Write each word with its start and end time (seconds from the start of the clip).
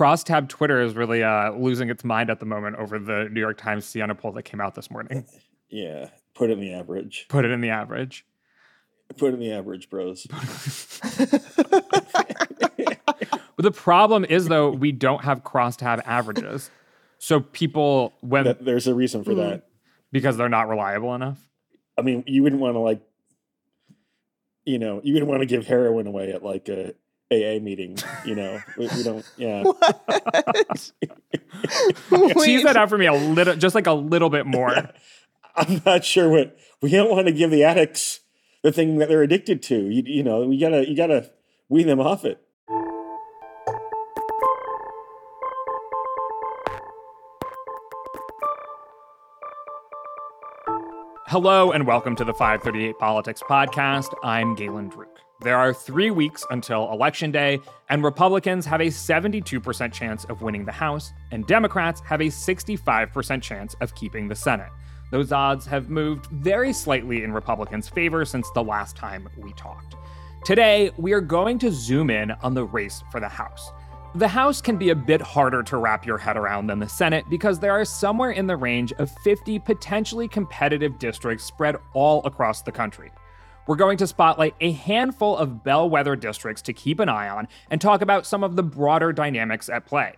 Crosstab 0.00 0.48
Twitter 0.48 0.80
is 0.80 0.94
really 0.94 1.22
uh, 1.22 1.52
losing 1.52 1.90
its 1.90 2.04
mind 2.04 2.30
at 2.30 2.40
the 2.40 2.46
moment 2.46 2.76
over 2.76 2.98
the 2.98 3.28
New 3.30 3.40
York 3.40 3.58
Times 3.58 3.84
Siena 3.84 4.14
poll 4.14 4.32
that 4.32 4.44
came 4.44 4.60
out 4.60 4.74
this 4.74 4.90
morning. 4.90 5.24
Yeah, 5.72 6.08
put 6.34 6.50
it 6.50 6.54
in 6.54 6.60
the 6.60 6.72
average. 6.74 7.26
Put 7.28 7.44
it 7.44 7.52
in 7.52 7.60
the 7.60 7.70
average. 7.70 8.26
Put 9.18 9.28
it 9.28 9.34
in 9.34 9.38
the 9.38 9.52
average, 9.52 9.88
bros. 9.88 10.26
But 13.56 13.62
the 13.62 13.70
problem 13.70 14.24
is 14.24 14.48
though 14.48 14.70
we 14.70 14.90
don't 14.90 15.22
have 15.22 15.44
crosstab 15.44 16.02
averages. 16.06 16.72
So 17.18 17.38
people 17.38 18.14
when 18.20 18.46
That, 18.46 18.64
there's 18.64 18.88
a 18.88 18.94
reason 18.96 19.22
for 19.22 19.34
that. 19.36 19.68
because 20.10 20.36
they're 20.36 20.48
not 20.48 20.68
reliable 20.68 21.14
enough. 21.14 21.38
I 21.96 22.02
mean, 22.02 22.24
you 22.26 22.42
wouldn't 22.42 22.60
want 22.60 22.74
to 22.74 22.80
like, 22.80 23.00
you 24.64 24.80
know, 24.80 25.00
you 25.04 25.12
wouldn't 25.12 25.30
want 25.30 25.42
to 25.42 25.46
give 25.46 25.68
heroin 25.68 26.08
away 26.08 26.32
at 26.32 26.42
like 26.42 26.68
a 26.68 26.94
AA 27.32 27.60
meeting. 27.60 27.96
You 28.24 28.34
know, 28.34 28.60
we, 28.76 28.88
we 28.88 29.02
don't. 29.04 29.24
Yeah, 29.36 29.62
What? 32.08 32.34
Tease 32.44 32.64
that 32.64 32.76
out 32.76 32.88
for 32.88 32.98
me 32.98 33.06
a 33.06 33.12
little 33.12 33.54
just 33.54 33.76
like 33.76 33.86
a 33.86 33.92
little 33.92 34.30
bit 34.30 34.46
more. 34.46 34.90
I'm 35.56 35.80
not 35.86 36.04
sure 36.04 36.28
what 36.28 36.56
we 36.82 36.90
don't 36.90 37.10
want 37.10 37.28
to 37.28 37.32
give 37.32 37.50
the 37.52 37.62
addicts 37.62 38.20
the 38.62 38.72
thing 38.72 38.98
that 38.98 39.08
they're 39.08 39.22
addicted 39.22 39.62
to. 39.64 39.76
You, 39.76 40.02
you 40.06 40.22
know, 40.24 40.44
we 40.44 40.58
gotta 40.58 40.88
you 40.88 40.96
gotta 40.96 41.30
wean 41.68 41.86
them 41.86 42.00
off 42.00 42.24
it. 42.24 42.40
Hello 51.28 51.70
and 51.70 51.86
welcome 51.86 52.16
to 52.16 52.24
the 52.24 52.34
538 52.34 52.98
Politics 52.98 53.40
Podcast. 53.48 54.12
I'm 54.24 54.56
Galen 54.56 54.90
Druk. 54.90 55.09
There 55.42 55.56
are 55.56 55.72
three 55.72 56.10
weeks 56.10 56.44
until 56.50 56.92
Election 56.92 57.30
Day, 57.30 57.60
and 57.88 58.04
Republicans 58.04 58.66
have 58.66 58.82
a 58.82 58.88
72% 58.88 59.90
chance 59.90 60.24
of 60.24 60.42
winning 60.42 60.66
the 60.66 60.72
House, 60.72 61.14
and 61.30 61.46
Democrats 61.46 62.02
have 62.02 62.20
a 62.20 62.26
65% 62.26 63.40
chance 63.40 63.74
of 63.80 63.94
keeping 63.94 64.28
the 64.28 64.34
Senate. 64.34 64.68
Those 65.10 65.32
odds 65.32 65.64
have 65.64 65.88
moved 65.88 66.26
very 66.26 66.74
slightly 66.74 67.24
in 67.24 67.32
Republicans' 67.32 67.88
favor 67.88 68.26
since 68.26 68.50
the 68.50 68.62
last 68.62 68.96
time 68.96 69.30
we 69.38 69.54
talked. 69.54 69.96
Today, 70.44 70.90
we 70.98 71.14
are 71.14 71.22
going 71.22 71.58
to 71.60 71.72
zoom 71.72 72.10
in 72.10 72.32
on 72.42 72.52
the 72.52 72.64
race 72.64 73.02
for 73.10 73.18
the 73.18 73.28
House. 73.28 73.70
The 74.16 74.28
House 74.28 74.60
can 74.60 74.76
be 74.76 74.90
a 74.90 74.94
bit 74.94 75.22
harder 75.22 75.62
to 75.62 75.78
wrap 75.78 76.04
your 76.04 76.18
head 76.18 76.36
around 76.36 76.66
than 76.66 76.80
the 76.80 76.88
Senate 76.88 77.24
because 77.30 77.58
there 77.58 77.72
are 77.72 77.86
somewhere 77.86 78.32
in 78.32 78.46
the 78.46 78.56
range 78.56 78.92
of 78.94 79.10
50 79.24 79.58
potentially 79.60 80.28
competitive 80.28 80.98
districts 80.98 81.44
spread 81.44 81.76
all 81.94 82.20
across 82.26 82.60
the 82.60 82.72
country. 82.72 83.10
We're 83.70 83.76
going 83.76 83.98
to 83.98 84.06
spotlight 84.08 84.56
a 84.60 84.72
handful 84.72 85.36
of 85.36 85.62
bellwether 85.62 86.16
districts 86.16 86.60
to 86.62 86.72
keep 86.72 86.98
an 86.98 87.08
eye 87.08 87.28
on 87.28 87.46
and 87.70 87.80
talk 87.80 88.02
about 88.02 88.26
some 88.26 88.42
of 88.42 88.56
the 88.56 88.64
broader 88.64 89.12
dynamics 89.12 89.68
at 89.68 89.86
play. 89.86 90.14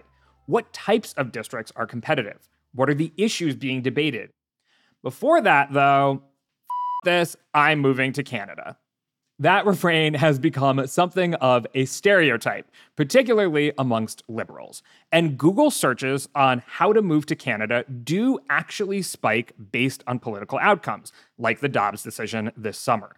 What 0.47 0.73
types 0.73 1.13
of 1.19 1.33
districts 1.33 1.71
are 1.77 1.87
competitive? 1.87 2.49
What 2.73 2.89
are 2.89 2.95
the 2.95 3.13
issues 3.19 3.55
being 3.55 3.83
debated? 3.83 4.31
Before 5.03 5.43
that, 5.43 5.71
though, 5.71 6.23
this, 7.05 7.37
I'm 7.53 7.81
moving 7.81 8.15
to 8.15 8.23
Canada. 8.23 8.79
That 9.39 9.67
refrain 9.67 10.15
has 10.15 10.39
become 10.39 10.87
something 10.87 11.35
of 11.35 11.67
a 11.75 11.85
stereotype, 11.85 12.71
particularly 12.97 13.75
amongst 13.77 14.23
liberals. 14.29 14.83
And 15.13 15.37
Google 15.37 15.71
searches 15.71 16.27
on 16.35 16.63
how 16.67 16.95
to 16.95 17.03
move 17.03 17.27
to 17.27 17.37
Canada 17.37 17.85
do 18.03 18.39
actually 18.49 19.03
spike 19.03 19.53
based 19.71 20.03
on 20.07 20.21
political 20.21 20.59
outcomes, 20.59 21.13
like 21.37 21.61
the 21.61 21.69
Dobbs 21.69 22.03
decision 22.03 22.51
this 22.57 22.79
summer. 22.79 23.17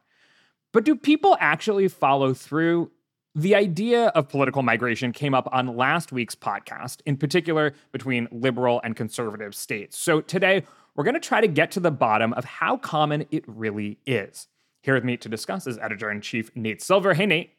But 0.74 0.84
do 0.84 0.96
people 0.96 1.36
actually 1.40 1.86
follow 1.86 2.34
through? 2.34 2.90
The 3.36 3.54
idea 3.54 4.08
of 4.08 4.28
political 4.28 4.62
migration 4.62 5.12
came 5.12 5.32
up 5.32 5.48
on 5.52 5.76
last 5.76 6.10
week's 6.10 6.34
podcast, 6.34 7.00
in 7.06 7.16
particular 7.16 7.74
between 7.92 8.28
liberal 8.32 8.80
and 8.82 8.94
conservative 8.94 9.54
states. 9.54 9.96
So 9.96 10.20
today, 10.20 10.64
we're 10.94 11.04
going 11.04 11.14
to 11.14 11.20
try 11.20 11.40
to 11.40 11.46
get 11.46 11.70
to 11.72 11.80
the 11.80 11.92
bottom 11.92 12.32
of 12.32 12.44
how 12.44 12.76
common 12.76 13.24
it 13.30 13.44
really 13.46 13.98
is. 14.04 14.48
Here 14.82 14.94
with 14.94 15.04
me 15.04 15.16
to 15.18 15.28
discuss 15.28 15.66
is 15.68 15.78
editor 15.78 16.10
in 16.10 16.20
chief 16.20 16.50
Nate 16.56 16.82
Silver. 16.82 17.14
Hey, 17.14 17.26
Nate. 17.26 17.52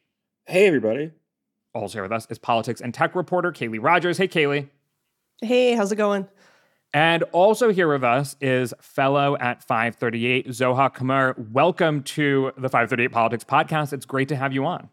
Hey, 0.44 0.66
everybody. 0.66 1.10
Also 1.74 1.94
here 1.94 2.02
with 2.02 2.12
us 2.12 2.26
is 2.30 2.38
politics 2.38 2.82
and 2.82 2.92
tech 2.92 3.14
reporter 3.14 3.50
Kaleigh 3.50 3.82
Rogers. 3.82 4.18
Hey, 4.18 4.28
Kaleigh. 4.28 4.68
Hey, 5.40 5.74
how's 5.74 5.90
it 5.90 5.96
going? 5.96 6.28
And 6.92 7.24
also 7.32 7.72
here 7.72 7.88
with 7.88 8.04
us 8.04 8.36
is 8.40 8.72
fellow 8.80 9.36
at 9.38 9.62
538, 9.62 10.48
Zoha 10.48 10.94
Qamar. 10.94 11.50
Welcome 11.50 12.02
to 12.04 12.52
the 12.56 12.68
538 12.68 13.08
Politics 13.08 13.44
Podcast. 13.44 13.92
It's 13.92 14.06
great 14.06 14.28
to 14.28 14.36
have 14.36 14.52
you 14.52 14.64
on. 14.64 14.88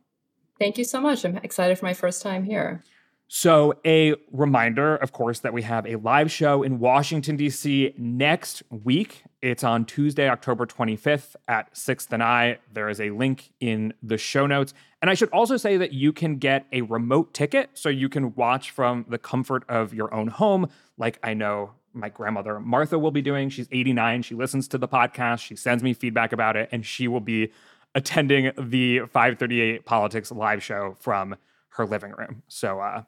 Thank 0.59 0.77
you 0.77 0.83
so 0.83 0.99
much. 0.99 1.23
I'm 1.23 1.37
excited 1.37 1.77
for 1.79 1.85
my 1.85 1.93
first 1.93 2.21
time 2.21 2.43
here. 2.43 2.83
So, 3.29 3.73
a 3.85 4.13
reminder, 4.31 4.95
of 4.95 5.11
course, 5.11 5.39
that 5.39 5.53
we 5.53 5.63
have 5.63 5.87
a 5.87 5.95
live 5.95 6.29
show 6.31 6.61
in 6.61 6.77
Washington, 6.77 7.35
D.C. 7.35 7.93
next 7.97 8.61
week. 8.69 9.23
It's 9.41 9.63
on 9.63 9.85
Tuesday, 9.85 10.29
October 10.29 10.67
25th 10.67 11.35
at 11.47 11.73
6th 11.73 12.11
and 12.11 12.21
I. 12.21 12.59
There 12.71 12.89
is 12.89 13.01
a 13.01 13.09
link 13.09 13.51
in 13.59 13.93
the 14.03 14.17
show 14.17 14.45
notes. 14.45 14.73
And 15.01 15.09
I 15.09 15.15
should 15.15 15.29
also 15.29 15.57
say 15.57 15.77
that 15.77 15.93
you 15.93 16.13
can 16.13 16.37
get 16.37 16.67
a 16.71 16.81
remote 16.81 17.33
ticket 17.33 17.71
so 17.73 17.89
you 17.89 18.07
can 18.07 18.35
watch 18.35 18.71
from 18.71 19.05
the 19.09 19.17
comfort 19.17 19.63
of 19.67 19.93
your 19.93 20.13
own 20.13 20.27
home, 20.27 20.69
like 20.97 21.17
I 21.23 21.33
know 21.33 21.71
my 21.93 22.09
grandmother 22.09 22.59
Martha 22.59 22.97
will 22.97 23.11
be 23.11 23.21
doing. 23.21 23.49
She's 23.49 23.67
89. 23.71 24.23
She 24.23 24.35
listens 24.35 24.67
to 24.69 24.77
the 24.77 24.87
podcast, 24.87 25.39
she 25.39 25.55
sends 25.55 25.83
me 25.83 25.93
feedback 25.93 26.33
about 26.33 26.55
it, 26.55 26.69
and 26.71 26.85
she 26.85 27.07
will 27.07 27.19
be 27.19 27.51
attending 27.95 28.51
the 28.57 28.99
538 28.99 29.85
Politics 29.85 30.31
live 30.31 30.63
show 30.63 30.95
from 30.99 31.35
her 31.69 31.85
living 31.85 32.11
room. 32.11 32.43
So, 32.47 32.79
uh, 32.79 33.03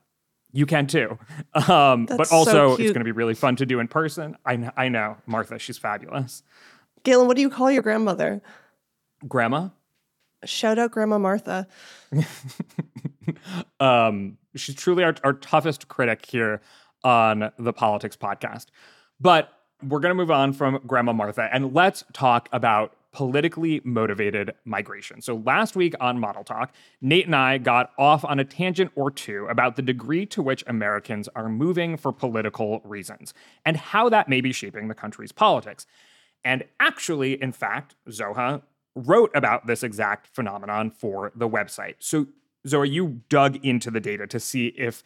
you 0.51 0.65
can 0.65 0.87
too. 0.87 1.17
Um, 1.69 2.05
but 2.05 2.17
That's 2.17 2.29
so 2.29 2.35
also, 2.35 2.71
it's 2.73 2.91
going 2.91 2.95
to 2.95 3.05
be 3.05 3.11
really 3.11 3.33
fun 3.33 3.55
to 3.57 3.65
do 3.65 3.79
in 3.79 3.87
person. 3.87 4.37
I, 4.45 4.71
I 4.77 4.89
know. 4.89 5.17
Martha, 5.25 5.57
she's 5.57 5.77
fabulous. 5.77 6.43
Galen, 7.03 7.27
what 7.27 7.35
do 7.35 7.41
you 7.41 7.49
call 7.49 7.71
your 7.71 7.81
grandmother? 7.81 8.41
Grandma, 9.27 9.69
Shout 10.45 10.77
out 10.77 10.91
Grandma 10.91 11.17
Martha. 11.17 11.67
um, 13.79 14.37
she's 14.55 14.75
truly 14.75 15.03
our, 15.03 15.15
our 15.23 15.33
toughest 15.33 15.87
critic 15.87 16.25
here 16.25 16.61
on 17.05 17.51
the 17.57 17.71
Politics 17.71 18.17
podcast. 18.17 18.65
But 19.21 19.53
we're 19.81 19.99
going 19.99 20.11
to 20.11 20.15
move 20.15 20.31
on 20.31 20.51
from 20.51 20.81
Grandma 20.85 21.13
Martha 21.13 21.47
and 21.53 21.73
let's 21.73 22.03
talk 22.11 22.49
about 22.51 22.93
politically 23.15 23.79
motivated 23.85 24.53
migration. 24.65 25.21
So 25.21 25.35
last 25.45 25.77
week 25.77 25.93
on 26.01 26.19
Model 26.19 26.43
Talk, 26.43 26.73
Nate 26.99 27.25
and 27.25 27.35
I 27.35 27.57
got 27.57 27.91
off 27.97 28.25
on 28.25 28.39
a 28.39 28.43
tangent 28.43 28.91
or 28.93 29.09
two 29.09 29.45
about 29.45 29.77
the 29.77 29.81
degree 29.81 30.25
to 30.25 30.41
which 30.41 30.65
Americans 30.67 31.29
are 31.33 31.47
moving 31.47 31.95
for 31.95 32.11
political 32.11 32.81
reasons 32.83 33.33
and 33.63 33.77
how 33.77 34.09
that 34.09 34.27
may 34.27 34.41
be 34.41 34.51
shaping 34.51 34.89
the 34.89 34.95
country's 34.95 35.31
politics. 35.31 35.87
And 36.43 36.65
actually, 36.81 37.41
in 37.41 37.53
fact, 37.53 37.95
Zoha 38.09 38.63
wrote 38.95 39.31
about 39.33 39.65
this 39.65 39.81
exact 39.81 40.27
phenomenon 40.35 40.91
for 40.91 41.31
the 41.35 41.47
website. 41.47 41.95
So, 41.99 42.27
Zoha, 42.67 42.91
you 42.91 43.21
dug 43.29 43.65
into 43.65 43.91
the 43.91 44.01
data 44.01 44.27
to 44.27 44.41
see 44.41 44.67
if 44.77 45.03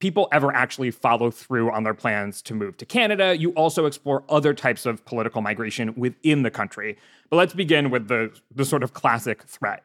people 0.00 0.28
ever 0.32 0.52
actually 0.52 0.90
follow 0.90 1.30
through 1.30 1.70
on 1.70 1.84
their 1.84 1.94
plans 1.94 2.42
to 2.42 2.54
move 2.54 2.76
to 2.78 2.86
Canada. 2.86 3.36
You 3.36 3.50
also 3.50 3.86
explore 3.86 4.24
other 4.28 4.52
types 4.54 4.86
of 4.86 5.04
political 5.04 5.42
migration 5.42 5.94
within 5.94 6.42
the 6.42 6.50
country. 6.50 6.96
But 7.28 7.36
let's 7.36 7.54
begin 7.54 7.90
with 7.90 8.08
the, 8.08 8.32
the 8.52 8.64
sort 8.64 8.82
of 8.82 8.94
classic 8.94 9.42
threat. 9.44 9.84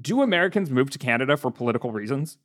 Do 0.00 0.22
Americans 0.22 0.70
move 0.70 0.90
to 0.90 0.98
Canada 0.98 1.36
for 1.36 1.50
political 1.50 1.90
reasons? 1.90 2.38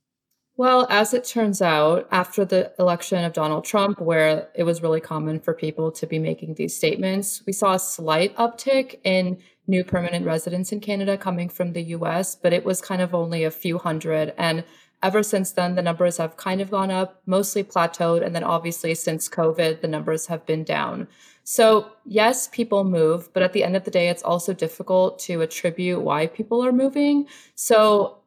Well, 0.57 0.87
as 0.89 1.13
it 1.13 1.25
turns 1.25 1.61
out, 1.61 2.07
after 2.11 2.45
the 2.45 2.71
election 2.79 3.23
of 3.25 3.33
Donald 3.33 3.65
Trump, 3.65 3.99
where 3.99 4.47
it 4.55 4.63
was 4.63 4.81
really 4.81 5.01
common 5.01 5.41
for 5.41 5.53
people 5.53 5.91
to 5.91 6.07
be 6.07 6.17
making 6.17 6.53
these 6.55 6.75
statements, 6.75 7.43
we 7.45 7.51
saw 7.51 7.73
a 7.73 7.79
slight 7.79 8.35
uptick 8.37 8.99
in 9.03 9.37
new 9.67 9.83
permanent 9.83 10.25
residents 10.25 10.71
in 10.71 10.79
Canada 10.79 11.17
coming 11.17 11.49
from 11.49 11.73
the 11.73 11.83
US, 11.83 12.35
but 12.35 12.53
it 12.53 12.63
was 12.63 12.81
kind 12.81 13.01
of 13.01 13.13
only 13.13 13.43
a 13.43 13.51
few 13.51 13.77
hundred. 13.77 14.33
And 14.37 14.63
ever 15.05 15.21
since 15.21 15.51
then, 15.51 15.75
the 15.75 15.83
numbers 15.83 16.17
have 16.17 16.35
kind 16.35 16.61
of 16.61 16.71
gone 16.71 16.89
up, 16.89 17.21
mostly 17.27 17.63
plateaued. 17.63 18.25
And 18.25 18.35
then 18.35 18.43
obviously, 18.43 18.95
since 18.95 19.29
COVID, 19.29 19.81
the 19.81 19.87
numbers 19.87 20.25
have 20.25 20.45
been 20.47 20.63
down. 20.63 21.07
So, 21.43 21.91
yes, 22.05 22.49
people 22.51 22.83
move, 22.83 23.31
but 23.31 23.43
at 23.43 23.53
the 23.53 23.63
end 23.63 23.75
of 23.75 23.83
the 23.83 23.91
day, 23.91 24.09
it's 24.09 24.23
also 24.23 24.51
difficult 24.51 25.19
to 25.19 25.41
attribute 25.41 26.01
why 26.01 26.25
people 26.25 26.65
are 26.65 26.71
moving. 26.71 27.27
So, 27.53 28.17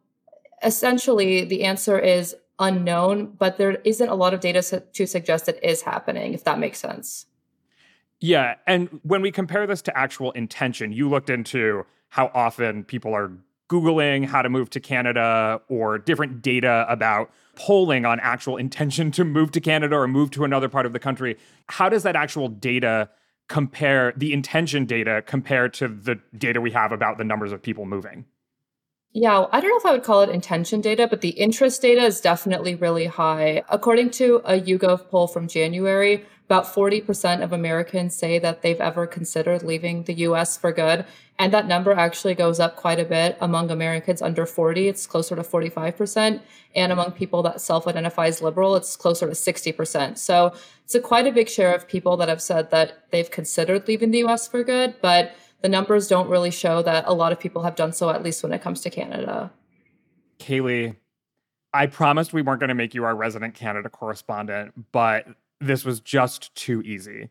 essentially 0.62 1.44
the 1.44 1.64
answer 1.64 1.98
is 1.98 2.36
unknown, 2.60 3.34
but 3.38 3.58
there 3.58 3.72
isn't 3.84 4.08
a 4.08 4.14
lot 4.14 4.34
of 4.34 4.40
data 4.40 4.82
to 4.92 5.06
suggest 5.06 5.48
it 5.48 5.58
is 5.62 5.82
happening, 5.82 6.32
if 6.32 6.44
that 6.44 6.60
makes 6.60 6.78
sense. 6.78 7.26
Yeah. 8.20 8.54
And 8.66 9.00
when 9.02 9.22
we 9.22 9.32
compare 9.32 9.66
this 9.66 9.82
to 9.82 9.98
actual 9.98 10.30
intention, 10.32 10.92
you 10.92 11.08
looked 11.08 11.30
into 11.30 11.84
how 12.08 12.30
often 12.34 12.84
people 12.84 13.14
are 13.14 13.32
Googling 13.68 14.26
how 14.26 14.42
to 14.42 14.48
move 14.48 14.70
to 14.70 14.80
Canada 14.80 15.60
or 15.68 15.98
different 15.98 16.42
data 16.42 16.86
about 16.88 17.30
polling 17.54 18.06
on 18.06 18.20
actual 18.20 18.56
intention 18.56 19.10
to 19.10 19.24
move 19.24 19.50
to 19.52 19.60
Canada 19.60 19.96
or 19.96 20.08
move 20.08 20.30
to 20.30 20.44
another 20.44 20.68
part 20.68 20.86
of 20.86 20.92
the 20.92 20.98
country. 20.98 21.36
How 21.68 21.88
does 21.88 22.02
that 22.04 22.16
actual 22.16 22.48
data 22.48 23.10
compare, 23.48 24.12
the 24.16 24.32
intention 24.32 24.86
data, 24.86 25.22
compare 25.26 25.68
to 25.70 25.88
the 25.88 26.20
data 26.36 26.60
we 26.60 26.70
have 26.70 26.92
about 26.92 27.18
the 27.18 27.24
numbers 27.24 27.52
of 27.52 27.62
people 27.62 27.84
moving? 27.84 28.24
Yeah, 29.12 29.46
I 29.50 29.60
don't 29.60 29.70
know 29.70 29.78
if 29.78 29.86
I 29.86 29.92
would 29.92 30.04
call 30.04 30.20
it 30.22 30.28
intention 30.28 30.80
data, 30.80 31.08
but 31.08 31.22
the 31.22 31.30
interest 31.30 31.80
data 31.80 32.02
is 32.02 32.20
definitely 32.20 32.74
really 32.74 33.06
high. 33.06 33.64
According 33.68 34.10
to 34.12 34.42
a 34.44 34.60
YouGov 34.60 35.08
poll 35.08 35.26
from 35.26 35.48
January, 35.48 36.24
about 36.44 36.66
40% 36.66 37.42
of 37.42 37.52
Americans 37.52 38.14
say 38.14 38.38
that 38.38 38.62
they've 38.62 38.80
ever 38.80 39.06
considered 39.06 39.62
leaving 39.62 40.04
the 40.04 40.14
US 40.14 40.56
for 40.56 40.72
good. 40.72 41.04
And 41.40 41.52
that 41.52 41.68
number 41.68 41.92
actually 41.92 42.34
goes 42.34 42.58
up 42.58 42.74
quite 42.74 42.98
a 42.98 43.04
bit 43.04 43.38
among 43.40 43.70
Americans 43.70 44.20
under 44.20 44.44
40. 44.44 44.88
It's 44.88 45.06
closer 45.06 45.36
to 45.36 45.42
45%. 45.42 46.40
And 46.74 46.92
among 46.92 47.12
people 47.12 47.42
that 47.44 47.60
self 47.60 47.86
identify 47.86 48.26
as 48.26 48.42
liberal, 48.42 48.74
it's 48.74 48.96
closer 48.96 49.26
to 49.26 49.32
60%. 49.32 50.18
So 50.18 50.52
it's 50.84 50.96
a 50.96 51.00
quite 51.00 51.26
a 51.26 51.32
big 51.32 51.48
share 51.48 51.74
of 51.74 51.86
people 51.86 52.16
that 52.16 52.28
have 52.28 52.42
said 52.42 52.70
that 52.72 53.10
they've 53.10 53.30
considered 53.30 53.86
leaving 53.86 54.10
the 54.10 54.24
US 54.24 54.48
for 54.48 54.64
good. 54.64 54.96
But 55.00 55.32
the 55.62 55.68
numbers 55.68 56.08
don't 56.08 56.28
really 56.28 56.50
show 56.50 56.82
that 56.82 57.04
a 57.06 57.14
lot 57.14 57.30
of 57.30 57.38
people 57.38 57.62
have 57.62 57.76
done 57.76 57.92
so, 57.92 58.10
at 58.10 58.22
least 58.22 58.42
when 58.42 58.52
it 58.52 58.60
comes 58.60 58.80
to 58.80 58.90
Canada. 58.90 59.52
Kaleigh, 60.40 60.96
I 61.72 61.86
promised 61.86 62.32
we 62.32 62.42
weren't 62.42 62.60
going 62.60 62.68
to 62.68 62.74
make 62.74 62.94
you 62.94 63.04
our 63.04 63.14
resident 63.14 63.54
Canada 63.54 63.88
correspondent, 63.88 64.92
but 64.92 65.26
this 65.60 65.84
was 65.84 66.00
just 66.00 66.54
too 66.54 66.82
easy. 66.82 67.28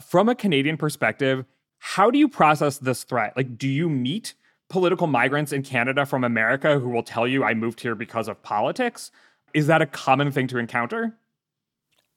From 0.00 0.28
a 0.28 0.34
Canadian 0.34 0.76
perspective, 0.76 1.44
how 1.94 2.10
do 2.10 2.18
you 2.18 2.28
process 2.28 2.78
this 2.78 3.04
threat? 3.04 3.36
Like, 3.36 3.56
do 3.56 3.68
you 3.68 3.88
meet 3.88 4.34
political 4.68 5.06
migrants 5.06 5.52
in 5.52 5.62
Canada 5.62 6.04
from 6.04 6.24
America 6.24 6.80
who 6.80 6.88
will 6.88 7.04
tell 7.04 7.28
you, 7.28 7.44
I 7.44 7.54
moved 7.54 7.80
here 7.80 7.94
because 7.94 8.26
of 8.26 8.42
politics? 8.42 9.12
Is 9.54 9.68
that 9.68 9.80
a 9.80 9.86
common 9.86 10.32
thing 10.32 10.48
to 10.48 10.58
encounter? 10.58 11.16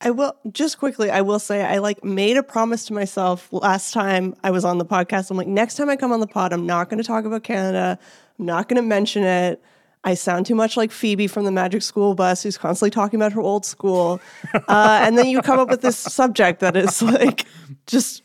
I 0.01 0.10
will 0.10 0.36
just 0.51 0.80
quickly, 0.80 1.12
I 1.12 1.21
will 1.21 1.38
say 1.38 1.63
I 1.63 1.77
like 1.77 2.04
made 2.04 2.36
a 2.36 2.42
promise 2.42 2.86
to 2.86 2.94
myself 2.94 3.48
last 3.54 3.94
time 3.94 4.33
I 4.44 4.50
was 4.50 4.66
on 4.66 4.80
the 4.80 4.86
podcast. 4.86 5.30
I'm 5.30 5.38
like, 5.38 5.48
next 5.48 5.75
time 5.75 5.88
I 5.88 5.95
come 5.95 6.12
on 6.12 6.19
the 6.19 6.27
pod, 6.27 6.51
I'm 6.51 6.65
not 6.65 6.89
going 6.89 6.98
to 6.98 7.07
talk 7.07 7.25
about 7.25 7.44
Canada. 7.44 8.00
I'm 8.39 8.45
not 8.48 8.69
going 8.69 8.81
to 8.81 8.88
mention 8.88 9.24
it. 9.24 9.62
I 10.04 10.15
sound 10.15 10.48
too 10.48 10.56
much 10.56 10.77
like 10.77 10.92
Phoebe 10.92 11.27
from 11.27 11.45
the 11.45 11.51
Magic 11.51 11.83
School 11.83 12.15
Bus, 12.15 12.42
who's 12.42 12.57
constantly 12.57 12.89
talking 12.89 13.19
about 13.19 13.33
her 13.33 13.42
old 13.42 13.65
school. 13.65 14.19
Uh, 14.68 15.00
and 15.04 15.18
then 15.18 15.27
you 15.27 15.42
come 15.42 15.60
up 15.60 15.69
with 15.69 15.81
this 15.81 15.98
subject 15.98 16.60
that 16.60 16.75
is 16.75 17.01
like 17.01 17.45
just 17.86 18.24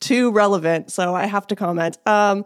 too 0.00 0.30
relevant. 0.30 0.90
So 0.90 1.14
I 1.14 1.26
have 1.26 1.46
to 1.48 1.56
comment. 1.56 1.98
Um, 2.06 2.44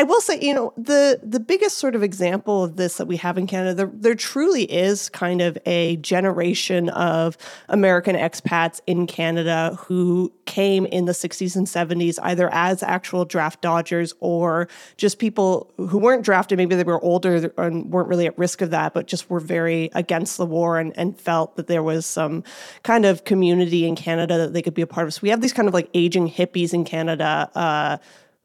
I 0.00 0.02
will 0.02 0.22
say, 0.22 0.40
you 0.40 0.54
know, 0.54 0.72
the 0.78 1.20
the 1.22 1.38
biggest 1.38 1.76
sort 1.76 1.94
of 1.94 2.02
example 2.02 2.64
of 2.64 2.76
this 2.76 2.96
that 2.96 3.04
we 3.04 3.18
have 3.18 3.36
in 3.36 3.46
Canada, 3.46 3.74
there, 3.74 3.90
there 3.92 4.14
truly 4.14 4.62
is 4.62 5.10
kind 5.10 5.42
of 5.42 5.58
a 5.66 5.96
generation 5.96 6.88
of 6.88 7.36
American 7.68 8.16
expats 8.16 8.80
in 8.86 9.06
Canada 9.06 9.76
who 9.78 10.32
came 10.46 10.86
in 10.86 11.04
the 11.04 11.12
60s 11.12 11.54
and 11.54 11.66
70s 11.66 12.18
either 12.22 12.48
as 12.50 12.82
actual 12.82 13.26
draft 13.26 13.60
dodgers 13.60 14.14
or 14.20 14.68
just 14.96 15.18
people 15.18 15.70
who 15.76 15.98
weren't 15.98 16.24
drafted. 16.24 16.56
Maybe 16.56 16.76
they 16.76 16.82
were 16.82 17.04
older 17.04 17.52
and 17.58 17.92
weren't 17.92 18.08
really 18.08 18.26
at 18.26 18.38
risk 18.38 18.62
of 18.62 18.70
that, 18.70 18.94
but 18.94 19.06
just 19.06 19.28
were 19.28 19.38
very 19.38 19.90
against 19.92 20.38
the 20.38 20.46
war 20.46 20.78
and, 20.78 20.96
and 20.96 21.20
felt 21.20 21.56
that 21.56 21.66
there 21.66 21.82
was 21.82 22.06
some 22.06 22.42
kind 22.84 23.04
of 23.04 23.24
community 23.24 23.84
in 23.86 23.96
Canada 23.96 24.38
that 24.38 24.54
they 24.54 24.62
could 24.62 24.72
be 24.72 24.80
a 24.80 24.86
part 24.86 25.06
of. 25.06 25.12
So 25.12 25.20
we 25.22 25.28
have 25.28 25.42
these 25.42 25.52
kind 25.52 25.68
of 25.68 25.74
like 25.74 25.90
aging 25.92 26.30
hippies 26.30 26.72
in 26.72 26.86
Canada. 26.86 27.50
Uh, 27.54 27.98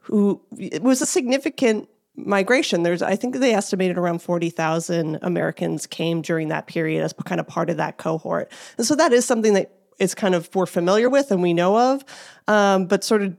who 0.06 0.40
it 0.57 0.84
was 0.84 1.02
a 1.02 1.06
significant 1.06 1.90
migration. 2.16 2.84
There's, 2.84 3.02
I 3.02 3.16
think 3.16 3.36
they 3.36 3.54
estimated 3.54 3.98
around 3.98 4.22
40,000 4.22 5.19
Americans 5.22 5.88
came 5.88 6.22
during 6.22 6.50
that 6.50 6.68
period 6.68 7.04
as 7.04 7.13
kind 7.25 7.42
of 7.42 7.48
part 7.48 7.69
of 7.69 7.78
that 7.78 7.98
cohort. 7.98 8.52
And 8.78 8.86
so 8.86 8.96
that 8.96 9.12
is 9.12 9.25
something 9.25 9.54
that 9.56 9.72
is 10.00 10.13
kind 10.13 10.36
of 10.36 10.54
we're 10.54 10.66
familiar 10.68 11.10
with 11.10 11.31
and 11.31 11.42
we 11.42 11.54
know 11.54 11.94
of. 11.94 12.06
Um, 12.48 12.86
but 12.86 13.04
sort 13.04 13.24
of 13.24 13.36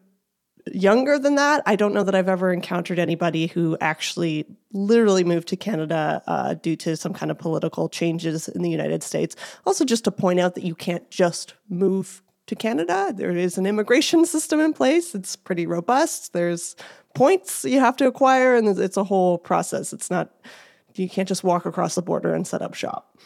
younger 0.73 1.19
than 1.19 1.37
that, 1.37 1.63
I 1.67 1.77
don't 1.77 1.95
know 1.95 2.03
that 2.03 2.15
I've 2.15 2.29
ever 2.29 2.53
encountered 2.53 2.99
anybody 2.99 3.47
who 3.47 3.79
actually 3.81 4.45
literally 4.73 5.23
moved 5.23 5.49
to 5.49 5.57
Canada 5.57 6.23
uh, 6.27 6.55
due 6.55 6.77
to 6.77 6.97
some 6.97 7.13
kind 7.13 7.31
of 7.31 7.39
political 7.39 7.89
changes 7.89 8.49
in 8.49 8.63
the 8.63 8.71
United 8.71 9.05
States. 9.05 9.37
Also, 9.65 9.85
just 9.85 10.05
to 10.05 10.11
point 10.11 10.41
out 10.41 10.57
that 10.57 10.65
you 10.65 10.75
can't 10.75 11.09
just 11.11 11.55
move 11.69 12.23
to 12.47 12.55
Canada. 12.55 13.13
There 13.15 13.31
is 13.31 13.59
an 13.59 13.67
immigration 13.67 14.25
system 14.27 14.61
in 14.61 14.73
place. 14.73 15.15
It's 15.15 15.37
pretty 15.37 15.67
robust. 15.67 16.33
There's 16.33 16.77
points 17.15 17.65
you 17.65 17.81
have 17.81 17.97
to 17.97 18.07
acquire, 18.07 18.55
and 18.55 18.79
it's 18.79 18.97
a 18.97 19.05
whole 19.05 19.39
process. 19.39 19.93
It's 19.93 20.11
not, 20.11 20.31
you 20.95 21.09
can't 21.09 21.29
just 21.29 21.45
walk 21.45 21.67
across 21.67 21.95
the 21.95 22.03
border 22.03 22.35
and 22.35 22.47
set 22.47 22.63
up 22.63 22.75
shop. 22.75 23.19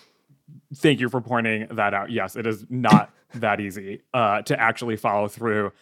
Thank 0.74 1.00
you 1.00 1.08
for 1.08 1.20
pointing 1.20 1.66
that 1.72 1.94
out. 1.94 2.10
Yes, 2.10 2.36
it 2.36 2.46
is 2.46 2.64
not 2.70 3.12
that 3.34 3.60
easy 3.60 4.02
uh, 4.14 4.42
to 4.42 4.58
actually 4.58 4.96
follow 4.96 5.28
through 5.28 5.72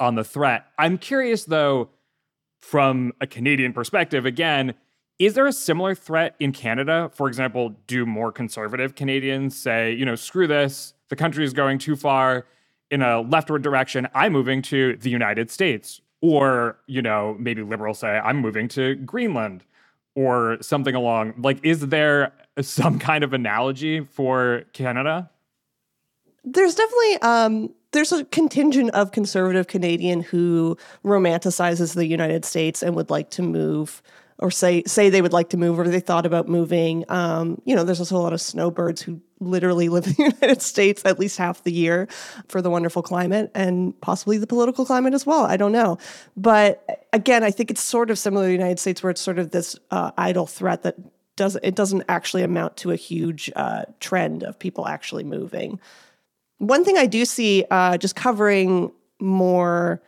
on 0.00 0.14
the 0.14 0.24
threat. 0.24 0.66
I'm 0.78 0.98
curious, 0.98 1.44
though, 1.44 1.90
from 2.60 3.12
a 3.20 3.26
Canadian 3.26 3.72
perspective, 3.72 4.26
again, 4.26 4.74
is 5.18 5.34
there 5.34 5.46
a 5.46 5.52
similar 5.52 5.94
threat 5.96 6.36
in 6.38 6.52
Canada? 6.52 7.10
For 7.12 7.26
example, 7.26 7.74
do 7.88 8.06
more 8.06 8.30
conservative 8.30 8.94
Canadians 8.94 9.56
say, 9.56 9.92
you 9.92 10.04
know, 10.04 10.14
screw 10.14 10.46
this, 10.46 10.94
the 11.08 11.16
country 11.16 11.44
is 11.44 11.52
going 11.52 11.78
too 11.78 11.96
far? 11.96 12.46
In 12.90 13.02
a 13.02 13.20
leftward 13.20 13.62
direction, 13.62 14.08
I'm 14.14 14.32
moving 14.32 14.62
to 14.62 14.96
the 14.96 15.10
United 15.10 15.50
States. 15.50 16.00
Or, 16.20 16.76
you 16.86 17.00
know, 17.00 17.36
maybe 17.38 17.62
liberals 17.62 18.00
say, 18.00 18.18
I'm 18.18 18.38
moving 18.38 18.66
to 18.68 18.96
Greenland 18.96 19.62
or 20.16 20.58
something 20.60 20.96
along. 20.96 21.34
Like, 21.38 21.64
is 21.64 21.86
there 21.88 22.32
some 22.60 22.98
kind 22.98 23.22
of 23.22 23.32
analogy 23.32 24.00
for 24.00 24.64
Canada? 24.72 25.30
There's 26.42 26.74
definitely 26.74 27.22
um, 27.22 27.74
there's 27.92 28.12
a 28.12 28.24
contingent 28.24 28.90
of 28.90 29.12
conservative 29.12 29.66
Canadian 29.66 30.22
who 30.22 30.76
romanticizes 31.04 31.94
the 31.94 32.06
United 32.06 32.44
States 32.44 32.82
and 32.82 32.96
would 32.96 33.10
like 33.10 33.30
to 33.30 33.42
move 33.42 34.02
or 34.38 34.50
say 34.50 34.82
say 34.86 35.10
they 35.10 35.22
would 35.22 35.32
like 35.32 35.50
to 35.50 35.56
move 35.56 35.78
or 35.78 35.86
they 35.88 36.00
thought 36.00 36.26
about 36.26 36.48
moving. 36.48 37.04
Um, 37.08 37.60
you 37.64 37.76
know, 37.76 37.84
there's 37.84 38.00
also 38.00 38.16
a 38.16 38.18
lot 38.18 38.32
of 38.32 38.40
snowbirds 38.40 39.02
who 39.02 39.20
literally 39.40 39.88
live 39.88 40.06
in 40.06 40.12
the 40.14 40.22
United 40.40 40.62
States 40.62 41.02
at 41.04 41.18
least 41.18 41.38
half 41.38 41.62
the 41.62 41.72
year 41.72 42.08
for 42.48 42.60
the 42.62 42.70
wonderful 42.70 43.02
climate 43.02 43.50
and 43.54 43.98
possibly 44.00 44.38
the 44.38 44.46
political 44.46 44.84
climate 44.84 45.14
as 45.14 45.26
well. 45.26 45.44
I 45.44 45.56
don't 45.56 45.72
know, 45.72 45.98
but 46.36 47.06
again, 47.12 47.42
I 47.44 47.50
think 47.50 47.70
it's 47.70 47.82
sort 47.82 48.10
of 48.10 48.18
similar 48.18 48.44
to 48.44 48.48
the 48.48 48.52
United 48.52 48.78
States 48.78 49.02
where 49.02 49.10
it's 49.10 49.20
sort 49.20 49.38
of 49.38 49.50
this 49.50 49.78
uh, 49.90 50.10
idle 50.16 50.46
threat 50.46 50.82
that 50.82 50.96
does 51.36 51.56
it 51.62 51.74
doesn't 51.74 52.02
actually 52.08 52.42
amount 52.42 52.76
to 52.78 52.90
a 52.90 52.96
huge 52.96 53.50
uh, 53.54 53.84
trend 54.00 54.42
of 54.42 54.58
people 54.58 54.86
actually 54.86 55.24
moving. 55.24 55.78
One 56.58 56.84
thing 56.84 56.98
I 56.98 57.06
do 57.06 57.24
see, 57.24 57.64
uh, 57.70 57.96
just 57.98 58.16
covering 58.16 58.90
more 59.20 60.02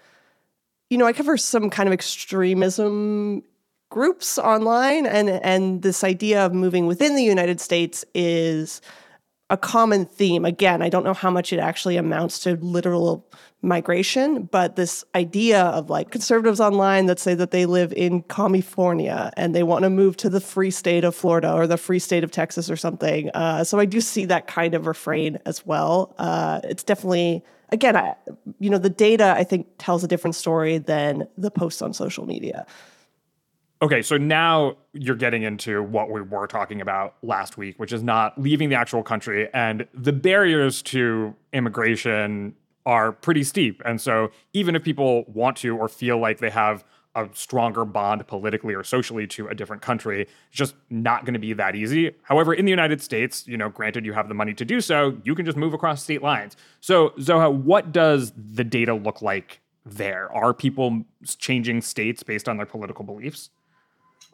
you 0.90 0.98
know, 0.98 1.06
I 1.06 1.12
cover 1.12 1.36
some 1.36 1.70
kind 1.70 1.88
of 1.88 1.92
extremism 1.92 3.44
groups 3.90 4.38
online 4.38 5.06
and 5.06 5.28
and 5.28 5.82
this 5.82 6.04
idea 6.04 6.44
of 6.44 6.52
moving 6.52 6.86
within 6.86 7.16
the 7.16 7.24
United 7.24 7.60
States 7.60 8.04
is 8.14 8.80
a 9.50 9.56
common 9.56 10.06
theme. 10.06 10.44
Again, 10.44 10.80
I 10.80 10.88
don't 10.88 11.04
know 11.04 11.12
how 11.12 11.30
much 11.30 11.52
it 11.52 11.58
actually 11.58 11.96
amounts 11.96 12.38
to 12.40 12.54
literal 12.56 13.26
migration, 13.62 14.44
but 14.44 14.76
this 14.76 15.04
idea 15.14 15.62
of 15.62 15.90
like 15.90 16.10
conservatives 16.10 16.60
online 16.60 17.06
that 17.06 17.18
say 17.18 17.34
that 17.34 17.50
they 17.50 17.66
live 17.66 17.92
in 17.92 18.22
California 18.22 19.32
and 19.36 19.54
they 19.54 19.64
want 19.64 19.82
to 19.82 19.90
move 19.90 20.16
to 20.18 20.30
the 20.30 20.40
free 20.40 20.70
state 20.70 21.04
of 21.04 21.14
Florida 21.14 21.52
or 21.52 21.66
the 21.66 21.76
free 21.76 21.98
state 21.98 22.24
of 22.24 22.30
Texas 22.30 22.70
or 22.70 22.76
something. 22.76 23.28
Uh, 23.34 23.64
so 23.64 23.78
I 23.78 23.84
do 23.84 24.00
see 24.00 24.24
that 24.26 24.46
kind 24.46 24.74
of 24.74 24.86
refrain 24.86 25.38
as 25.44 25.66
well. 25.66 26.14
Uh, 26.16 26.60
it's 26.64 26.84
definitely 26.84 27.44
again, 27.72 27.96
I, 27.96 28.14
you 28.58 28.70
know, 28.70 28.78
the 28.78 28.90
data 28.90 29.34
I 29.36 29.44
think 29.44 29.66
tells 29.78 30.04
a 30.04 30.08
different 30.08 30.34
story 30.34 30.78
than 30.78 31.28
the 31.36 31.50
posts 31.50 31.82
on 31.82 31.92
social 31.92 32.26
media. 32.26 32.66
Okay, 33.82 34.02
so 34.02 34.18
now 34.18 34.76
you're 34.92 35.16
getting 35.16 35.42
into 35.42 35.82
what 35.82 36.10
we 36.10 36.20
were 36.20 36.46
talking 36.46 36.82
about 36.82 37.14
last 37.22 37.56
week, 37.56 37.78
which 37.78 37.94
is 37.94 38.02
not 38.02 38.38
leaving 38.38 38.68
the 38.68 38.74
actual 38.74 39.02
country. 39.02 39.48
And 39.54 39.88
the 39.94 40.12
barriers 40.12 40.82
to 40.82 41.34
immigration 41.54 42.54
are 42.84 43.10
pretty 43.12 43.42
steep. 43.42 43.80
And 43.86 43.98
so 43.98 44.32
even 44.52 44.76
if 44.76 44.84
people 44.84 45.24
want 45.28 45.56
to 45.58 45.76
or 45.76 45.88
feel 45.88 46.18
like 46.18 46.38
they 46.38 46.50
have 46.50 46.84
a 47.14 47.28
stronger 47.32 47.86
bond 47.86 48.26
politically 48.26 48.74
or 48.74 48.84
socially 48.84 49.26
to 49.28 49.48
a 49.48 49.54
different 49.54 49.80
country, 49.80 50.22
it's 50.22 50.30
just 50.50 50.74
not 50.90 51.24
going 51.24 51.34
to 51.34 51.40
be 51.40 51.54
that 51.54 51.74
easy. 51.74 52.14
However, 52.22 52.52
in 52.52 52.66
the 52.66 52.70
United 52.70 53.00
States, 53.00 53.48
you 53.48 53.56
know, 53.56 53.70
granted 53.70 54.04
you 54.04 54.12
have 54.12 54.28
the 54.28 54.34
money 54.34 54.52
to 54.54 54.64
do 54.64 54.82
so, 54.82 55.16
you 55.24 55.34
can 55.34 55.46
just 55.46 55.56
move 55.56 55.72
across 55.72 56.02
state 56.02 56.22
lines. 56.22 56.54
So, 56.80 57.10
Zoha, 57.18 57.50
what 57.52 57.92
does 57.92 58.32
the 58.36 58.62
data 58.62 58.92
look 58.92 59.22
like 59.22 59.60
there? 59.86 60.30
Are 60.32 60.52
people 60.52 61.04
changing 61.38 61.80
states 61.80 62.22
based 62.22 62.46
on 62.46 62.58
their 62.58 62.66
political 62.66 63.04
beliefs? 63.04 63.48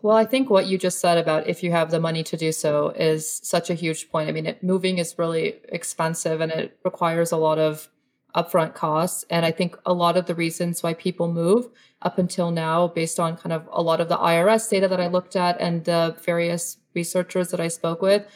Well, 0.03 0.17
I 0.17 0.25
think 0.25 0.51
what 0.51 0.67
you 0.67 0.77
just 0.79 1.01
said 1.01 1.19
about 1.19 1.49
if 1.49 1.63
you 1.63 1.71
have 1.73 1.91
the 1.91 2.01
money 2.01 2.23
to 2.25 2.37
do 2.37 2.53
so 2.53 2.91
is 2.91 3.41
such 3.43 3.71
a 3.71 3.75
huge 3.75 4.11
point. 4.11 4.29
I 4.29 4.33
mean, 4.33 4.47
it, 4.47 4.63
moving 4.63 4.99
is 4.99 5.19
really 5.19 5.55
expensive 5.71 6.41
and 6.41 6.53
it 6.53 6.79
requires 6.85 7.33
a 7.33 7.37
lot 7.37 7.59
of 7.59 7.89
upfront 8.35 8.75
costs. 8.75 9.25
And 9.31 9.47
I 9.47 9.51
think 9.51 9.77
a 9.87 9.95
lot 9.95 10.19
of 10.19 10.27
the 10.27 10.35
reasons 10.35 10.83
why 10.83 10.93
people 10.93 11.33
move 11.33 11.69
up 12.03 12.19
until 12.19 12.51
now, 12.51 12.89
based 12.89 13.19
on 13.19 13.39
kind 13.39 13.55
of 13.55 13.67
a 13.73 13.83
lot 13.83 14.01
of 14.01 14.11
the 14.11 14.19
IRS 14.19 14.69
data 14.69 14.87
that 14.89 15.01
I 15.01 15.07
looked 15.07 15.35
at 15.35 15.59
and 15.59 15.85
the 15.85 16.15
various 16.23 16.77
researchers 16.95 17.49
that 17.49 17.61
I 17.61 17.69
spoke 17.69 18.03
with, 18.03 18.27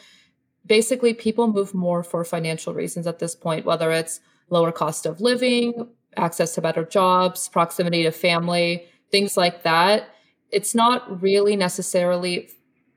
basically 0.65 1.13
people 1.13 1.47
move 1.47 1.75
more 1.75 2.01
for 2.01 2.25
financial 2.25 2.73
reasons 2.73 3.05
at 3.05 3.19
this 3.19 3.35
point, 3.35 3.65
whether 3.65 3.91
it's 3.91 4.19
lower 4.49 4.71
cost 4.71 5.05
of 5.05 5.21
living, 5.21 5.87
access 6.17 6.55
to 6.55 6.61
better 6.61 6.83
jobs, 6.83 7.47
proximity 7.47 8.01
to 8.03 8.11
family, 8.11 8.87
things 9.11 9.37
like 9.37 9.61
that 9.63 10.09
it's 10.51 10.75
not 10.75 11.21
really 11.21 11.55
necessarily 11.55 12.49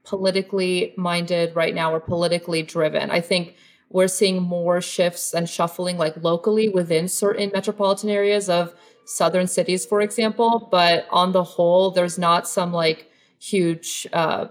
politically 0.04 0.94
minded 0.96 1.54
right 1.56 1.74
now 1.74 1.92
or 1.92 2.00
politically 2.00 2.62
driven. 2.62 3.10
I 3.10 3.20
think 3.20 3.54
we're 3.90 4.08
seeing 4.08 4.42
more 4.42 4.80
shifts 4.80 5.32
and 5.32 5.48
shuffling 5.48 5.96
like 5.96 6.16
locally 6.22 6.68
within 6.68 7.08
certain 7.08 7.50
metropolitan 7.52 8.10
areas 8.10 8.48
of 8.48 8.74
southern 9.06 9.46
cities, 9.46 9.86
for 9.86 10.00
example. 10.00 10.68
But 10.70 11.06
on 11.10 11.32
the 11.32 11.44
whole, 11.44 11.90
there's 11.90 12.18
not 12.18 12.48
some 12.48 12.72
like 12.72 13.10
huge, 13.40 14.06
uh, 14.12 14.46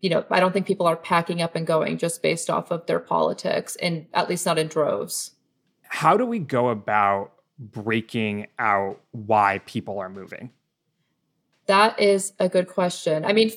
you 0.00 0.10
know, 0.10 0.24
I 0.30 0.40
don't 0.40 0.52
think 0.52 0.66
people 0.66 0.86
are 0.86 0.96
packing 0.96 1.42
up 1.42 1.54
and 1.54 1.66
going 1.66 1.98
just 1.98 2.22
based 2.22 2.50
off 2.50 2.70
of 2.70 2.86
their 2.86 2.98
politics, 2.98 3.76
and 3.76 4.06
at 4.14 4.28
least 4.28 4.46
not 4.46 4.58
in 4.58 4.68
droves. 4.68 5.32
How 5.82 6.16
do 6.16 6.24
we 6.24 6.38
go 6.38 6.70
about 6.70 7.32
breaking 7.58 8.46
out 8.58 9.00
why 9.12 9.60
people 9.66 9.98
are 9.98 10.08
moving? 10.08 10.50
That 11.66 12.00
is 12.00 12.32
a 12.38 12.48
good 12.48 12.68
question. 12.68 13.24
I 13.24 13.32
mean, 13.32 13.52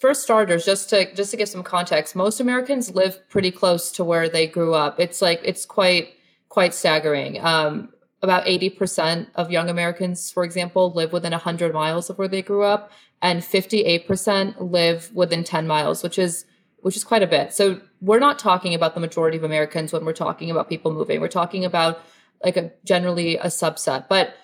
for 0.00 0.14
starters, 0.14 0.64
just 0.64 0.90
to 0.90 1.12
just 1.14 1.30
to 1.30 1.36
give 1.36 1.48
some 1.48 1.62
context, 1.62 2.16
most 2.16 2.40
Americans 2.40 2.94
live 2.94 3.18
pretty 3.28 3.50
close 3.50 3.90
to 3.92 4.04
where 4.04 4.28
they 4.28 4.46
grew 4.46 4.74
up. 4.74 5.00
It's 5.00 5.22
like 5.22 5.40
it's 5.44 5.66
quite 5.66 6.14
quite 6.48 6.74
staggering. 6.74 7.40
Um, 7.44 7.90
about 8.22 8.44
80% 8.44 9.28
of 9.36 9.50
young 9.50 9.70
Americans, 9.70 10.30
for 10.30 10.44
example, 10.44 10.92
live 10.92 11.10
within 11.10 11.30
100 11.32 11.72
miles 11.72 12.10
of 12.10 12.18
where 12.18 12.28
they 12.28 12.42
grew 12.42 12.64
up, 12.64 12.92
and 13.22 13.40
58% 13.40 14.56
live 14.58 15.10
within 15.14 15.42
10 15.42 15.66
miles, 15.66 16.02
which 16.02 16.18
is 16.18 16.44
which 16.82 16.96
is 16.96 17.04
quite 17.04 17.22
a 17.22 17.26
bit. 17.26 17.52
So 17.52 17.80
we're 18.00 18.18
not 18.18 18.38
talking 18.38 18.74
about 18.74 18.94
the 18.94 19.00
majority 19.00 19.36
of 19.36 19.44
Americans 19.44 19.92
when 19.92 20.04
we're 20.04 20.12
talking 20.12 20.50
about 20.50 20.68
people 20.68 20.92
moving. 20.92 21.20
We're 21.20 21.28
talking 21.28 21.64
about 21.64 22.00
like 22.42 22.56
a 22.56 22.72
generally 22.84 23.36
a 23.36 23.46
subset. 23.46 24.08
But 24.08 24.34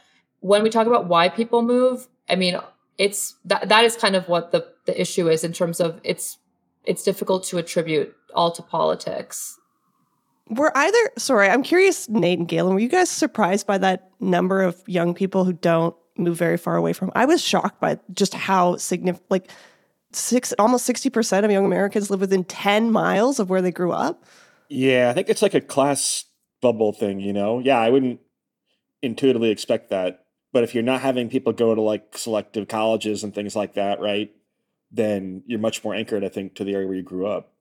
when 0.41 0.63
we 0.63 0.71
talk 0.71 0.87
about 0.87 1.07
why 1.07 1.31
people 1.31 1.63
move, 1.63 2.09
I 2.29 2.37
mean, 2.37 2.59
it's 2.99 3.37
that 3.45 3.69
that 3.69 3.85
is 3.85 3.97
kind 3.97 4.17
of 4.17 4.29
what 4.29 4.53
the 4.53 4.67
the 4.87 5.01
issue 5.01 5.29
is 5.29 5.45
in 5.45 5.53
terms 5.53 5.81
of 5.81 6.01
it's 6.05 6.39
it's 6.85 7.03
difficult 7.03 7.45
to 7.45 7.59
attribute 7.59 8.15
all 8.35 8.51
to 8.53 8.63
politics. 8.63 9.59
Were 10.49 10.77
either 10.77 11.11
sorry, 11.19 11.49
I'm 11.49 11.63
curious, 11.63 12.09
Nate 12.09 12.39
and 12.39 12.49
Galen, 12.49 12.75
were 12.75 12.81
you 12.81 12.89
guys 12.89 13.11
surprised 13.11 13.67
by 13.67 13.79
that 13.79 14.11
number 14.21 14.63
of 14.63 14.81
young 14.87 15.13
people 15.13 15.45
who 15.45 15.53
don't 15.53 15.97
move 16.17 16.39
very 16.39 16.57
far 16.57 16.77
away 16.77 16.93
from? 16.93 17.11
I 17.15 17.25
was 17.25 17.43
shocked 17.43 17.81
by 17.81 17.99
just 18.13 18.35
how 18.35 18.77
significant 18.77 19.31
like 19.31 19.51
six 20.13 20.55
almost 20.59 20.89
60% 20.89 21.45
of 21.45 21.51
young 21.51 21.65
Americans 21.65 22.11
live 22.11 22.21
within 22.21 22.45
10 22.45 22.91
miles 22.91 23.39
of 23.39 23.51
where 23.51 23.63
they 23.63 23.73
grew 23.73 23.93
up. 23.93 24.25
Yeah, 24.69 25.11
I 25.11 25.13
think 25.15 25.29
it's 25.29 25.43
like 25.43 25.55
a 25.55 25.61
class 25.61 26.25
bubble 26.61 26.93
thing, 26.93 27.21
you 27.21 27.33
know? 27.33 27.59
Yeah, 27.59 27.79
I 27.79 27.91
wouldn't 27.91 28.21
intuitively 29.03 29.51
expect 29.51 29.91
that. 29.91 30.26
But 30.57 30.65
if 30.65 30.75
you're 30.75 30.83
not 30.83 31.03
having 31.03 31.29
people 31.29 31.53
go 31.53 31.75
to 31.75 31.83
like 31.83 32.17
selective 32.17 32.67
colleges 32.67 33.23
and 33.23 33.35
things 33.35 33.55
like 33.55 33.75
that, 33.75 34.01
right? 34.01 34.35
Then 34.91 35.43
you're 35.45 35.59
much 35.59 35.85
more 35.85 35.95
anchored, 35.95 36.25
I 36.25 36.31
think, 36.31 36.55
to 36.55 36.65
the 36.65 36.73
area 36.73 36.87
where 36.87 36.97
you 36.97 37.03
grew 37.03 37.27
up. 37.27 37.53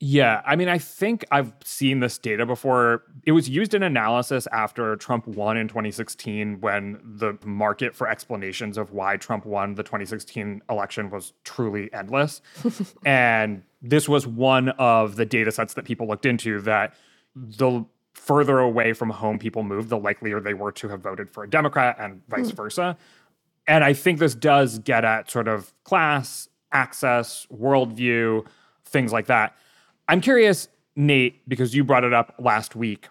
Yeah, 0.00 0.40
I 0.46 0.56
mean, 0.56 0.70
I 0.70 0.78
think 0.78 1.26
I've 1.30 1.52
seen 1.62 2.00
this 2.00 2.16
data 2.16 2.46
before. 2.46 3.02
It 3.26 3.32
was 3.32 3.50
used 3.50 3.74
in 3.74 3.82
analysis 3.82 4.48
after 4.52 4.96
Trump 4.96 5.26
won 5.26 5.58
in 5.58 5.68
2016 5.68 6.62
when 6.62 6.98
the 7.04 7.36
market 7.44 7.94
for 7.94 8.08
explanations 8.08 8.78
of 8.78 8.90
why 8.90 9.18
Trump 9.18 9.44
won 9.44 9.74
the 9.74 9.82
2016 9.82 10.62
election 10.70 11.10
was 11.10 11.34
truly 11.44 11.92
endless. 11.92 12.40
and 13.04 13.64
this 13.82 14.08
was 14.08 14.26
one 14.26 14.70
of 14.70 15.16
the 15.16 15.26
data 15.26 15.52
sets 15.52 15.74
that 15.74 15.84
people 15.84 16.08
looked 16.08 16.24
into 16.24 16.62
that 16.62 16.94
the 17.36 17.84
further 18.18 18.58
away 18.58 18.92
from 18.92 19.10
home 19.10 19.38
people 19.38 19.62
moved, 19.62 19.88
the 19.88 19.98
likelier 19.98 20.40
they 20.40 20.54
were 20.54 20.72
to 20.72 20.88
have 20.88 21.00
voted 21.00 21.30
for 21.30 21.44
a 21.44 21.50
Democrat 21.50 21.96
and 21.98 22.20
vice 22.28 22.50
mm. 22.50 22.56
versa. 22.56 22.96
And 23.66 23.84
I 23.84 23.92
think 23.92 24.18
this 24.18 24.34
does 24.34 24.78
get 24.78 25.04
at 25.04 25.30
sort 25.30 25.48
of 25.48 25.72
class, 25.84 26.48
access, 26.72 27.46
worldview, 27.52 28.46
things 28.84 29.12
like 29.12 29.26
that. 29.26 29.56
I'm 30.08 30.20
curious, 30.20 30.68
Nate, 30.96 31.48
because 31.48 31.74
you 31.74 31.84
brought 31.84 32.04
it 32.04 32.12
up 32.12 32.34
last 32.38 32.74
week. 32.74 33.08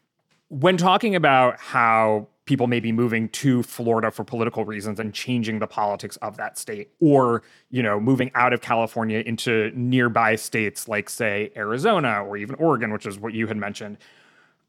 When 0.50 0.78
talking 0.78 1.16
about 1.16 1.60
how 1.60 2.28
people 2.46 2.68
may 2.68 2.80
be 2.80 2.92
moving 2.92 3.30
to 3.30 3.62
Florida 3.62 4.10
for 4.10 4.24
political 4.24 4.66
reasons 4.66 5.00
and 5.00 5.14
changing 5.14 5.60
the 5.60 5.68
politics 5.68 6.16
of 6.18 6.38
that 6.38 6.58
state 6.58 6.90
or, 7.02 7.44
you 7.70 7.84
know, 7.84 8.00
moving 8.00 8.32
out 8.36 8.54
of 8.54 8.62
California 8.62 9.20
into 9.20 9.70
nearby 9.76 10.36
states 10.36 10.88
like 10.88 11.10
say 11.10 11.52
Arizona 11.58 12.24
or 12.24 12.38
even 12.38 12.56
Oregon, 12.56 12.92
which 12.94 13.06
is 13.06 13.20
what 13.20 13.34
you 13.34 13.48
had 13.48 13.58
mentioned 13.58 13.98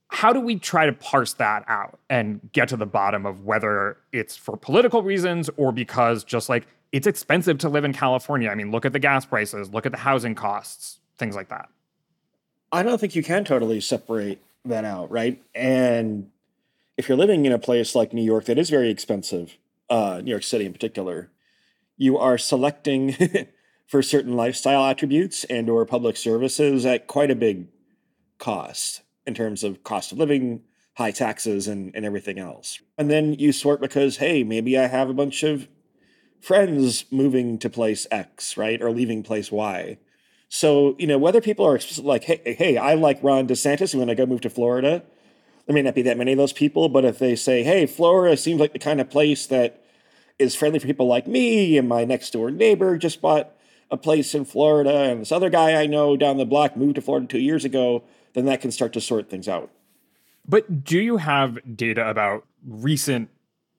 how 0.08 0.32
do 0.32 0.40
we 0.40 0.58
try 0.58 0.86
to 0.86 0.92
parse 0.92 1.34
that 1.34 1.64
out 1.68 1.98
and 2.08 2.40
get 2.52 2.68
to 2.68 2.76
the 2.76 2.86
bottom 2.86 3.26
of 3.26 3.44
whether 3.44 3.98
it's 4.12 4.36
for 4.36 4.56
political 4.56 5.02
reasons 5.02 5.50
or 5.56 5.70
because 5.70 6.24
just 6.24 6.48
like 6.48 6.66
it's 6.92 7.06
expensive 7.06 7.58
to 7.58 7.68
live 7.68 7.84
in 7.84 7.92
California? 7.92 8.48
I 8.48 8.54
mean, 8.54 8.70
look 8.70 8.86
at 8.86 8.92
the 8.92 8.98
gas 8.98 9.26
prices, 9.26 9.70
look 9.70 9.84
at 9.84 9.92
the 9.92 9.98
housing 9.98 10.34
costs, 10.34 10.98
things 11.18 11.36
like 11.36 11.48
that. 11.50 11.68
I 12.72 12.82
don't 12.82 12.98
think 12.98 13.14
you 13.14 13.22
can 13.22 13.44
totally 13.44 13.80
separate 13.80 14.42
that 14.64 14.84
out, 14.84 15.10
right? 15.10 15.42
And 15.54 16.30
if 16.96 17.08
you're 17.08 17.18
living 17.18 17.44
in 17.44 17.52
a 17.52 17.58
place 17.58 17.94
like 17.94 18.12
New 18.12 18.24
York 18.24 18.46
that 18.46 18.58
is 18.58 18.70
very 18.70 18.90
expensive, 18.90 19.58
uh, 19.90 20.20
New 20.24 20.30
York 20.30 20.42
City 20.42 20.64
in 20.64 20.72
particular, 20.72 21.30
you 21.98 22.16
are 22.16 22.38
selecting 22.38 23.14
for 23.86 24.02
certain 24.02 24.34
lifestyle 24.36 24.84
attributes 24.84 25.44
and 25.44 25.68
or 25.68 25.84
public 25.84 26.16
services 26.16 26.86
at 26.86 27.06
quite 27.06 27.30
a 27.30 27.34
big 27.34 27.66
cost 28.38 29.02
in 29.28 29.34
terms 29.34 29.62
of 29.62 29.84
cost 29.84 30.10
of 30.10 30.18
living, 30.18 30.62
high 30.94 31.12
taxes, 31.12 31.68
and, 31.68 31.94
and 31.94 32.04
everything 32.04 32.38
else. 32.38 32.80
And 32.96 33.08
then 33.08 33.34
you 33.34 33.52
sort 33.52 33.80
because, 33.80 34.16
hey, 34.16 34.42
maybe 34.42 34.76
I 34.76 34.88
have 34.88 35.08
a 35.08 35.14
bunch 35.14 35.44
of 35.44 35.68
friends 36.40 37.04
moving 37.12 37.58
to 37.58 37.70
place 37.70 38.06
X, 38.10 38.56
right? 38.56 38.82
Or 38.82 38.90
leaving 38.90 39.22
place 39.22 39.52
Y. 39.52 39.98
So, 40.48 40.96
you 40.98 41.06
know, 41.06 41.18
whether 41.18 41.40
people 41.40 41.66
are 41.66 41.78
like, 41.98 42.24
hey, 42.24 42.56
hey, 42.58 42.76
I 42.76 42.94
like 42.94 43.22
Ron 43.22 43.46
DeSantis 43.46 43.92
and 43.92 44.00
when 44.00 44.10
I 44.10 44.14
go 44.14 44.26
move 44.26 44.40
to 44.42 44.50
Florida, 44.50 45.02
there 45.66 45.74
may 45.74 45.82
not 45.82 45.94
be 45.94 46.02
that 46.02 46.16
many 46.16 46.32
of 46.32 46.38
those 46.38 46.54
people, 46.54 46.88
but 46.88 47.04
if 47.04 47.18
they 47.18 47.36
say, 47.36 47.62
hey, 47.62 47.84
Florida 47.84 48.36
seems 48.36 48.58
like 48.58 48.72
the 48.72 48.78
kind 48.78 49.00
of 49.00 49.10
place 49.10 49.46
that 49.46 49.84
is 50.38 50.54
friendly 50.54 50.78
for 50.78 50.86
people 50.86 51.06
like 51.06 51.26
me, 51.26 51.76
and 51.76 51.86
my 51.86 52.04
next 52.04 52.32
door 52.32 52.50
neighbor 52.50 52.96
just 52.96 53.20
bought 53.20 53.52
a 53.90 53.98
place 53.98 54.34
in 54.34 54.46
Florida, 54.46 54.90
and 54.90 55.20
this 55.20 55.32
other 55.32 55.50
guy 55.50 55.74
I 55.74 55.86
know 55.86 56.16
down 56.16 56.38
the 56.38 56.46
block 56.46 56.76
moved 56.76 56.94
to 56.94 57.02
Florida 57.02 57.26
two 57.26 57.40
years 57.40 57.66
ago, 57.66 58.02
then 58.34 58.44
that 58.46 58.60
can 58.60 58.70
start 58.70 58.92
to 58.94 59.00
sort 59.00 59.30
things 59.30 59.48
out. 59.48 59.70
But 60.46 60.84
do 60.84 60.98
you 60.98 61.18
have 61.18 61.58
data 61.76 62.08
about 62.08 62.46
recent 62.66 63.28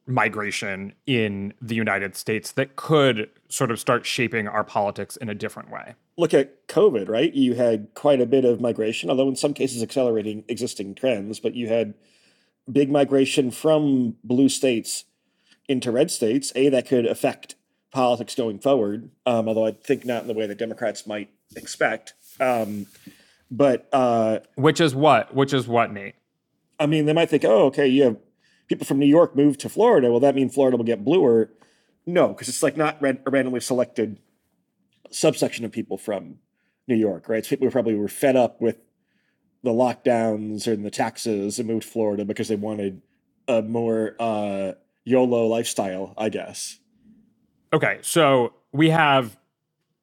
migration 0.06 0.94
in 1.06 1.54
the 1.62 1.76
United 1.76 2.16
States 2.16 2.52
that 2.54 2.76
could 2.76 3.30
sort 3.48 3.72
of 3.72 3.80
start 3.80 4.06
shaping 4.06 4.48
our 4.48 4.64
politics 4.64 5.16
in 5.18 5.30
a 5.30 5.36
different 5.36 5.72
way? 5.72 5.96
Look 6.18 6.34
at 6.34 6.68
COVID, 6.68 7.08
right? 7.08 7.34
You 7.34 7.54
had 7.54 7.88
quite 7.94 8.20
a 8.20 8.26
bit 8.26 8.44
of 8.44 8.60
migration, 8.60 9.10
although 9.10 9.30
in 9.30 9.36
some 9.36 9.54
cases 9.54 9.82
accelerating 9.82 10.44
existing 10.48 10.96
trends, 10.96 11.40
but 11.40 11.56
you 11.56 11.68
had 11.68 11.94
big 12.72 12.92
migration 12.92 13.52
from 13.52 14.18
blue 14.24 14.50
states 14.50 15.06
into 15.68 15.92
red 15.92 16.12
states. 16.12 16.52
A, 16.56 16.70
that 16.70 16.88
could 16.88 17.06
affect 17.06 17.56
politics 17.92 18.36
going 18.36 18.60
forward, 18.60 19.10
um, 19.26 19.48
although 19.48 19.66
I 19.66 19.72
think 19.72 20.06
not 20.06 20.24
in 20.24 20.28
the 20.28 20.34
way 20.34 20.46
that 20.46 20.58
Democrats 20.58 21.08
might 21.08 21.30
expect. 21.56 22.14
Um, 22.40 22.88
but 23.52 23.88
uh, 23.92 24.40
which 24.56 24.80
is 24.80 24.94
what? 24.96 25.34
Which 25.34 25.54
is 25.54 25.68
what, 25.68 25.92
Nate? 25.92 26.16
I 26.80 26.86
mean, 26.86 27.06
they 27.06 27.14
might 27.14 27.30
think, 27.30 27.44
oh, 27.46 27.66
okay, 27.66 27.88
you 27.88 28.04
have 28.04 28.18
people 28.68 28.86
from 28.86 29.00
New 29.00 29.08
York 29.08 29.36
move 29.36 29.58
to 29.60 29.70
Florida. 29.70 30.10
Well, 30.10 30.20
that 30.22 30.36
mean 30.36 30.50
Florida 30.50 30.78
will 30.78 30.86
get 30.86 31.04
bluer? 31.04 31.52
No, 32.06 32.30
because 32.30 32.48
it's 32.48 32.64
like 32.64 32.78
not 32.78 33.02
ran- 33.02 33.20
a 33.26 33.32
randomly 33.32 33.60
selected 33.60 34.20
subsection 35.12 35.66
of 35.66 35.72
people 35.72 35.98
from 35.98 36.36
New 36.88 36.96
York, 36.96 37.28
right? 37.28 37.46
So 37.46 37.50
people 37.50 37.68
who 37.68 37.72
probably 37.72 37.96
were 37.96 38.08
fed 38.08 38.36
up 38.36 38.62
with 38.62 38.78
the 39.64 39.72
lockdowns 39.72 40.68
and 40.68 40.86
the 40.86 40.92
taxes 40.92 41.60
and 41.60 41.68
moved 41.68 41.84
to 41.84 41.90
Florida 41.90 42.24
because 42.24 42.48
they 42.48 42.56
wanted 42.56 43.02
a 43.48 43.62
more 43.62 44.16
uh, 44.20 44.74
YOLO 45.04 45.48
lifestyle, 45.48 46.14
I 46.18 46.30
guess. 46.30 46.80
Okay, 47.74 48.00
so 48.02 48.54
we 48.72 48.90
have 48.90 49.38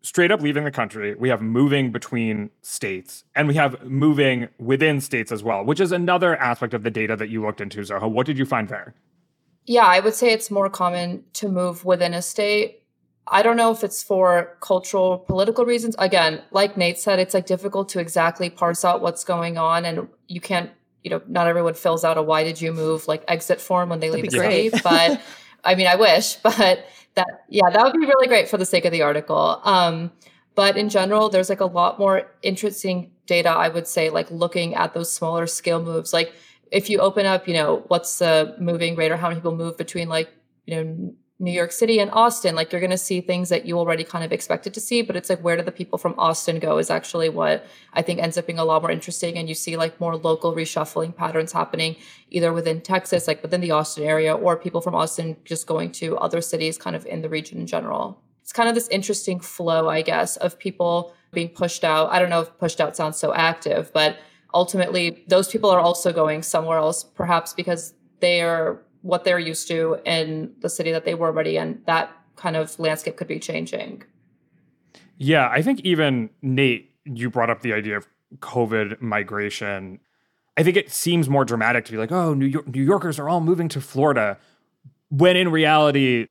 straight 0.06 0.30
up 0.30 0.40
leaving 0.40 0.62
the 0.62 0.70
country, 0.70 1.16
we 1.16 1.28
have 1.28 1.42
moving 1.42 1.90
between 1.90 2.48
states, 2.62 3.24
and 3.34 3.48
we 3.48 3.54
have 3.54 3.82
moving 3.82 4.48
within 4.58 5.00
states 5.00 5.32
as 5.32 5.42
well, 5.42 5.64
which 5.64 5.80
is 5.80 5.90
another 5.90 6.36
aspect 6.36 6.74
of 6.74 6.84
the 6.84 6.90
data 6.90 7.16
that 7.16 7.28
you 7.28 7.44
looked 7.44 7.60
into, 7.60 7.80
Zoha. 7.80 8.08
What 8.08 8.24
did 8.24 8.38
you 8.38 8.46
find 8.46 8.68
there? 8.68 8.94
Yeah, 9.64 9.84
I 9.84 9.98
would 9.98 10.14
say 10.14 10.32
it's 10.32 10.48
more 10.48 10.70
common 10.70 11.24
to 11.34 11.48
move 11.48 11.84
within 11.84 12.14
a 12.14 12.22
state. 12.22 12.84
I 13.26 13.42
don't 13.42 13.56
know 13.56 13.72
if 13.72 13.82
it's 13.82 14.04
for 14.04 14.56
cultural, 14.60 15.18
political 15.18 15.64
reasons. 15.64 15.96
Again, 15.98 16.40
like 16.52 16.76
Nate 16.76 17.00
said, 17.00 17.18
it's 17.18 17.34
like 17.34 17.46
difficult 17.46 17.88
to 17.88 17.98
exactly 17.98 18.48
parse 18.48 18.84
out 18.84 19.02
what's 19.02 19.24
going 19.24 19.58
on, 19.58 19.84
and 19.84 20.06
you 20.28 20.40
can't, 20.40 20.70
you 21.02 21.10
know, 21.10 21.20
not 21.26 21.48
everyone 21.48 21.74
fills 21.74 22.04
out 22.04 22.16
a 22.16 22.22
"Why 22.22 22.44
did 22.44 22.60
you 22.60 22.72
move?" 22.72 23.08
like 23.08 23.24
exit 23.26 23.60
form 23.60 23.88
when 23.88 23.98
they 23.98 24.08
That'd 24.08 24.22
leave 24.22 24.30
the 24.30 24.38
state. 24.38 24.82
But 24.84 25.20
I 25.64 25.74
mean, 25.74 25.88
I 25.88 25.96
wish, 25.96 26.36
but 26.44 26.86
that 27.16 27.44
yeah 27.48 27.68
that 27.70 27.82
would 27.82 27.94
be 27.94 28.06
really 28.06 28.28
great 28.28 28.48
for 28.48 28.56
the 28.58 28.66
sake 28.66 28.84
of 28.84 28.92
the 28.92 29.02
article. 29.02 29.60
Um, 29.64 30.12
but 30.54 30.76
in 30.76 30.88
general 30.88 31.28
there's 31.28 31.48
like 31.48 31.60
a 31.60 31.66
lot 31.66 31.98
more 31.98 32.30
interesting 32.42 33.10
data 33.26 33.50
i 33.50 33.68
would 33.68 33.86
say 33.86 34.08
like 34.08 34.30
looking 34.30 34.74
at 34.74 34.94
those 34.94 35.12
smaller 35.12 35.46
scale 35.46 35.82
moves. 35.82 36.12
Like 36.12 36.32
if 36.72 36.90
you 36.90 36.98
open 37.00 37.26
up 37.26 37.48
you 37.48 37.54
know 37.54 37.84
what's 37.88 38.18
the 38.18 38.54
moving 38.60 38.96
rate 38.96 39.10
or 39.12 39.16
how 39.16 39.28
many 39.28 39.40
people 39.40 39.56
move 39.56 39.76
between 39.76 40.08
like 40.08 40.30
you 40.66 40.76
know 40.76 41.14
New 41.38 41.52
York 41.52 41.70
City 41.70 41.98
and 41.98 42.10
Austin, 42.12 42.54
like 42.54 42.72
you're 42.72 42.80
going 42.80 42.90
to 42.90 42.96
see 42.96 43.20
things 43.20 43.50
that 43.50 43.66
you 43.66 43.78
already 43.78 44.04
kind 44.04 44.24
of 44.24 44.32
expected 44.32 44.72
to 44.72 44.80
see, 44.80 45.02
but 45.02 45.16
it's 45.16 45.28
like 45.28 45.40
where 45.40 45.56
do 45.56 45.62
the 45.62 45.70
people 45.70 45.98
from 45.98 46.14
Austin 46.16 46.58
go 46.58 46.78
is 46.78 46.88
actually 46.88 47.28
what 47.28 47.66
I 47.92 48.00
think 48.00 48.20
ends 48.20 48.38
up 48.38 48.46
being 48.46 48.58
a 48.58 48.64
lot 48.64 48.80
more 48.80 48.90
interesting. 48.90 49.36
And 49.36 49.46
you 49.46 49.54
see 49.54 49.76
like 49.76 50.00
more 50.00 50.16
local 50.16 50.54
reshuffling 50.54 51.14
patterns 51.14 51.52
happening 51.52 51.96
either 52.30 52.54
within 52.54 52.80
Texas, 52.80 53.28
like 53.28 53.42
within 53.42 53.60
the 53.60 53.70
Austin 53.70 54.04
area, 54.04 54.34
or 54.34 54.56
people 54.56 54.80
from 54.80 54.94
Austin 54.94 55.36
just 55.44 55.66
going 55.66 55.92
to 55.92 56.16
other 56.16 56.40
cities 56.40 56.78
kind 56.78 56.96
of 56.96 57.04
in 57.04 57.20
the 57.20 57.28
region 57.28 57.60
in 57.60 57.66
general. 57.66 58.22
It's 58.40 58.52
kind 58.52 58.68
of 58.68 58.74
this 58.74 58.88
interesting 58.88 59.38
flow, 59.38 59.90
I 59.90 60.00
guess, 60.00 60.36
of 60.38 60.58
people 60.58 61.12
being 61.32 61.50
pushed 61.50 61.84
out. 61.84 62.10
I 62.10 62.18
don't 62.18 62.30
know 62.30 62.40
if 62.40 62.58
pushed 62.58 62.80
out 62.80 62.96
sounds 62.96 63.18
so 63.18 63.34
active, 63.34 63.92
but 63.92 64.16
ultimately 64.54 65.24
those 65.28 65.48
people 65.48 65.68
are 65.68 65.80
also 65.80 66.14
going 66.14 66.42
somewhere 66.42 66.78
else, 66.78 67.04
perhaps 67.04 67.52
because 67.52 67.92
they 68.20 68.40
are 68.40 68.80
what 69.02 69.24
they're 69.24 69.38
used 69.38 69.68
to 69.68 69.98
in 70.04 70.52
the 70.60 70.68
city 70.68 70.92
that 70.92 71.04
they 71.04 71.14
were 71.14 71.28
already 71.28 71.56
in, 71.56 71.80
that 71.86 72.10
kind 72.36 72.56
of 72.56 72.78
landscape 72.78 73.16
could 73.16 73.28
be 73.28 73.38
changing. 73.38 74.02
Yeah, 75.18 75.48
I 75.50 75.62
think 75.62 75.80
even 75.80 76.30
Nate, 76.42 76.92
you 77.04 77.30
brought 77.30 77.50
up 77.50 77.62
the 77.62 77.72
idea 77.72 77.96
of 77.96 78.08
COVID 78.38 79.00
migration. 79.00 80.00
I 80.56 80.62
think 80.62 80.76
it 80.76 80.90
seems 80.90 81.28
more 81.28 81.44
dramatic 81.44 81.84
to 81.86 81.92
be 81.92 81.98
like, 81.98 82.12
oh, 82.12 82.34
New, 82.34 82.46
York- 82.46 82.68
New 82.68 82.82
Yorkers 82.82 83.18
are 83.18 83.28
all 83.28 83.40
moving 83.40 83.68
to 83.68 83.80
Florida, 83.80 84.38
when 85.08 85.36
in 85.36 85.50
reality, 85.50 86.26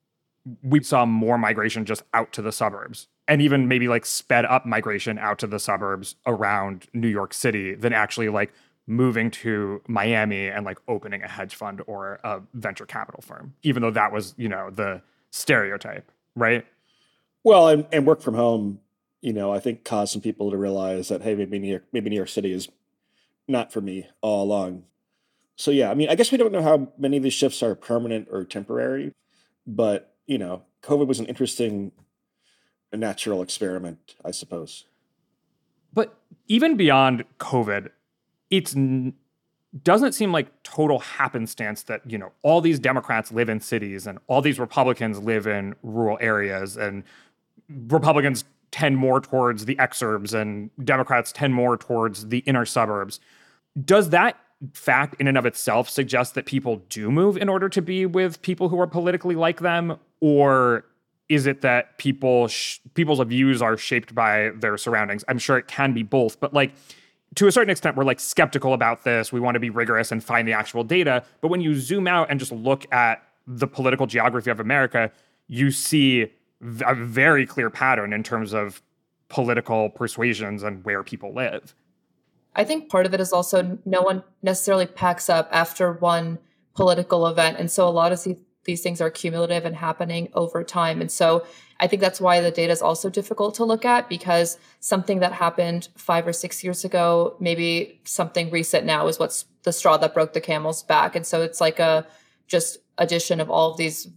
we 0.61 0.83
saw 0.83 1.05
more 1.05 1.37
migration 1.37 1.85
just 1.85 2.03
out 2.13 2.31
to 2.33 2.41
the 2.41 2.51
suburbs 2.51 3.07
and 3.27 3.41
even 3.41 3.67
maybe 3.67 3.87
like 3.87 4.05
sped 4.05 4.45
up 4.45 4.65
migration 4.65 5.17
out 5.17 5.39
to 5.39 5.47
the 5.47 5.59
suburbs 5.59 6.15
around 6.27 6.85
New 6.93 7.07
York 7.07 7.33
City 7.33 7.73
than 7.73 7.93
actually 7.93 8.29
like 8.29 8.53
moving 8.87 9.31
to 9.31 9.81
Miami 9.87 10.47
and 10.47 10.65
like 10.65 10.77
opening 10.87 11.23
a 11.23 11.27
hedge 11.27 11.55
fund 11.55 11.81
or 11.87 12.19
a 12.23 12.41
venture 12.53 12.85
capital 12.85 13.21
firm, 13.21 13.53
even 13.63 13.81
though 13.81 13.91
that 13.91 14.11
was, 14.11 14.35
you 14.37 14.47
know, 14.47 14.69
the 14.69 15.01
stereotype, 15.31 16.11
right? 16.35 16.65
Well, 17.43 17.67
and, 17.67 17.85
and 17.91 18.05
work 18.05 18.21
from 18.21 18.35
home, 18.35 18.79
you 19.21 19.33
know, 19.33 19.51
I 19.51 19.59
think 19.59 19.83
caused 19.83 20.13
some 20.13 20.21
people 20.21 20.51
to 20.51 20.57
realize 20.57 21.07
that, 21.07 21.23
hey, 21.23 21.35
maybe 21.35 21.57
New 21.57 21.69
York, 21.69 21.83
maybe 21.91 22.09
New 22.09 22.15
York 22.15 22.29
City 22.29 22.51
is 22.51 22.69
not 23.47 23.71
for 23.71 23.81
me 23.81 24.07
all 24.21 24.43
along. 24.43 24.83
So 25.55 25.71
yeah, 25.71 25.89
I 25.89 25.93
mean, 25.93 26.09
I 26.09 26.15
guess 26.15 26.31
we 26.31 26.37
don't 26.37 26.51
know 26.51 26.61
how 26.61 26.91
many 26.97 27.17
of 27.17 27.23
these 27.23 27.33
shifts 27.33 27.63
are 27.63 27.75
permanent 27.75 28.27
or 28.31 28.43
temporary, 28.43 29.13
but 29.65 30.13
you 30.27 30.37
know, 30.37 30.63
COVID 30.83 31.07
was 31.07 31.19
an 31.19 31.25
interesting 31.25 31.91
natural 32.93 33.41
experiment, 33.41 34.15
I 34.23 34.31
suppose. 34.31 34.85
But 35.93 36.17
even 36.47 36.75
beyond 36.75 37.23
COVID, 37.39 37.89
it's 38.57 38.75
doesn't 39.83 40.13
seem 40.13 40.31
like 40.31 40.47
total 40.63 40.99
happenstance 40.99 41.83
that 41.83 42.01
you 42.09 42.17
know 42.17 42.31
all 42.43 42.61
these 42.61 42.79
democrats 42.79 43.31
live 43.31 43.49
in 43.49 43.59
cities 43.59 44.07
and 44.07 44.17
all 44.27 44.41
these 44.41 44.57
republicans 44.59 45.19
live 45.19 45.45
in 45.45 45.75
rural 45.83 46.17
areas 46.21 46.77
and 46.77 47.03
republicans 47.69 48.45
tend 48.75 48.97
more 48.97 49.21
towards 49.21 49.63
the 49.63 49.75
exurbs 49.77 50.33
and 50.33 50.69
democrats 50.83 51.31
tend 51.31 51.53
more 51.53 51.77
towards 51.77 52.27
the 52.27 52.39
inner 52.39 52.65
suburbs. 52.65 53.21
Does 53.85 54.09
that 54.09 54.37
fact 54.73 55.15
in 55.17 55.29
and 55.29 55.37
of 55.37 55.45
itself 55.45 55.89
suggest 55.89 56.35
that 56.35 56.45
people 56.45 56.81
do 56.89 57.09
move 57.09 57.37
in 57.37 57.47
order 57.47 57.69
to 57.69 57.81
be 57.81 58.05
with 58.05 58.41
people 58.41 58.67
who 58.67 58.77
are 58.79 58.87
politically 58.87 59.35
like 59.35 59.61
them? 59.61 59.97
Or 60.19 60.83
is 61.29 61.45
it 61.45 61.61
that 61.61 61.97
people 61.97 62.49
sh- 62.49 62.79
people's 62.95 63.25
views 63.25 63.61
are 63.61 63.77
shaped 63.77 64.13
by 64.13 64.51
their 64.55 64.77
surroundings? 64.77 65.23
I'm 65.29 65.39
sure 65.39 65.57
it 65.57 65.67
can 65.67 65.93
be 65.93 66.03
both 66.03 66.41
but 66.41 66.53
like 66.53 66.73
to 67.35 67.47
a 67.47 67.51
certain 67.51 67.69
extent, 67.69 67.95
we're 67.95 68.03
like 68.03 68.19
skeptical 68.19 68.73
about 68.73 69.03
this. 69.03 69.31
We 69.31 69.39
want 69.39 69.55
to 69.55 69.59
be 69.59 69.69
rigorous 69.69 70.11
and 70.11 70.23
find 70.23 70.47
the 70.47 70.53
actual 70.53 70.83
data. 70.83 71.23
But 71.41 71.49
when 71.49 71.61
you 71.61 71.75
zoom 71.75 72.07
out 72.07 72.29
and 72.29 72.39
just 72.39 72.51
look 72.51 72.91
at 72.93 73.23
the 73.45 73.67
political 73.67 74.07
geography 74.07 74.49
of 74.49 74.59
America, 74.59 75.11
you 75.47 75.71
see 75.71 76.31
a 76.85 76.95
very 76.95 77.45
clear 77.45 77.69
pattern 77.69 78.13
in 78.13 78.23
terms 78.23 78.53
of 78.53 78.81
political 79.27 79.89
persuasions 79.89 80.63
and 80.63 80.83
where 80.85 81.03
people 81.03 81.33
live. 81.33 81.75
I 82.55 82.63
think 82.63 82.89
part 82.89 83.05
of 83.05 83.13
it 83.13 83.19
is 83.19 83.33
also 83.33 83.77
no 83.85 84.01
one 84.01 84.23
necessarily 84.41 84.85
packs 84.85 85.29
up 85.29 85.49
after 85.51 85.91
one 85.93 86.39
political 86.73 87.27
event. 87.27 87.57
And 87.59 87.69
so 87.69 87.87
a 87.87 87.89
lot 87.89 88.11
of 88.11 88.25
these 88.63 88.81
things 88.81 89.01
are 89.01 89.09
cumulative 89.09 89.65
and 89.65 89.75
happening 89.75 90.29
over 90.33 90.63
time. 90.63 91.01
And 91.01 91.11
so 91.11 91.45
I 91.79 91.87
think 91.87 92.01
that's 92.01 92.21
why 92.21 92.39
the 92.39 92.51
data 92.51 92.71
is 92.71 92.81
also 92.81 93.09
difficult 93.09 93.55
to 93.55 93.65
look 93.65 93.83
at 93.83 94.07
because 94.07 94.57
something 94.79 95.19
that 95.19 95.33
happened 95.33 95.89
five 95.95 96.25
or 96.25 96.33
six 96.33 96.63
years 96.63 96.85
ago, 96.85 97.35
maybe 97.39 97.99
something 98.05 98.49
recent 98.49 98.85
now 98.85 99.07
is 99.07 99.19
what's 99.19 99.45
the 99.63 99.73
straw 99.73 99.97
that 99.97 100.13
broke 100.13 100.33
the 100.33 100.41
camel's 100.41 100.83
back. 100.83 101.15
And 101.15 101.25
so 101.25 101.41
it's 101.41 101.59
like 101.59 101.79
a 101.79 102.07
just 102.47 102.77
addition 102.97 103.41
of 103.41 103.49
all 103.49 103.71
of 103.71 103.77
these 103.77 104.07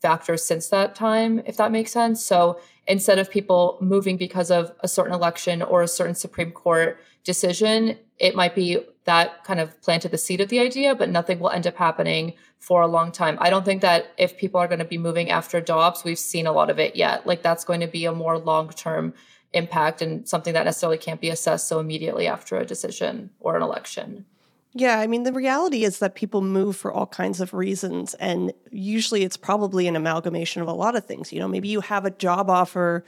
factors 0.00 0.44
since 0.44 0.68
that 0.68 0.94
time, 0.94 1.42
if 1.46 1.56
that 1.56 1.72
makes 1.72 1.92
sense. 1.92 2.24
So 2.24 2.58
instead 2.86 3.18
of 3.18 3.30
people 3.30 3.78
moving 3.80 4.16
because 4.16 4.50
of 4.50 4.72
a 4.80 4.88
certain 4.88 5.14
election 5.14 5.62
or 5.62 5.82
a 5.82 5.88
certain 5.88 6.14
Supreme 6.14 6.52
Court 6.52 6.98
decision, 7.24 7.98
it 8.18 8.34
might 8.34 8.54
be 8.54 8.78
that 9.04 9.44
kind 9.44 9.60
of 9.60 9.80
planted 9.82 10.10
the 10.10 10.18
seed 10.18 10.40
of 10.40 10.48
the 10.48 10.60
idea, 10.60 10.94
but 10.94 11.10
nothing 11.10 11.38
will 11.38 11.50
end 11.50 11.66
up 11.66 11.76
happening 11.76 12.34
for 12.58 12.80
a 12.80 12.86
long 12.86 13.12
time. 13.12 13.36
I 13.40 13.50
don't 13.50 13.64
think 13.64 13.82
that 13.82 14.12
if 14.16 14.38
people 14.38 14.60
are 14.60 14.68
going 14.68 14.78
to 14.78 14.84
be 14.84 14.96
moving 14.98 15.30
after 15.30 15.60
Dobbs, 15.60 16.04
we've 16.04 16.18
seen 16.18 16.46
a 16.46 16.52
lot 16.52 16.70
of 16.70 16.78
it 16.78 16.96
yet. 16.96 17.26
Like 17.26 17.42
that's 17.42 17.64
going 17.64 17.80
to 17.80 17.86
be 17.86 18.06
a 18.06 18.12
more 18.12 18.38
long 18.38 18.70
term 18.70 19.12
impact 19.52 20.02
and 20.02 20.28
something 20.28 20.54
that 20.54 20.64
necessarily 20.64 20.98
can't 20.98 21.20
be 21.20 21.28
assessed 21.28 21.68
so 21.68 21.78
immediately 21.78 22.26
after 22.26 22.56
a 22.56 22.64
decision 22.64 23.30
or 23.40 23.56
an 23.56 23.62
election. 23.62 24.24
Yeah, 24.72 24.98
I 24.98 25.06
mean, 25.06 25.22
the 25.22 25.32
reality 25.32 25.84
is 25.84 26.00
that 26.00 26.16
people 26.16 26.40
move 26.40 26.76
for 26.76 26.92
all 26.92 27.06
kinds 27.06 27.40
of 27.40 27.54
reasons. 27.54 28.14
And 28.14 28.52
usually 28.72 29.22
it's 29.22 29.36
probably 29.36 29.86
an 29.86 29.94
amalgamation 29.94 30.62
of 30.62 30.68
a 30.68 30.72
lot 30.72 30.96
of 30.96 31.06
things. 31.06 31.32
You 31.32 31.38
know, 31.38 31.46
maybe 31.46 31.68
you 31.68 31.80
have 31.80 32.04
a 32.04 32.10
job 32.10 32.50
offer 32.50 33.04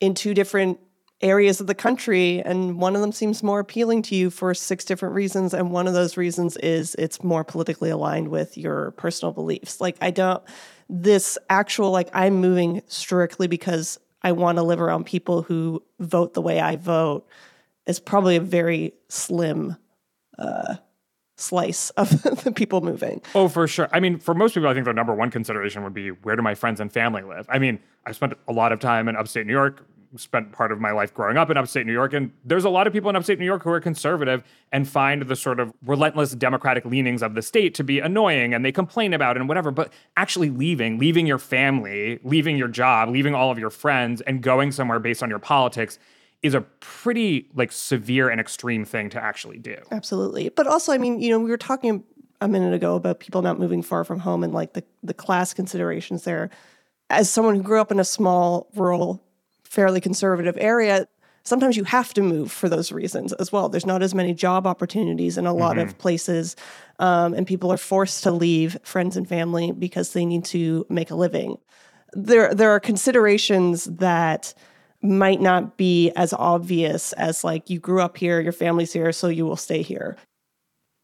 in 0.00 0.14
two 0.14 0.34
different 0.34 0.80
areas 1.20 1.60
of 1.60 1.66
the 1.66 1.74
country 1.74 2.40
and 2.44 2.78
one 2.78 2.94
of 2.94 3.00
them 3.00 3.10
seems 3.10 3.42
more 3.42 3.58
appealing 3.58 4.02
to 4.02 4.14
you 4.14 4.30
for 4.30 4.54
six 4.54 4.84
different 4.84 5.14
reasons 5.14 5.52
and 5.52 5.72
one 5.72 5.88
of 5.88 5.94
those 5.94 6.16
reasons 6.16 6.56
is 6.58 6.94
it's 6.96 7.24
more 7.24 7.42
politically 7.42 7.90
aligned 7.90 8.28
with 8.28 8.56
your 8.56 8.92
personal 8.92 9.32
beliefs 9.32 9.80
like 9.80 9.96
i 10.00 10.12
don't 10.12 10.42
this 10.88 11.36
actual 11.50 11.90
like 11.90 12.08
i'm 12.12 12.34
moving 12.34 12.80
strictly 12.86 13.48
because 13.48 13.98
i 14.22 14.30
want 14.30 14.58
to 14.58 14.62
live 14.62 14.80
around 14.80 15.06
people 15.06 15.42
who 15.42 15.82
vote 15.98 16.34
the 16.34 16.42
way 16.42 16.60
i 16.60 16.76
vote 16.76 17.26
is 17.86 17.98
probably 17.98 18.36
a 18.36 18.40
very 18.40 18.92
slim 19.08 19.76
uh, 20.38 20.76
slice 21.36 21.90
of 21.90 22.22
the 22.44 22.52
people 22.52 22.80
moving. 22.80 23.20
Oh, 23.34 23.48
for 23.48 23.66
sure. 23.66 23.88
I 23.92 24.00
mean, 24.00 24.18
for 24.18 24.34
most 24.34 24.54
people, 24.54 24.68
I 24.68 24.74
think 24.74 24.84
the 24.84 24.92
number 24.92 25.14
one 25.14 25.30
consideration 25.30 25.82
would 25.84 25.94
be 25.94 26.10
where 26.10 26.36
do 26.36 26.42
my 26.42 26.54
friends 26.54 26.80
and 26.80 26.92
family 26.92 27.22
live? 27.22 27.46
I 27.48 27.58
mean, 27.58 27.80
I've 28.04 28.14
spent 28.14 28.34
a 28.46 28.52
lot 28.52 28.72
of 28.72 28.78
time 28.78 29.08
in 29.08 29.16
upstate 29.16 29.46
New 29.46 29.52
York, 29.52 29.84
spent 30.16 30.52
part 30.52 30.72
of 30.72 30.80
my 30.80 30.90
life 30.90 31.12
growing 31.12 31.36
up 31.36 31.50
in 31.50 31.56
upstate 31.56 31.86
New 31.86 31.92
York, 31.92 32.12
and 32.12 32.32
there's 32.44 32.64
a 32.64 32.70
lot 32.70 32.86
of 32.86 32.92
people 32.92 33.10
in 33.10 33.16
upstate 33.16 33.38
New 33.38 33.44
York 33.44 33.62
who 33.62 33.70
are 33.70 33.80
conservative 33.80 34.42
and 34.72 34.88
find 34.88 35.22
the 35.22 35.36
sort 35.36 35.60
of 35.60 35.72
relentless 35.84 36.32
democratic 36.32 36.84
leanings 36.84 37.22
of 37.22 37.34
the 37.34 37.42
state 37.42 37.74
to 37.74 37.84
be 37.84 38.00
annoying 38.00 38.54
and 38.54 38.64
they 38.64 38.72
complain 38.72 39.12
about 39.12 39.36
it 39.36 39.40
and 39.40 39.48
whatever. 39.48 39.70
But 39.70 39.92
actually 40.16 40.50
leaving, 40.50 40.98
leaving 40.98 41.26
your 41.26 41.38
family, 41.38 42.18
leaving 42.22 42.56
your 42.56 42.68
job, 42.68 43.08
leaving 43.10 43.34
all 43.34 43.50
of 43.50 43.58
your 43.58 43.70
friends, 43.70 44.20
and 44.22 44.42
going 44.42 44.72
somewhere 44.72 44.98
based 44.98 45.22
on 45.22 45.30
your 45.30 45.38
politics 45.38 45.98
is 46.42 46.54
a 46.54 46.60
pretty 46.60 47.48
like 47.54 47.72
severe 47.72 48.28
and 48.28 48.40
extreme 48.40 48.84
thing 48.84 49.10
to 49.10 49.22
actually 49.22 49.58
do. 49.58 49.76
Absolutely. 49.90 50.48
But 50.50 50.66
also, 50.66 50.92
I 50.92 50.98
mean, 50.98 51.20
you 51.20 51.30
know, 51.30 51.38
we 51.38 51.50
were 51.50 51.56
talking 51.56 52.04
a 52.40 52.48
minute 52.48 52.72
ago 52.72 52.94
about 52.94 53.20
people 53.20 53.42
not 53.42 53.58
moving 53.58 53.82
far 53.82 54.04
from 54.04 54.20
home 54.20 54.44
and 54.44 54.52
like 54.52 54.74
the, 54.74 54.84
the 55.02 55.14
class 55.14 55.52
considerations 55.52 56.24
there. 56.24 56.50
As 57.10 57.30
someone 57.30 57.56
who 57.56 57.62
grew 57.62 57.80
up 57.80 57.90
in 57.90 57.98
a 57.98 58.04
small, 58.04 58.68
rural, 58.76 59.24
fairly 59.68 60.00
conservative 60.00 60.56
area, 60.60 61.06
sometimes 61.44 61.76
you 61.76 61.84
have 61.84 62.12
to 62.14 62.22
move 62.22 62.52
for 62.52 62.68
those 62.68 62.92
reasons 62.92 63.32
as 63.34 63.50
well. 63.50 63.68
There's 63.68 63.86
not 63.86 64.02
as 64.02 64.14
many 64.14 64.34
job 64.34 64.66
opportunities 64.66 65.38
in 65.38 65.46
a 65.46 65.54
lot 65.54 65.76
mm-hmm. 65.76 65.88
of 65.88 65.98
places, 65.98 66.56
um, 66.98 67.34
and 67.34 67.46
people 67.46 67.72
are 67.72 67.78
forced 67.78 68.22
to 68.24 68.30
leave 68.30 68.78
friends 68.82 69.16
and 69.16 69.28
family 69.28 69.72
because 69.72 70.12
they 70.12 70.24
need 70.24 70.44
to 70.46 70.86
make 70.88 71.10
a 71.10 71.14
living. 71.14 71.58
There, 72.12 72.54
there 72.54 72.70
are 72.70 72.80
considerations 72.80 73.84
that 73.84 74.54
might 75.02 75.40
not 75.40 75.76
be 75.76 76.10
as 76.16 76.32
obvious 76.32 77.12
as 77.14 77.44
like 77.44 77.70
you 77.70 77.78
grew 77.78 78.00
up 78.00 78.16
here, 78.16 78.40
your 78.40 78.52
family's 78.52 78.92
here, 78.92 79.12
so 79.12 79.28
you 79.28 79.46
will 79.46 79.56
stay 79.56 79.82
here. 79.82 80.16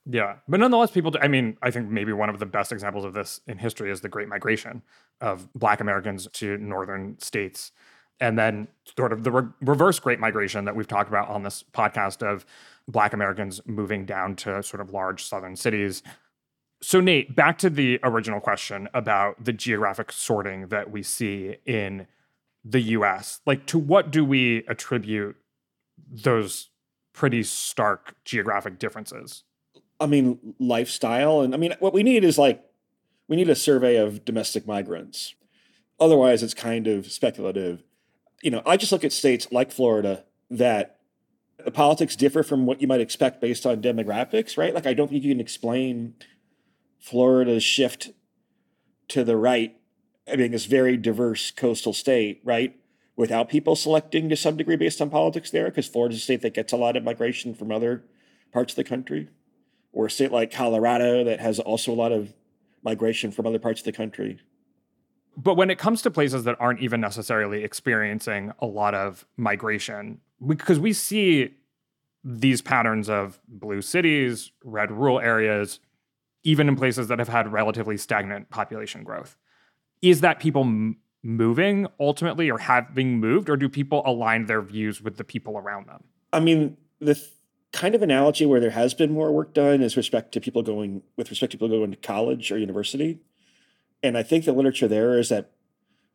Yeah, 0.06 0.36
but 0.46 0.60
nonetheless, 0.60 0.90
people. 0.90 1.12
Do, 1.12 1.18
I 1.20 1.28
mean, 1.28 1.56
I 1.62 1.70
think 1.70 1.88
maybe 1.88 2.12
one 2.12 2.28
of 2.28 2.38
the 2.38 2.46
best 2.46 2.72
examples 2.72 3.04
of 3.04 3.14
this 3.14 3.40
in 3.46 3.56
history 3.56 3.90
is 3.90 4.02
the 4.02 4.08
Great 4.08 4.28
Migration 4.28 4.82
of 5.20 5.50
Black 5.54 5.80
Americans 5.80 6.28
to 6.34 6.58
northern 6.58 7.18
states, 7.20 7.72
and 8.20 8.38
then 8.38 8.68
sort 8.96 9.12
of 9.12 9.24
the 9.24 9.30
re- 9.30 9.48
reverse 9.60 9.98
Great 9.98 10.20
Migration 10.20 10.64
that 10.64 10.76
we've 10.76 10.88
talked 10.88 11.08
about 11.08 11.28
on 11.28 11.42
this 11.42 11.64
podcast 11.72 12.22
of 12.22 12.46
Black 12.88 13.12
Americans 13.12 13.60
moving 13.66 14.04
down 14.04 14.36
to 14.36 14.62
sort 14.62 14.80
of 14.80 14.90
large 14.90 15.24
southern 15.24 15.56
cities. 15.56 16.02
So, 16.82 17.00
Nate, 17.00 17.34
back 17.34 17.58
to 17.58 17.70
the 17.70 17.98
original 18.02 18.40
question 18.40 18.88
about 18.92 19.42
the 19.42 19.52
geographic 19.52 20.12
sorting 20.12 20.68
that 20.68 20.90
we 20.90 21.02
see 21.02 21.56
in 21.64 22.06
the 22.64 22.80
US? 22.80 23.40
Like, 23.46 23.66
to 23.66 23.78
what 23.78 24.10
do 24.10 24.24
we 24.24 24.64
attribute 24.68 25.36
those 26.10 26.70
pretty 27.12 27.42
stark 27.42 28.14
geographic 28.24 28.78
differences? 28.78 29.44
I 30.00 30.06
mean, 30.06 30.54
lifestyle. 30.58 31.40
And 31.40 31.54
I 31.54 31.56
mean, 31.56 31.74
what 31.78 31.94
we 31.94 32.02
need 32.02 32.24
is 32.24 32.36
like, 32.36 32.62
we 33.28 33.36
need 33.36 33.48
a 33.48 33.54
survey 33.54 33.96
of 33.96 34.24
domestic 34.24 34.66
migrants. 34.66 35.34
Otherwise, 35.98 36.42
it's 36.42 36.54
kind 36.54 36.86
of 36.86 37.10
speculative. 37.10 37.82
You 38.42 38.50
know, 38.50 38.62
I 38.66 38.76
just 38.76 38.92
look 38.92 39.04
at 39.04 39.12
states 39.12 39.48
like 39.50 39.72
Florida 39.72 40.24
that 40.50 40.98
the 41.64 41.70
politics 41.70 42.16
differ 42.16 42.42
from 42.42 42.66
what 42.66 42.82
you 42.82 42.88
might 42.88 43.00
expect 43.00 43.40
based 43.40 43.64
on 43.64 43.80
demographics, 43.80 44.58
right? 44.58 44.74
Like, 44.74 44.86
I 44.86 44.94
don't 44.94 45.08
think 45.08 45.24
you 45.24 45.32
can 45.32 45.40
explain 45.40 46.14
Florida's 47.00 47.62
shift 47.62 48.10
to 49.08 49.24
the 49.24 49.36
right, 49.36 49.76
I 50.30 50.36
being 50.36 50.50
this 50.50 50.66
very 50.66 50.96
diverse 50.96 51.50
coastal 51.50 51.92
state, 51.92 52.40
right? 52.44 52.76
Without 53.16 53.48
people 53.48 53.76
selecting 53.76 54.28
to 54.28 54.36
some 54.36 54.56
degree 54.56 54.76
based 54.76 55.00
on 55.00 55.10
politics 55.10 55.50
there, 55.50 55.66
because 55.66 55.86
Florida's 55.86 56.18
a 56.18 56.22
state 56.22 56.42
that 56.42 56.54
gets 56.54 56.72
a 56.72 56.76
lot 56.76 56.96
of 56.96 57.04
migration 57.04 57.54
from 57.54 57.70
other 57.70 58.04
parts 58.52 58.72
of 58.72 58.76
the 58.76 58.84
country, 58.84 59.28
or 59.92 60.06
a 60.06 60.10
state 60.10 60.32
like 60.32 60.50
Colorado 60.50 61.22
that 61.24 61.40
has 61.40 61.58
also 61.60 61.92
a 61.92 61.94
lot 61.94 62.12
of 62.12 62.34
migration 62.82 63.30
from 63.30 63.46
other 63.46 63.58
parts 63.58 63.80
of 63.80 63.84
the 63.84 63.92
country. 63.92 64.40
But 65.36 65.56
when 65.56 65.70
it 65.70 65.78
comes 65.78 66.02
to 66.02 66.10
places 66.10 66.44
that 66.44 66.56
aren't 66.60 66.80
even 66.80 67.00
necessarily 67.00 67.64
experiencing 67.64 68.52
a 68.60 68.66
lot 68.66 68.94
of 68.94 69.26
migration, 69.36 70.20
because 70.46 70.78
we 70.78 70.92
see 70.92 71.54
these 72.24 72.62
patterns 72.62 73.08
of 73.08 73.40
blue 73.48 73.82
cities, 73.82 74.50
red 74.64 74.90
rural 74.90 75.20
areas, 75.20 75.80
even 76.42 76.68
in 76.68 76.76
places 76.76 77.08
that 77.08 77.18
have 77.18 77.28
had 77.28 77.52
relatively 77.52 77.96
stagnant 77.96 78.50
population 78.50 79.02
growth. 79.02 79.36
Is 80.02 80.20
that 80.20 80.40
people 80.40 80.62
m- 80.62 80.98
moving 81.22 81.86
ultimately 81.98 82.50
or 82.50 82.58
having 82.58 83.18
moved, 83.18 83.48
or 83.48 83.56
do 83.56 83.68
people 83.68 84.02
align 84.06 84.46
their 84.46 84.62
views 84.62 85.02
with 85.02 85.16
the 85.16 85.24
people 85.24 85.58
around 85.58 85.86
them? 85.86 86.04
I 86.32 86.40
mean, 86.40 86.76
the 86.98 87.14
th- 87.14 87.28
kind 87.72 87.94
of 87.94 88.02
analogy 88.02 88.46
where 88.46 88.60
there 88.60 88.70
has 88.70 88.94
been 88.94 89.12
more 89.12 89.32
work 89.32 89.52
done 89.52 89.82
is 89.82 89.96
respect 89.96 90.32
to 90.32 90.40
people 90.40 90.62
going 90.62 91.02
with 91.16 91.30
respect 91.30 91.50
to 91.52 91.58
people 91.58 91.68
going 91.68 91.90
to 91.90 91.96
college 91.96 92.52
or 92.52 92.58
university. 92.58 93.18
And 94.04 94.18
I 94.18 94.22
think 94.22 94.44
the 94.44 94.52
literature 94.52 94.86
there 94.86 95.18
is 95.18 95.30
that 95.30 95.50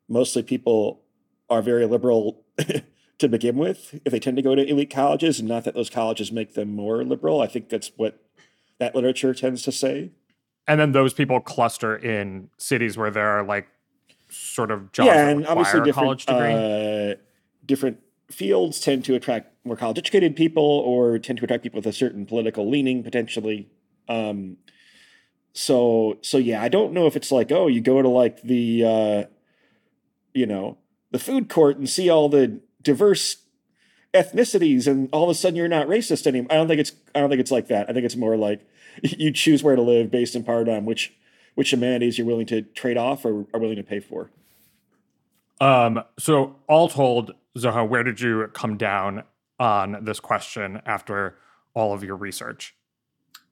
mostly 0.08 0.43
people 0.43 1.02
are 1.49 1.63
very 1.63 1.88
liberal 1.88 2.43
to 3.17 3.28
begin 3.28 3.58
with 3.58 3.99
if 4.06 4.12
they 4.12 4.19
tend 4.19 4.38
to 4.38 4.43
go 4.43 4.54
to 4.54 4.63
elite 4.63 4.91
colleges, 4.91 5.39
and 5.39 5.49
not 5.49 5.63
that 5.63 5.73
those 5.73 5.89
colleges 5.89 6.32
make 6.32 6.54
them 6.54 6.75
more 6.75 7.04
liberal. 7.04 7.41
I 7.41 7.47
think 7.47 7.67
that's 7.67 7.91
what 7.97 8.21
that 8.78 8.93
literature 8.93 9.34
tends 9.34 9.63
to 9.63 9.71
say. 9.71 10.12
And 10.67 10.80
then 10.80 10.91
those 10.91 11.15
people 11.15 11.39
cluster 11.39 11.95
in 11.95 12.52
cities 12.58 12.95
where 12.95 13.10
there 13.10 13.28
are 13.28 13.43
like 13.43 13.67
sort 14.30 14.69
of 14.69 14.91
jobs 14.91 15.08
yeah, 15.08 15.30
and 15.30 15.47
obviously 15.47 15.82
different 15.82 16.30
uh, 16.30 17.15
different 17.65 17.97
fields 18.30 18.80
tend 18.80 19.04
to 19.06 19.15
attract 19.15 19.52
more 19.65 19.75
college 19.75 19.97
educated 19.97 20.36
people 20.36 20.63
or 20.63 21.17
tend 21.17 21.39
to 21.39 21.43
attract 21.43 21.63
people 21.63 21.80
with 21.80 21.88
a 21.88 21.93
certain 21.93 22.28
political 22.28 22.69
leaning 22.69 23.02
potentially. 23.04 23.67
Um, 24.08 24.58
so 25.53 26.17
so 26.21 26.38
yeah, 26.38 26.62
I 26.62 26.69
don't 26.69 26.93
know 26.93 27.07
if 27.07 27.15
it's 27.15 27.31
like 27.31 27.51
oh 27.51 27.67
you 27.67 27.81
go 27.81 28.01
to 28.01 28.09
like 28.09 28.41
the 28.41 28.85
uh, 28.85 29.23
you 30.33 30.45
know 30.45 30.77
the 31.12 31.19
food 31.19 31.49
court 31.49 31.77
and 31.77 31.89
see 31.89 32.09
all 32.09 32.29
the 32.29 32.59
diverse 32.81 33.38
ethnicities 34.13 34.88
and 34.88 35.09
all 35.12 35.23
of 35.25 35.29
a 35.29 35.33
sudden 35.33 35.55
you're 35.55 35.67
not 35.67 35.88
racist 35.88 36.25
anymore. 36.25 36.51
I 36.51 36.55
don't 36.55 36.67
think 36.67 36.79
it's 36.79 36.93
I 37.13 37.19
don't 37.19 37.29
think 37.29 37.41
it's 37.41 37.51
like 37.51 37.67
that. 37.67 37.89
I 37.89 37.93
think 37.93 38.05
it's 38.05 38.15
more 38.15 38.38
like 38.38 38.67
you 39.03 39.31
choose 39.31 39.63
where 39.63 39.75
to 39.75 39.81
live 39.81 40.12
based 40.12 40.35
in 40.35 40.43
part 40.43 40.69
on 40.69 40.85
which 40.85 41.13
which 41.55 41.73
amenities 41.73 42.17
you're 42.17 42.27
willing 42.27 42.45
to 42.47 42.62
trade 42.62 42.97
off 42.97 43.25
or 43.25 43.45
are 43.53 43.59
willing 43.59 43.75
to 43.75 43.83
pay 43.83 43.99
for. 43.99 44.31
Um, 45.59 46.03
so 46.17 46.55
all 46.67 46.88
told, 46.88 47.33
Zoha, 47.57 47.88
where 47.88 48.03
did 48.03 48.21
you 48.21 48.47
come 48.53 48.77
down 48.77 49.23
on 49.59 50.05
this 50.05 50.21
question 50.21 50.81
after 50.85 51.35
all 51.73 51.93
of 51.93 52.03
your 52.03 52.15
research? 52.15 52.75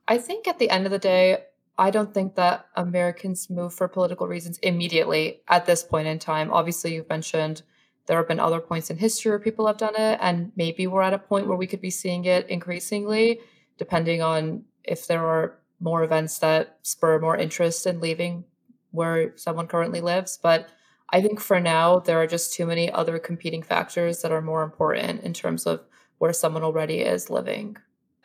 I 0.08 0.18
think 0.18 0.48
at 0.48 0.58
the 0.58 0.70
end 0.70 0.86
of 0.86 0.92
the 0.92 1.00
day, 1.00 1.40
I 1.78 1.92
don't 1.92 2.14
think 2.14 2.36
that 2.36 2.66
Americans 2.76 3.50
move 3.50 3.74
for 3.74 3.88
political 3.88 4.28
reasons 4.28 4.58
immediately 4.60 5.42
at 5.48 5.66
this 5.66 5.84
point 5.84 6.08
in 6.08 6.18
time. 6.18 6.52
Obviously, 6.52 6.96
you've 6.96 7.10
mentioned 7.10 7.62
there 8.08 8.18
have 8.18 8.28
been 8.28 8.40
other 8.40 8.60
points 8.60 8.90
in 8.90 8.98
history 8.98 9.30
where 9.30 9.40
people 9.40 9.68
have 9.68 9.78
done 9.78 9.96
it, 9.96 10.18
and 10.22 10.52
maybe 10.56 10.88
we're 10.88 11.02
at 11.02 11.14
a 11.14 11.20
point 11.20 11.48
where 11.48 11.58
we 11.58 11.68
could 11.68 11.82
be 11.82 11.90
seeing 11.90 12.26
it 12.26 12.50
increasingly, 12.50 13.40
depending 13.78 14.22
on 14.22 14.64
if 14.84 15.06
there 15.08 15.26
are 15.26 15.60
more 15.80 16.04
events 16.04 16.40
that 16.40 16.80
spur 16.82 17.20
more 17.20 17.38
interest 17.38 17.86
in 17.86 18.00
leaving 18.00 18.46
where 18.92 19.38
someone 19.38 19.68
currently 19.68 20.02
lives. 20.02 20.40
But 20.42 20.70
I 21.10 21.22
think 21.22 21.40
for 21.40 21.60
now, 21.60 22.00
there 22.00 22.20
are 22.22 22.28
just 22.28 22.54
too 22.54 22.66
many 22.66 22.92
other 22.92 23.20
competing 23.20 23.62
factors 23.62 24.22
that 24.22 24.32
are 24.32 24.42
more 24.42 24.64
important 24.64 25.22
in 25.22 25.34
terms 25.34 25.68
of 25.68 25.82
where 26.18 26.34
someone 26.34 26.64
already 26.64 27.02
is 27.02 27.30
living. 27.30 27.78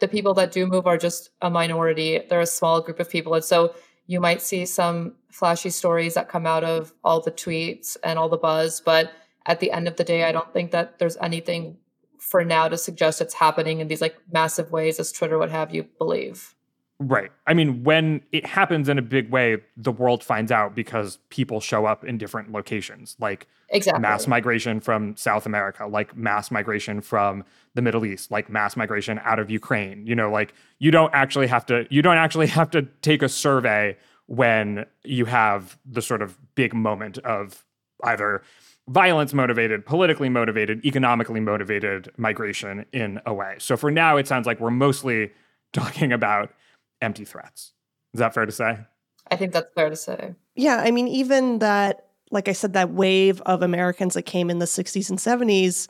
The 0.02 0.08
people 0.08 0.34
that 0.34 0.50
do 0.50 0.66
move 0.66 0.88
are 0.88 0.98
just 0.98 1.30
a 1.40 1.48
minority. 1.48 2.20
They're 2.28 2.40
a 2.40 2.46
small 2.46 2.80
group 2.80 2.98
of 2.98 3.08
people. 3.08 3.34
And 3.34 3.44
so 3.44 3.76
you 4.08 4.18
might 4.18 4.42
see 4.42 4.66
some 4.66 5.14
flashy 5.30 5.70
stories 5.70 6.14
that 6.14 6.28
come 6.28 6.44
out 6.44 6.64
of 6.64 6.92
all 7.04 7.20
the 7.20 7.30
tweets 7.30 7.96
and 8.02 8.18
all 8.18 8.28
the 8.28 8.36
buzz. 8.36 8.80
But 8.80 9.12
at 9.46 9.60
the 9.60 9.70
end 9.70 9.86
of 9.86 9.94
the 9.94 10.02
day, 10.02 10.24
I 10.24 10.32
don't 10.32 10.52
think 10.52 10.72
that 10.72 10.98
there's 10.98 11.16
anything 11.18 11.76
for 12.18 12.44
now 12.44 12.66
to 12.66 12.76
suggest 12.76 13.20
it's 13.20 13.34
happening 13.34 13.78
in 13.78 13.86
these 13.86 14.00
like 14.00 14.16
massive 14.32 14.72
ways 14.72 14.98
as 14.98 15.12
Twitter 15.12 15.38
would 15.38 15.50
have 15.50 15.72
you 15.72 15.84
believe. 15.98 16.56
Right. 17.08 17.32
I 17.46 17.54
mean, 17.54 17.82
when 17.82 18.22
it 18.30 18.46
happens 18.46 18.88
in 18.88 18.98
a 18.98 19.02
big 19.02 19.30
way, 19.30 19.58
the 19.76 19.90
world 19.90 20.22
finds 20.22 20.52
out 20.52 20.74
because 20.74 21.18
people 21.30 21.60
show 21.60 21.84
up 21.84 22.04
in 22.04 22.16
different 22.16 22.52
locations, 22.52 23.16
like 23.18 23.48
exactly. 23.70 24.00
mass 24.00 24.26
migration 24.26 24.78
from 24.78 25.16
South 25.16 25.44
America, 25.44 25.86
like 25.86 26.16
mass 26.16 26.50
migration 26.50 27.00
from 27.00 27.44
the 27.74 27.82
Middle 27.82 28.04
East, 28.06 28.30
like 28.30 28.48
mass 28.48 28.76
migration 28.76 29.20
out 29.24 29.38
of 29.38 29.50
Ukraine. 29.50 30.06
You 30.06 30.14
know, 30.14 30.30
like 30.30 30.54
you 30.78 30.90
don't 30.90 31.12
actually 31.12 31.48
have 31.48 31.66
to 31.66 31.86
you 31.90 32.02
don't 32.02 32.18
actually 32.18 32.46
have 32.48 32.70
to 32.70 32.82
take 33.00 33.22
a 33.22 33.28
survey 33.28 33.96
when 34.26 34.86
you 35.02 35.24
have 35.24 35.78
the 35.84 36.02
sort 36.02 36.22
of 36.22 36.38
big 36.54 36.72
moment 36.72 37.18
of 37.18 37.64
either 38.04 38.42
violence 38.88 39.32
motivated, 39.32 39.86
politically 39.86 40.28
motivated, 40.28 40.84
economically 40.84 41.40
motivated 41.40 42.12
migration 42.16 42.84
in 42.92 43.20
a 43.26 43.34
way. 43.34 43.56
So 43.58 43.76
for 43.76 43.90
now, 43.90 44.16
it 44.16 44.28
sounds 44.28 44.46
like 44.46 44.60
we're 44.60 44.70
mostly 44.70 45.32
talking 45.72 46.12
about 46.12 46.52
empty 47.02 47.24
threats. 47.24 47.72
Is 48.14 48.18
that 48.18 48.34
fair 48.34 48.46
to 48.46 48.52
say? 48.52 48.78
I 49.30 49.36
think 49.36 49.52
that's 49.52 49.72
fair 49.74 49.90
to 49.90 49.96
say. 49.96 50.34
Yeah, 50.54 50.76
I 50.76 50.90
mean, 50.90 51.08
even 51.08 51.58
that, 51.60 52.08
like 52.30 52.48
I 52.48 52.52
said, 52.52 52.72
that 52.74 52.90
wave 52.90 53.40
of 53.42 53.62
Americans 53.62 54.14
that 54.14 54.22
came 54.22 54.50
in 54.50 54.58
the 54.58 54.66
60s 54.66 55.10
and 55.10 55.18
70s, 55.18 55.88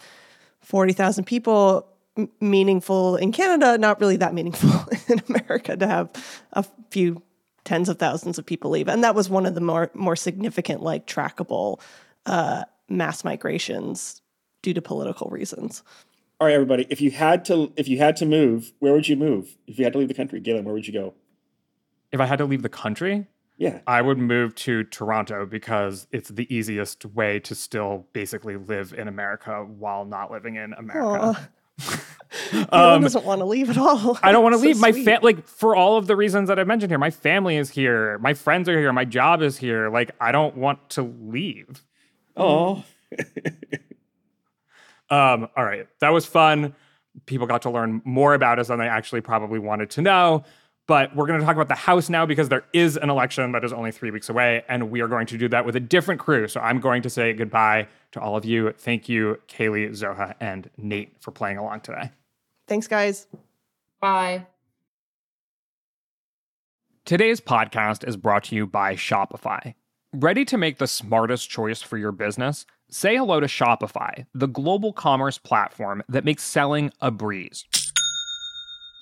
40,000 0.60 1.24
people, 1.24 1.88
m- 2.16 2.30
meaningful 2.40 3.16
in 3.16 3.32
Canada, 3.32 3.78
not 3.78 4.00
really 4.00 4.16
that 4.16 4.34
meaningful 4.34 4.70
in 5.08 5.22
America 5.28 5.76
to 5.76 5.86
have 5.86 6.10
a 6.52 6.64
few 6.90 7.22
tens 7.64 7.88
of 7.88 7.98
thousands 7.98 8.38
of 8.38 8.46
people 8.46 8.70
leave. 8.70 8.88
And 8.88 9.02
that 9.04 9.14
was 9.14 9.28
one 9.28 9.46
of 9.46 9.54
the 9.54 9.60
more, 9.60 9.90
more 9.94 10.16
significant, 10.16 10.82
like 10.82 11.06
trackable 11.06 11.80
uh, 12.26 12.64
mass 12.88 13.24
migrations 13.24 14.20
due 14.62 14.74
to 14.74 14.82
political 14.82 15.28
reasons. 15.30 15.82
All 16.42 16.46
right, 16.46 16.54
everybody. 16.54 16.88
If 16.90 17.00
you 17.00 17.12
had 17.12 17.44
to, 17.44 17.72
if 17.76 17.86
you 17.86 17.98
had 17.98 18.16
to 18.16 18.26
move, 18.26 18.72
where 18.80 18.92
would 18.94 19.06
you 19.06 19.14
move? 19.14 19.56
If 19.68 19.78
you 19.78 19.84
had 19.84 19.92
to 19.92 20.00
leave 20.00 20.08
the 20.08 20.14
country, 20.14 20.40
Galen, 20.40 20.64
where 20.64 20.74
would 20.74 20.88
you 20.88 20.92
go? 20.92 21.14
If 22.10 22.18
I 22.18 22.26
had 22.26 22.38
to 22.38 22.44
leave 22.46 22.62
the 22.62 22.68
country, 22.68 23.28
Yeah. 23.58 23.78
I 23.86 24.02
would 24.02 24.18
move 24.18 24.56
to 24.56 24.82
Toronto 24.82 25.46
because 25.46 26.08
it's 26.10 26.30
the 26.30 26.52
easiest 26.52 27.04
way 27.06 27.38
to 27.38 27.54
still 27.54 28.08
basically 28.12 28.56
live 28.56 28.92
in 28.92 29.06
America 29.06 29.64
while 29.64 30.04
not 30.04 30.32
living 30.32 30.56
in 30.56 30.72
America. 30.72 31.48
Galen 32.50 32.66
Um, 32.72 33.02
doesn't 33.02 33.24
want 33.24 33.38
to 33.40 33.44
leave 33.44 33.70
at 33.70 33.78
all. 33.78 34.18
I 34.20 34.32
don't 34.32 34.42
want 34.42 34.54
to 34.54 34.58
So 34.62 34.66
leave. 34.66 34.80
My 34.80 34.90
sweet. 34.90 35.04
fa- 35.04 35.20
like 35.22 35.46
for 35.46 35.76
all 35.76 35.96
of 35.96 36.08
the 36.08 36.16
reasons 36.16 36.48
that 36.48 36.58
I 36.58 36.64
mentioned 36.64 36.90
here. 36.90 36.98
My 36.98 37.10
family 37.12 37.56
is 37.56 37.70
here. 37.70 38.18
My 38.18 38.34
friends 38.34 38.68
are 38.68 38.76
here. 38.76 38.92
My 38.92 39.04
job 39.04 39.42
is 39.42 39.58
here. 39.58 39.90
Like 39.90 40.10
I 40.20 40.32
don't 40.32 40.56
want 40.56 40.90
to 40.90 41.02
leave. 41.04 41.84
Oh, 42.36 42.82
Um, 45.12 45.48
all 45.56 45.64
right, 45.64 45.86
that 46.00 46.08
was 46.08 46.24
fun. 46.24 46.74
People 47.26 47.46
got 47.46 47.62
to 47.62 47.70
learn 47.70 48.00
more 48.04 48.32
about 48.32 48.58
us 48.58 48.68
than 48.68 48.78
they 48.78 48.88
actually 48.88 49.20
probably 49.20 49.58
wanted 49.58 49.90
to 49.90 50.02
know. 50.02 50.42
But 50.88 51.14
we're 51.14 51.26
going 51.26 51.38
to 51.38 51.44
talk 51.46 51.54
about 51.54 51.68
the 51.68 51.74
House 51.74 52.08
now 52.08 52.26
because 52.26 52.48
there 52.48 52.64
is 52.72 52.96
an 52.96 53.10
election 53.10 53.52
that 53.52 53.62
is 53.62 53.72
only 53.72 53.92
three 53.92 54.10
weeks 54.10 54.28
away, 54.30 54.64
and 54.68 54.90
we 54.90 55.00
are 55.02 55.08
going 55.08 55.26
to 55.26 55.38
do 55.38 55.48
that 55.50 55.66
with 55.66 55.76
a 55.76 55.80
different 55.80 56.18
crew. 56.20 56.48
So 56.48 56.60
I'm 56.60 56.80
going 56.80 57.02
to 57.02 57.10
say 57.10 57.34
goodbye 57.34 57.88
to 58.12 58.20
all 58.20 58.36
of 58.36 58.44
you. 58.44 58.72
Thank 58.72 59.08
you, 59.08 59.38
Kaleigh, 59.48 59.90
Zoha, 59.90 60.34
and 60.40 60.70
Nate 60.78 61.14
for 61.20 61.30
playing 61.30 61.58
along 61.58 61.80
today. 61.82 62.10
Thanks, 62.66 62.88
guys. 62.88 63.26
Bye. 64.00 64.46
Today's 67.04 67.40
podcast 67.40 68.08
is 68.08 68.16
brought 68.16 68.44
to 68.44 68.56
you 68.56 68.66
by 68.66 68.94
Shopify. 68.96 69.74
Ready 70.12 70.44
to 70.46 70.56
make 70.56 70.78
the 70.78 70.86
smartest 70.86 71.48
choice 71.50 71.82
for 71.82 71.96
your 71.96 72.12
business? 72.12 72.66
Say 72.94 73.16
hello 73.16 73.40
to 73.40 73.46
Shopify, 73.46 74.26
the 74.34 74.46
global 74.46 74.92
commerce 74.92 75.38
platform 75.38 76.02
that 76.10 76.26
makes 76.26 76.42
selling 76.42 76.92
a 77.00 77.10
breeze. 77.10 77.64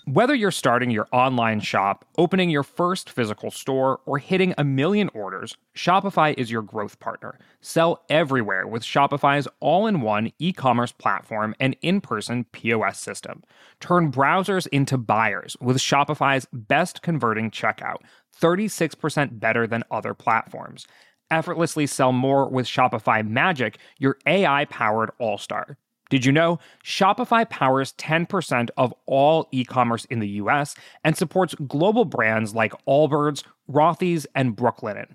Whether 0.05 0.33
you're 0.33 0.53
starting 0.53 0.93
your 0.93 1.09
online 1.13 1.59
shop, 1.59 2.05
opening 2.17 2.51
your 2.51 2.63
first 2.63 3.11
physical 3.11 3.51
store, 3.51 3.99
or 4.07 4.19
hitting 4.19 4.55
a 4.57 4.63
million 4.63 5.11
orders, 5.13 5.57
Shopify 5.77 6.39
is 6.39 6.53
your 6.53 6.63
growth 6.63 7.01
partner. 7.01 7.37
Sell 7.63 8.05
everywhere 8.09 8.65
with 8.65 8.85
Shopify's 8.85 9.49
all 9.59 9.89
in 9.89 10.03
one 10.03 10.31
e 10.39 10.53
commerce 10.53 10.93
platform 10.93 11.57
and 11.59 11.77
in 11.83 12.01
person 12.01 12.45
POS 12.53 13.01
system. 13.01 13.43
Turn 13.81 14.13
browsers 14.13 14.69
into 14.69 14.99
buyers 14.99 15.57
with 15.61 15.79
Shopify's 15.79 16.47
best 16.53 17.03
converting 17.03 17.51
checkout, 17.51 17.99
36% 18.41 19.41
better 19.41 19.67
than 19.67 19.83
other 19.91 20.15
platforms. 20.15 20.87
Effortlessly 21.31 21.87
sell 21.87 22.13
more 22.13 22.49
with 22.49 22.67
Shopify 22.67 23.27
Magic, 23.27 23.79
your 23.99 24.17
AI 24.27 24.65
powered 24.67 25.11
all 25.19 25.39
star. 25.39 25.77
Did 26.11 26.25
you 26.25 26.33
know 26.33 26.59
Shopify 26.85 27.49
powers 27.49 27.93
10% 27.95 28.69
of 28.77 28.93
all 29.07 29.49
e 29.53 29.65
commerce 29.65 30.05
in 30.07 30.19
the 30.19 30.29
US 30.29 30.75
and 31.05 31.17
supports 31.17 31.55
global 31.67 32.05
brands 32.05 32.55
like 32.55 32.73
Allbirds, 32.87 33.45
Rothy's, 33.71 34.27
and 34.35 34.57
Brooklinen? 34.57 35.15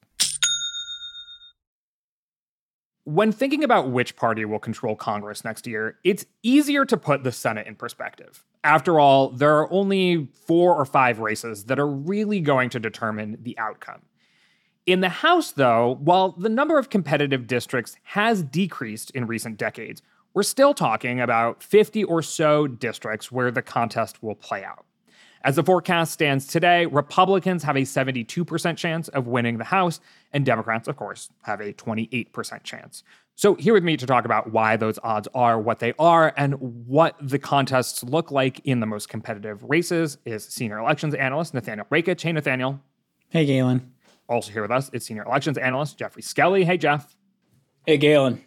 When 3.03 3.31
thinking 3.31 3.63
about 3.63 3.89
which 3.89 4.15
party 4.15 4.45
will 4.45 4.59
control 4.59 4.95
Congress 4.95 5.43
next 5.43 5.65
year, 5.65 5.97
it's 6.03 6.25
easier 6.43 6.85
to 6.85 6.97
put 6.97 7.23
the 7.23 7.31
Senate 7.31 7.65
in 7.65 7.75
perspective. 7.75 8.45
After 8.63 8.99
all, 8.99 9.29
there 9.29 9.57
are 9.57 9.71
only 9.73 10.27
four 10.45 10.75
or 10.75 10.85
five 10.85 11.17
races 11.17 11.65
that 11.65 11.79
are 11.79 11.87
really 11.87 12.41
going 12.41 12.69
to 12.69 12.79
determine 12.79 13.39
the 13.41 13.57
outcome. 13.57 14.03
In 14.85 15.01
the 15.01 15.09
House, 15.09 15.51
though, 15.51 15.97
while 15.99 16.33
the 16.33 16.49
number 16.49 16.77
of 16.77 16.91
competitive 16.91 17.47
districts 17.47 17.95
has 18.03 18.43
decreased 18.43 19.09
in 19.11 19.25
recent 19.25 19.57
decades, 19.57 20.03
we're 20.35 20.43
still 20.43 20.73
talking 20.75 21.19
about 21.19 21.63
50 21.63 22.03
or 22.03 22.21
so 22.21 22.67
districts 22.67 23.31
where 23.31 23.49
the 23.49 23.63
contest 23.63 24.21
will 24.21 24.35
play 24.35 24.63
out. 24.63 24.85
As 25.43 25.55
the 25.55 25.63
forecast 25.63 26.13
stands 26.13 26.45
today, 26.45 26.85
Republicans 26.85 27.63
have 27.63 27.75
a 27.75 27.81
72% 27.81 28.77
chance 28.77 29.07
of 29.07 29.25
winning 29.25 29.57
the 29.57 29.63
House, 29.63 29.99
and 30.33 30.45
Democrats, 30.45 30.87
of 30.87 30.97
course, 30.97 31.29
have 31.43 31.59
a 31.61 31.73
28% 31.73 32.63
chance. 32.63 33.03
So, 33.35 33.55
here 33.55 33.73
with 33.73 33.83
me 33.83 33.97
to 33.97 34.05
talk 34.05 34.25
about 34.25 34.51
why 34.51 34.77
those 34.77 34.99
odds 35.03 35.27
are 35.33 35.59
what 35.59 35.79
they 35.79 35.93
are 35.97 36.31
and 36.37 36.53
what 36.85 37.15
the 37.19 37.39
contests 37.39 38.03
look 38.03 38.29
like 38.29 38.59
in 38.65 38.81
the 38.81 38.85
most 38.85 39.09
competitive 39.09 39.63
races 39.63 40.19
is 40.25 40.45
senior 40.45 40.77
elections 40.77 41.15
analyst 41.15 41.55
Nathaniel 41.55 41.87
Rakich. 41.91 42.21
Hey, 42.21 42.33
Nathaniel. 42.33 42.79
Hey, 43.29 43.45
Galen. 43.45 43.93
Also 44.29 44.51
here 44.51 44.61
with 44.61 44.71
us 44.71 44.91
is 44.93 45.03
senior 45.03 45.23
elections 45.23 45.57
analyst 45.57 45.97
Geoffrey 45.97 46.21
Skelley. 46.21 46.65
Hey, 46.65 46.77
Geoff. 46.77 47.15
Hey, 47.87 47.97
Galen. 47.97 48.43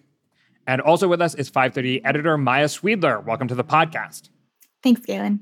And 0.66 0.80
also 0.80 1.08
with 1.08 1.20
us 1.20 1.34
is 1.34 1.48
530 1.48 2.04
editor 2.04 2.38
Maya 2.38 2.66
Sweedler. 2.66 3.24
Welcome 3.24 3.48
to 3.48 3.54
the 3.54 3.64
podcast. 3.64 4.28
Thanks, 4.82 5.00
Galen. 5.00 5.40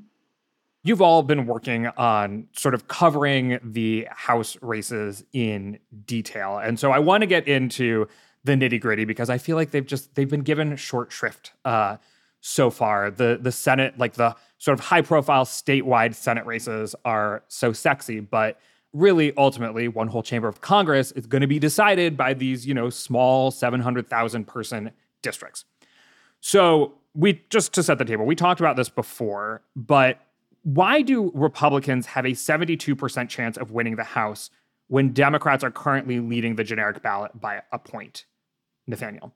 You've 0.83 1.01
all 1.01 1.23
been 1.23 1.45
working 1.45 1.87
on 1.87 2.47
sort 2.53 2.73
of 2.73 2.87
covering 2.87 3.59
the 3.63 4.07
House 4.11 4.57
races 4.61 5.23
in 5.31 5.79
detail. 6.05 6.57
And 6.57 6.77
so 6.77 6.91
I 6.91 6.99
want 6.99 7.21
to 7.21 7.27
get 7.27 7.47
into 7.47 8.07
the 8.43 8.53
nitty 8.53 8.81
gritty 8.81 9.05
because 9.05 9.29
I 9.29 9.37
feel 9.37 9.55
like 9.55 9.71
they've 9.71 9.85
just 9.85 10.15
they've 10.15 10.29
been 10.29 10.41
given 10.41 10.75
short 10.75 11.11
shrift 11.11 11.53
uh, 11.63 11.97
so 12.41 12.69
far. 12.69 13.09
The 13.09 13.39
the 13.41 13.51
Senate, 13.51 13.97
like 13.97 14.13
the 14.13 14.35
sort 14.57 14.77
of 14.77 14.85
high 14.85 15.01
profile 15.01 15.45
statewide 15.45 16.15
Senate 16.15 16.45
races 16.45 16.95
are 17.05 17.43
so 17.47 17.71
sexy, 17.71 18.19
but 18.19 18.59
really 18.93 19.33
ultimately 19.37 19.87
one 19.87 20.07
whole 20.07 20.23
chamber 20.23 20.47
of 20.47 20.61
Congress 20.61 21.11
is 21.13 21.25
going 21.25 21.41
to 21.41 21.47
be 21.47 21.59
decided 21.59 22.15
by 22.15 22.33
these, 22.33 22.65
you 22.65 22.73
know, 22.73 22.89
small 22.89 23.51
700,000 23.51 24.45
person 24.45 24.91
districts. 25.21 25.65
So 26.41 26.93
we 27.15 27.41
just 27.49 27.73
to 27.73 27.83
set 27.83 27.97
the 27.97 28.05
table, 28.05 28.25
we 28.25 28.35
talked 28.35 28.59
about 28.59 28.75
this 28.75 28.89
before, 28.89 29.61
but 29.75 30.19
why 30.63 31.01
do 31.01 31.31
Republicans 31.33 32.07
have 32.07 32.25
a 32.25 32.29
72% 32.29 33.29
chance 33.29 33.57
of 33.57 33.71
winning 33.71 33.97
the 33.97 34.03
House 34.03 34.49
when 34.87 35.13
Democrats 35.13 35.63
are 35.63 35.71
currently 35.71 36.19
leading 36.19 36.55
the 36.55 36.63
generic 36.63 37.01
ballot 37.03 37.39
by 37.39 37.61
a 37.71 37.79
point? 37.79 38.25
Nathaniel. 38.87 39.33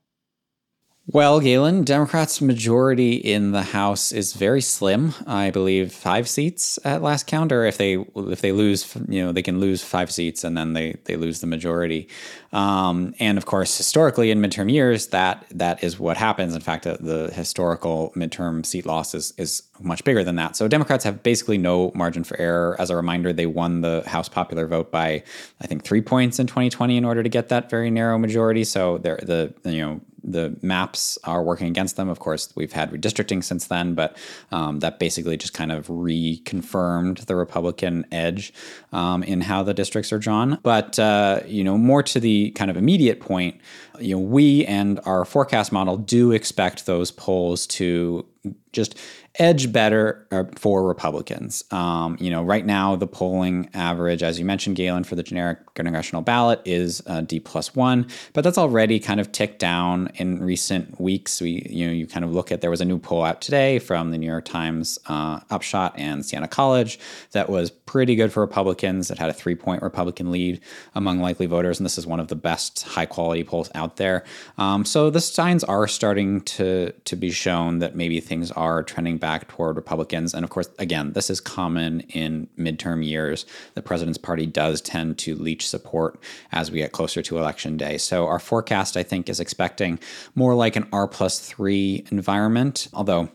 Well, 1.10 1.40
Galen, 1.40 1.84
Democrats' 1.84 2.42
majority 2.42 3.14
in 3.14 3.52
the 3.52 3.62
House 3.62 4.12
is 4.12 4.34
very 4.34 4.60
slim. 4.60 5.14
I 5.26 5.50
believe 5.50 5.90
five 5.90 6.28
seats 6.28 6.78
at 6.84 7.00
last 7.00 7.26
count, 7.26 7.50
or 7.50 7.64
if 7.64 7.78
they 7.78 7.94
if 8.14 8.42
they 8.42 8.52
lose, 8.52 8.94
you 9.08 9.24
know, 9.24 9.32
they 9.32 9.40
can 9.40 9.58
lose 9.58 9.82
five 9.82 10.10
seats 10.10 10.44
and 10.44 10.54
then 10.54 10.74
they 10.74 10.98
they 11.04 11.16
lose 11.16 11.40
the 11.40 11.46
majority. 11.46 12.10
Um, 12.52 13.14
and 13.18 13.38
of 13.38 13.46
course, 13.46 13.74
historically 13.74 14.30
in 14.30 14.38
midterm 14.38 14.70
years, 14.70 15.06
that 15.06 15.46
that 15.52 15.82
is 15.82 15.98
what 15.98 16.18
happens. 16.18 16.54
In 16.54 16.60
fact, 16.60 16.84
the 16.84 17.30
historical 17.32 18.12
midterm 18.14 18.66
seat 18.66 18.84
loss 18.84 19.14
is 19.14 19.32
is 19.38 19.62
much 19.80 20.04
bigger 20.04 20.22
than 20.22 20.36
that. 20.36 20.56
So 20.56 20.68
Democrats 20.68 21.04
have 21.04 21.22
basically 21.22 21.56
no 21.56 21.90
margin 21.94 22.22
for 22.22 22.38
error. 22.38 22.76
As 22.78 22.90
a 22.90 22.96
reminder, 22.96 23.32
they 23.32 23.46
won 23.46 23.80
the 23.80 24.02
House 24.06 24.28
popular 24.28 24.66
vote 24.66 24.90
by 24.90 25.22
I 25.62 25.66
think 25.68 25.84
three 25.84 26.02
points 26.02 26.38
in 26.38 26.46
2020 26.46 26.98
in 26.98 27.06
order 27.06 27.22
to 27.22 27.30
get 27.30 27.48
that 27.48 27.70
very 27.70 27.90
narrow 27.90 28.18
majority. 28.18 28.64
So 28.64 28.98
they're 28.98 29.20
the 29.22 29.54
you 29.64 29.80
know 29.80 30.00
the 30.32 30.56
maps 30.62 31.18
are 31.24 31.42
working 31.42 31.68
against 31.68 31.96
them. 31.96 32.08
Of 32.08 32.18
course, 32.18 32.52
we've 32.54 32.72
had 32.72 32.90
redistricting 32.90 33.42
since 33.42 33.66
then, 33.66 33.94
but 33.94 34.16
um, 34.52 34.80
that 34.80 34.98
basically 34.98 35.36
just 35.36 35.54
kind 35.54 35.72
of 35.72 35.86
reconfirmed 35.88 37.26
the 37.26 37.36
Republican 37.36 38.06
edge 38.12 38.52
um, 38.92 39.22
in 39.22 39.40
how 39.40 39.62
the 39.62 39.74
districts 39.74 40.12
are 40.12 40.18
drawn. 40.18 40.58
But 40.62 40.98
uh, 40.98 41.40
you 41.46 41.64
know, 41.64 41.78
more 41.78 42.02
to 42.04 42.20
the 42.20 42.50
kind 42.52 42.70
of 42.70 42.76
immediate 42.76 43.20
point, 43.20 43.60
you 43.98 44.14
know, 44.14 44.20
we 44.20 44.64
and 44.66 45.00
our 45.04 45.24
forecast 45.24 45.72
model 45.72 45.96
do 45.96 46.32
expect 46.32 46.86
those 46.86 47.10
polls 47.10 47.66
to 47.66 48.26
just 48.72 48.96
edge 49.38 49.72
better 49.72 50.26
uh, 50.30 50.44
for 50.56 50.86
Republicans. 50.86 51.64
Um, 51.70 52.16
you 52.20 52.30
know, 52.30 52.42
right 52.42 52.66
now 52.66 52.96
the 52.96 53.06
polling 53.06 53.70
average, 53.72 54.22
as 54.22 54.38
you 54.38 54.44
mentioned, 54.44 54.76
Galen, 54.76 55.04
for 55.04 55.14
the 55.14 55.22
generic 55.22 55.58
congressional 55.74 56.22
ballot 56.22 56.60
is 56.64 57.02
uh, 57.06 57.20
D 57.20 57.40
plus 57.40 57.74
one, 57.74 58.06
but 58.32 58.42
that's 58.42 58.58
already 58.58 58.98
kind 58.98 59.20
of 59.20 59.32
ticked 59.32 59.58
down 59.58 60.10
in 60.16 60.42
recent 60.42 61.00
weeks. 61.00 61.40
We, 61.40 61.66
you 61.68 61.86
know, 61.86 61.92
you 61.92 62.06
kind 62.06 62.24
of 62.24 62.32
look 62.32 62.50
at 62.50 62.60
there 62.60 62.70
was 62.70 62.80
a 62.80 62.84
new 62.84 62.98
poll 62.98 63.22
out 63.24 63.40
today 63.40 63.78
from 63.78 64.10
the 64.10 64.18
New 64.18 64.26
York 64.26 64.44
Times, 64.44 64.98
uh, 65.06 65.40
Upshot, 65.50 65.94
and 65.96 66.24
Siena 66.24 66.48
College 66.48 66.98
that 67.32 67.48
was 67.48 67.70
pretty 67.70 68.16
good 68.16 68.32
for 68.32 68.40
Republicans. 68.40 69.10
It 69.10 69.18
had 69.18 69.30
a 69.30 69.32
three 69.32 69.54
point 69.54 69.82
Republican 69.82 70.30
lead 70.30 70.60
among 70.94 71.20
likely 71.20 71.46
voters, 71.46 71.78
and 71.78 71.84
this 71.84 71.96
is 71.96 72.06
one 72.06 72.20
of 72.20 72.28
the 72.28 72.36
best 72.36 72.82
high 72.82 73.06
quality 73.06 73.44
polls 73.44 73.70
out 73.74 73.96
there. 73.96 74.24
Um, 74.58 74.84
so 74.84 75.10
the 75.10 75.20
signs 75.20 75.64
are 75.64 75.86
starting 75.86 76.40
to 76.42 76.92
to 76.92 77.16
be 77.16 77.30
shown 77.30 77.78
that 77.78 77.94
maybe 77.94 78.20
things 78.28 78.52
are 78.52 78.82
trending 78.82 79.18
back 79.18 79.48
toward 79.48 79.76
Republicans. 79.76 80.34
And 80.34 80.44
of 80.44 80.50
course, 80.50 80.68
again, 80.78 81.12
this 81.14 81.30
is 81.30 81.40
common 81.40 82.00
in 82.00 82.48
midterm 82.58 83.04
years. 83.04 83.46
The 83.74 83.82
president's 83.82 84.18
party 84.18 84.46
does 84.46 84.80
tend 84.80 85.18
to 85.18 85.34
leech 85.34 85.68
support 85.68 86.22
as 86.52 86.70
we 86.70 86.78
get 86.78 86.92
closer 86.92 87.22
to 87.22 87.38
election 87.38 87.76
day. 87.76 87.98
So 87.98 88.26
our 88.26 88.38
forecast, 88.38 88.96
I 88.96 89.02
think, 89.02 89.28
is 89.28 89.40
expecting 89.40 89.98
more 90.34 90.54
like 90.54 90.76
an 90.76 90.86
R 90.92 91.08
plus 91.08 91.40
three 91.40 92.04
environment, 92.10 92.88
although 92.92 93.30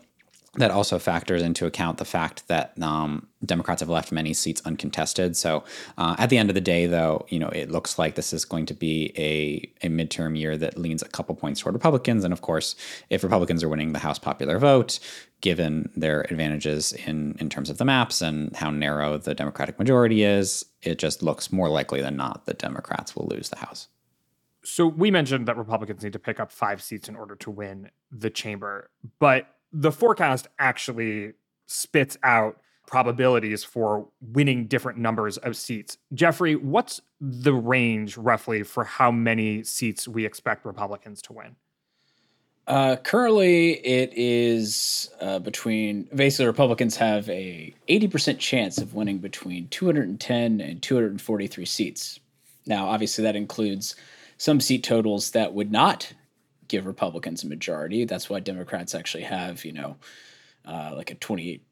that 0.56 0.70
also 0.70 0.98
factors 0.98 1.42
into 1.42 1.66
account 1.66 1.98
the 1.98 2.04
fact 2.04 2.46
that 2.48 2.80
um, 2.80 3.26
Democrats 3.44 3.80
have 3.80 3.88
left 3.88 4.12
many 4.12 4.32
seats 4.32 4.62
uncontested. 4.64 5.36
So 5.36 5.64
uh, 5.98 6.14
at 6.18 6.30
the 6.30 6.38
end 6.38 6.48
of 6.48 6.54
the 6.54 6.60
day, 6.60 6.86
though, 6.86 7.26
you 7.28 7.38
know, 7.38 7.48
it 7.48 7.70
looks 7.70 7.98
like 7.98 8.14
this 8.14 8.32
is 8.32 8.44
going 8.44 8.66
to 8.66 8.74
be 8.74 9.12
a, 9.16 9.86
a 9.86 9.90
midterm 9.90 10.38
year 10.38 10.56
that 10.56 10.78
leans 10.78 11.02
a 11.02 11.08
couple 11.08 11.34
points 11.34 11.60
toward 11.60 11.74
Republicans. 11.74 12.24
And 12.24 12.32
of 12.32 12.40
course, 12.40 12.76
if 13.10 13.24
Republicans 13.24 13.64
are 13.64 13.68
winning 13.68 13.92
the 13.92 13.98
House 13.98 14.18
popular 14.18 14.58
vote, 14.58 15.00
given 15.40 15.90
their 15.96 16.22
advantages 16.30 16.92
in, 16.92 17.36
in 17.40 17.48
terms 17.50 17.68
of 17.68 17.78
the 17.78 17.84
maps 17.84 18.22
and 18.22 18.54
how 18.56 18.70
narrow 18.70 19.18
the 19.18 19.34
Democratic 19.34 19.78
majority 19.78 20.22
is, 20.22 20.64
it 20.82 20.98
just 20.98 21.22
looks 21.22 21.52
more 21.52 21.68
likely 21.68 22.00
than 22.00 22.16
not 22.16 22.46
that 22.46 22.58
Democrats 22.58 23.16
will 23.16 23.26
lose 23.26 23.48
the 23.48 23.58
House. 23.58 23.88
So 24.62 24.86
we 24.86 25.10
mentioned 25.10 25.46
that 25.46 25.58
Republicans 25.58 26.02
need 26.02 26.14
to 26.14 26.18
pick 26.18 26.40
up 26.40 26.50
five 26.50 26.82
seats 26.82 27.08
in 27.08 27.16
order 27.16 27.36
to 27.36 27.50
win 27.50 27.90
the 28.10 28.30
chamber, 28.30 28.88
but 29.18 29.53
the 29.74 29.92
forecast 29.92 30.46
actually 30.58 31.32
spits 31.66 32.16
out 32.22 32.58
probabilities 32.86 33.64
for 33.64 34.08
winning 34.20 34.66
different 34.66 34.98
numbers 34.98 35.36
of 35.38 35.56
seats. 35.56 35.98
Geoffrey, 36.12 36.54
what's 36.54 37.00
the 37.20 37.52
range 37.52 38.16
roughly 38.16 38.62
for 38.62 38.84
how 38.84 39.10
many 39.10 39.64
seats 39.64 40.06
we 40.06 40.24
expect 40.24 40.64
Republicans 40.64 41.20
to 41.22 41.32
win? 41.32 41.56
Uh, 42.66 42.96
currently, 42.96 43.72
it 43.84 44.12
is 44.14 45.10
uh, 45.20 45.38
between 45.38 46.08
basically 46.14 46.46
Republicans 46.46 46.96
have 46.96 47.28
a 47.28 47.74
80% 47.88 48.38
chance 48.38 48.78
of 48.78 48.94
winning 48.94 49.18
between 49.18 49.68
210 49.68 50.60
and 50.60 50.80
243 50.80 51.64
seats. 51.66 52.20
Now, 52.66 52.86
obviously, 52.86 53.24
that 53.24 53.36
includes 53.36 53.96
some 54.38 54.60
seat 54.60 54.82
totals 54.82 55.32
that 55.32 55.52
would 55.52 55.72
not 55.72 56.12
give 56.68 56.86
Republicans 56.86 57.44
a 57.44 57.48
majority. 57.48 58.04
That's 58.04 58.30
why 58.30 58.40
Democrats 58.40 58.94
actually 58.94 59.24
have, 59.24 59.64
you 59.64 59.72
know, 59.72 59.96
uh, 60.64 60.92
like 60.96 61.10
a 61.10 61.14
28 61.14 61.62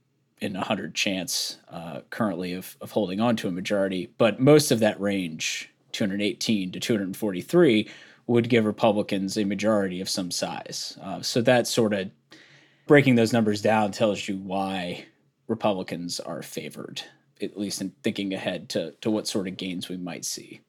in 0.40 0.54
100 0.54 0.94
chance 0.94 1.58
uh, 1.68 2.00
currently 2.10 2.52
of, 2.52 2.76
of 2.80 2.90
holding 2.90 3.20
on 3.20 3.36
to 3.36 3.48
a 3.48 3.52
majority. 3.52 4.12
But 4.18 4.40
most 4.40 4.70
of 4.70 4.80
that 4.80 5.00
range, 5.00 5.70
218 5.92 6.72
to 6.72 6.80
243, 6.80 7.88
would 8.26 8.48
give 8.48 8.64
Republicans 8.64 9.36
a 9.36 9.44
majority 9.44 10.00
of 10.00 10.08
some 10.08 10.30
size. 10.30 10.98
Uh, 11.00 11.22
so 11.22 11.40
that 11.42 11.66
sort 11.66 11.92
of 11.92 12.10
breaking 12.86 13.14
those 13.14 13.32
numbers 13.32 13.62
down 13.62 13.92
tells 13.92 14.26
you 14.28 14.36
why 14.38 15.04
Republicans 15.46 16.18
are 16.18 16.42
favored, 16.42 17.02
at 17.40 17.56
least 17.56 17.80
in 17.80 17.92
thinking 18.02 18.34
ahead 18.34 18.68
to, 18.70 18.92
to 19.00 19.10
what 19.10 19.28
sort 19.28 19.46
of 19.48 19.56
gains 19.56 19.88
we 19.88 19.96
might 19.96 20.24
see. 20.24 20.60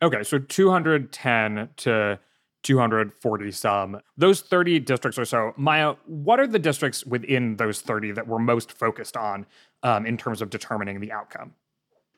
Okay, 0.00 0.22
so 0.22 0.38
210 0.38 1.68
to 1.78 2.18
240 2.62 3.52
some. 3.52 4.00
Those 4.16 4.40
30 4.40 4.80
districts 4.80 5.18
or 5.18 5.24
so, 5.24 5.52
Maya, 5.56 5.94
what 6.06 6.40
are 6.40 6.46
the 6.46 6.58
districts 6.58 7.04
within 7.06 7.56
those 7.56 7.80
30 7.80 8.12
that 8.12 8.26
we're 8.26 8.38
most 8.38 8.72
focused 8.72 9.16
on 9.16 9.46
um, 9.82 10.06
in 10.06 10.16
terms 10.16 10.42
of 10.42 10.50
determining 10.50 11.00
the 11.00 11.12
outcome? 11.12 11.54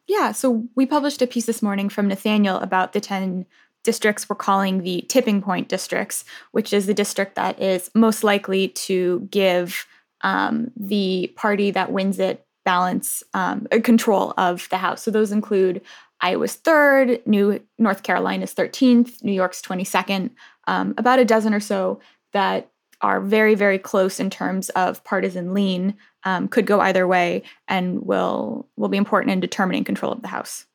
Yeah, 0.07 0.33
so 0.33 0.67
we 0.75 0.87
published 0.87 1.23
a 1.23 1.27
piece 1.27 1.47
this 1.47 1.63
morning 1.63 1.89
from 1.89 2.09
Nathaniel 2.09 2.57
about 2.57 2.93
the 2.93 3.01
10 3.01 3.47
districts 3.83 4.29
we're 4.29 4.37
calling 4.37 4.83
the 4.83 5.03
tipping 5.09 5.41
point 5.41 5.69
districts, 5.69 6.25
which 6.53 6.73
is 6.73 6.87
the 6.87 6.95
district 6.95 7.35
that 7.37 7.61
is 7.61 7.91
most 7.95 8.25
likely 8.25 8.69
to 8.69 9.27
give 9.31 9.87
um, 10.23 10.71
the 10.77 11.33
party 11.37 11.71
that 11.71 11.93
wins 11.93 12.19
it 12.19 12.45
balance 12.65 13.23
um, 13.35 13.67
control 13.83 14.35
of 14.37 14.69
the 14.71 14.77
House. 14.77 15.03
So 15.03 15.11
those 15.11 15.33
include 15.33 15.81
Iowa's 16.21 16.55
third, 16.55 17.21
New 17.27 17.61
North 17.79 18.03
Carolina's 18.03 18.55
13th, 18.55 19.23
New 19.23 19.33
York's 19.33 19.63
22nd, 19.63 20.31
um, 20.67 20.95
about 20.99 21.19
a 21.19 21.25
dozen 21.25 21.55
or 21.55 21.61
so 21.61 22.01
that 22.33 22.71
are 23.01 23.21
very, 23.21 23.55
very 23.55 23.79
close 23.79 24.21
in 24.21 24.29
terms 24.29 24.69
of 24.71 25.03
partisan 25.05 25.55
lean, 25.55 25.97
um, 26.25 26.49
could 26.49 26.67
go 26.67 26.81
either 26.81 27.07
way, 27.07 27.43
and 27.67 28.05
will 28.05 28.69
will 28.77 28.89
be 28.89 28.99
important 28.99 29.33
in 29.33 29.41
determining 29.41 29.85
control 29.85 30.13
of 30.13 30.21
the 30.23 30.29
House. 30.29 30.67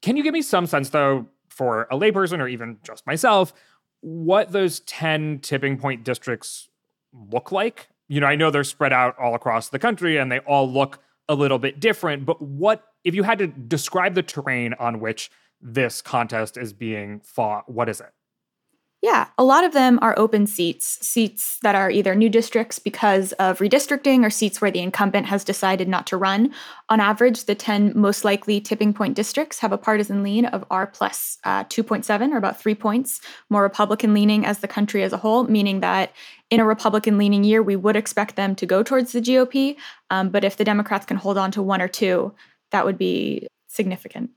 Can 0.00 0.16
you 0.16 0.22
give 0.22 0.32
me 0.32 0.42
some 0.42 0.66
sense, 0.66 0.90
though, 0.90 1.26
for 1.48 1.82
a 1.90 1.96
layperson 1.96 2.40
or 2.40 2.48
even 2.48 2.78
just 2.82 3.06
myself, 3.06 3.52
what 4.00 4.52
those 4.52 4.80
10 4.80 5.40
tipping 5.40 5.78
point 5.78 6.04
districts 6.04 6.68
look 7.12 7.50
like? 7.50 7.88
You 8.08 8.20
know, 8.20 8.26
I 8.26 8.36
know 8.36 8.50
they're 8.50 8.64
spread 8.64 8.92
out 8.92 9.18
all 9.18 9.34
across 9.34 9.68
the 9.68 9.78
country 9.78 10.16
and 10.16 10.30
they 10.30 10.38
all 10.40 10.70
look 10.70 11.00
a 11.28 11.34
little 11.34 11.58
bit 11.58 11.80
different, 11.80 12.24
but 12.24 12.40
what 12.40 12.84
if 13.06 13.14
you 13.14 13.22
had 13.22 13.38
to 13.38 13.46
describe 13.46 14.14
the 14.14 14.22
terrain 14.22 14.74
on 14.80 14.98
which 14.98 15.30
this 15.60 16.02
contest 16.02 16.58
is 16.58 16.72
being 16.72 17.20
fought, 17.20 17.70
what 17.70 17.88
is 17.88 18.00
it? 18.00 18.10
Yeah, 19.00 19.28
a 19.38 19.44
lot 19.44 19.62
of 19.62 19.72
them 19.72 20.00
are 20.02 20.18
open 20.18 20.48
seats, 20.48 21.06
seats 21.06 21.58
that 21.62 21.76
are 21.76 21.88
either 21.88 22.16
new 22.16 22.28
districts 22.28 22.80
because 22.80 23.30
of 23.34 23.58
redistricting 23.58 24.24
or 24.24 24.30
seats 24.30 24.60
where 24.60 24.70
the 24.72 24.80
incumbent 24.80 25.26
has 25.26 25.44
decided 25.44 25.86
not 25.86 26.08
to 26.08 26.16
run. 26.16 26.52
On 26.88 26.98
average, 26.98 27.44
the 27.44 27.54
10 27.54 27.92
most 27.94 28.24
likely 28.24 28.60
tipping 28.60 28.92
point 28.92 29.14
districts 29.14 29.60
have 29.60 29.70
a 29.70 29.78
partisan 29.78 30.24
lean 30.24 30.46
of 30.46 30.64
R 30.70 30.88
plus, 30.88 31.38
uh, 31.44 31.62
2.7 31.64 32.32
or 32.32 32.38
about 32.38 32.60
three 32.60 32.74
points, 32.74 33.20
more 33.48 33.62
Republican 33.62 34.14
leaning 34.14 34.44
as 34.44 34.58
the 34.58 34.68
country 34.68 35.04
as 35.04 35.12
a 35.12 35.18
whole, 35.18 35.44
meaning 35.44 35.78
that 35.80 36.12
in 36.50 36.58
a 36.58 36.64
Republican 36.64 37.18
leaning 37.18 37.44
year, 37.44 37.62
we 37.62 37.76
would 37.76 37.96
expect 37.96 38.34
them 38.34 38.56
to 38.56 38.66
go 38.66 38.82
towards 38.82 39.12
the 39.12 39.20
GOP. 39.20 39.76
Um, 40.10 40.30
but 40.30 40.42
if 40.42 40.56
the 40.56 40.64
Democrats 40.64 41.06
can 41.06 41.18
hold 41.18 41.38
on 41.38 41.52
to 41.52 41.62
one 41.62 41.82
or 41.82 41.88
two, 41.88 42.34
that 42.76 42.84
would 42.84 42.98
be 42.98 43.46
significant. 43.68 44.30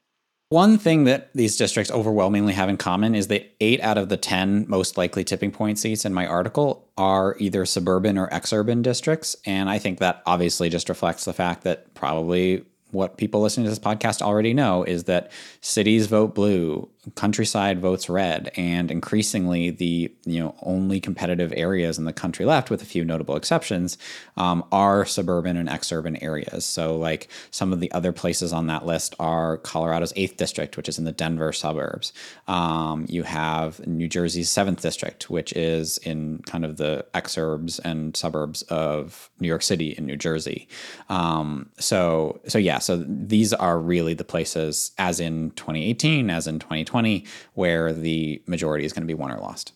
One 0.48 0.78
thing 0.80 1.04
that 1.04 1.30
these 1.34 1.58
districts 1.58 1.92
overwhelmingly 1.92 2.54
have 2.54 2.70
in 2.70 2.78
common 2.78 3.14
is 3.14 3.28
that 3.28 3.54
eight 3.60 3.82
out 3.82 3.98
of 3.98 4.08
the 4.08 4.18
10 4.18 4.66
most 4.68 4.98
likely 4.98 5.24
tipping 5.26 5.52
point 5.52 5.78
seats 5.78 6.06
in 6.06 6.14
my 6.14 6.26
article 6.26 6.90
are 6.98 7.36
either 7.38 7.66
suburban 7.66 8.18
or 8.18 8.30
exurban 8.30 8.82
districts. 8.82 9.36
And 9.46 9.70
I 9.70 9.78
think 9.78 10.00
that 10.00 10.24
obviously 10.26 10.70
just 10.70 10.90
reflects 10.90 11.26
the 11.26 11.34
fact 11.34 11.66
that 11.66 11.94
probably 11.94 12.66
what 12.92 13.18
people 13.18 13.42
listening 13.42 13.66
to 13.66 13.70
this 13.70 13.78
podcast 13.78 14.22
already 14.22 14.54
know 14.54 14.84
is 14.84 15.04
that 15.04 15.32
cities 15.62 16.08
vote 16.08 16.34
blue, 16.34 16.90
countryside 17.16 17.80
votes 17.80 18.10
red, 18.10 18.52
and 18.58 18.92
increasingly 18.92 19.70
the 19.70 20.14
you 20.26 20.40
know 20.40 20.56
only 20.62 21.00
competitive 21.00 21.54
areas 21.56 21.98
in 21.98 22.06
the 22.06 22.14
country 22.14 22.46
left, 22.46 22.70
with 22.70 22.82
a 22.82 22.86
few 22.86 23.06
notable 23.06 23.36
exceptions, 23.36 23.98
um, 24.38 24.64
are 24.72 25.06
suburban 25.06 25.56
and 25.56 25.70
exurban 25.70 26.22
areas. 26.22 26.66
So 26.66 26.98
like 26.98 27.30
some 27.52 27.72
of 27.72 27.80
the 27.80 27.92
other 27.94 28.12
places 28.12 28.52
on 28.52 28.68
that 28.68 28.86
list 28.86 29.16
are 29.20 29.58
Colorado's 29.60 30.14
eighth 30.16 30.38
district, 30.38 30.76
which 30.76 30.90
is 30.90 31.00
in 31.00 31.06
the 31.06 31.12
Denver 31.12 31.54
suburbs. 31.54 32.12
Um, 32.48 33.06
you 33.08 33.24
have 33.24 33.86
New 33.88 34.08
Jersey's 34.08 34.50
seventh 34.50 34.82
district, 34.82 35.30
which 35.30 35.54
is 35.54 35.98
in 36.00 36.40
kind 36.46 36.66
of 36.66 36.78
the 36.78 37.06
exurbs 37.14 37.80
and 37.84 38.16
suburbs 38.16 38.62
of 38.64 39.30
New 39.40 39.48
York 39.48 39.64
City 39.64 39.96
and 39.98 40.06
New 40.06 40.18
Jersey. 40.18 40.68
Um, 41.08 41.70
so 41.80 42.42
so 42.48 42.58
yeah, 42.58 42.80
so 42.80 42.98
these 43.08 43.54
are 43.54 43.80
really 43.80 44.14
the 44.14 44.26
places, 44.26 44.92
as 44.98 45.22
in 45.22 45.52
2018, 45.52 46.30
as 46.30 46.46
in 46.46 46.60
2020 46.60 46.89
2020, 46.90 47.26
where 47.54 47.94
the 47.94 48.42
majority 48.48 48.86
is 48.86 48.94
going 48.94 49.04
to 49.04 49.08
be 49.08 49.14
won 49.14 49.32
or 49.32 49.40
lost. 49.40 49.74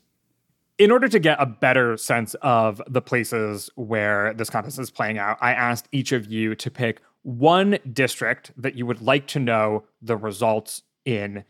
In 0.80 0.90
order 0.90 1.08
to 1.08 1.20
get 1.20 1.38
a 1.40 1.46
better 1.46 1.98
sense 1.98 2.34
of 2.42 2.82
the 2.88 3.02
places 3.02 3.70
where 3.76 4.34
this 4.34 4.50
contest 4.50 4.80
is 4.80 4.90
playing 4.90 5.20
out, 5.20 5.38
I 5.40 5.54
asked 5.54 5.88
each 5.92 6.12
of 6.12 6.26
you 6.26 6.56
to 6.56 6.72
pick 6.72 7.02
one 7.22 7.78
district 7.92 8.52
that 8.58 8.76
you 8.76 8.86
would 8.86 9.02
like 9.02 9.28
to 9.28 9.40
know 9.40 9.84
the 10.02 10.18
results 10.18 10.82
in 11.06 11.44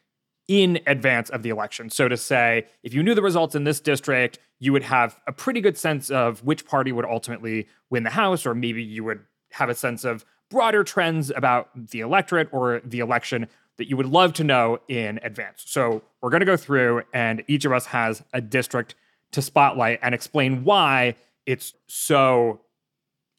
in 0.50 0.82
advance 0.88 1.30
of 1.30 1.42
the 1.42 1.50
election. 1.50 1.90
So 1.90 2.10
to 2.10 2.18
say, 2.18 2.68
if 2.84 2.94
you 2.94 3.02
knew 3.02 3.16
the 3.16 3.22
results 3.22 3.56
in 3.56 3.64
this 3.64 3.80
district, 3.80 4.40
you 4.60 4.74
would 4.74 4.84
have 4.84 5.18
a 5.26 5.32
pretty 5.32 5.62
good 5.62 5.78
sense 5.78 6.12
of 6.12 6.44
which 6.44 6.66
party 6.66 6.92
would 6.92 7.06
ultimately 7.06 7.68
win 7.90 8.04
the 8.04 8.10
House, 8.10 8.46
or 8.46 8.54
maybe 8.54 8.84
you 8.84 9.06
would 9.06 9.22
have 9.52 9.70
a 9.70 9.76
sense 9.76 10.04
of 10.04 10.26
broader 10.50 10.84
trends 10.84 11.32
about 11.36 11.70
the 11.74 12.02
electorate 12.02 12.50
or 12.52 12.82
the 12.84 13.00
election 13.00 13.48
that 13.78 13.90
you 13.90 13.98
would 13.98 14.06
love 14.06 14.34
to 14.34 14.44
know 14.44 14.80
in 14.88 15.20
advance. 15.24 15.64
So 15.66 16.04
we're 16.22 16.30
going 16.30 16.42
to 16.42 16.46
go 16.46 16.58
through, 16.58 17.04
and 17.14 17.44
each 17.48 17.66
of 17.66 17.72
us 17.72 17.88
has 17.88 18.24
a 18.34 18.42
district 18.42 18.96
to 19.32 19.42
spotlight 19.42 20.00
and 20.02 20.14
explain 20.14 20.64
why 20.64 21.16
it's 21.46 21.74
so 21.88 22.62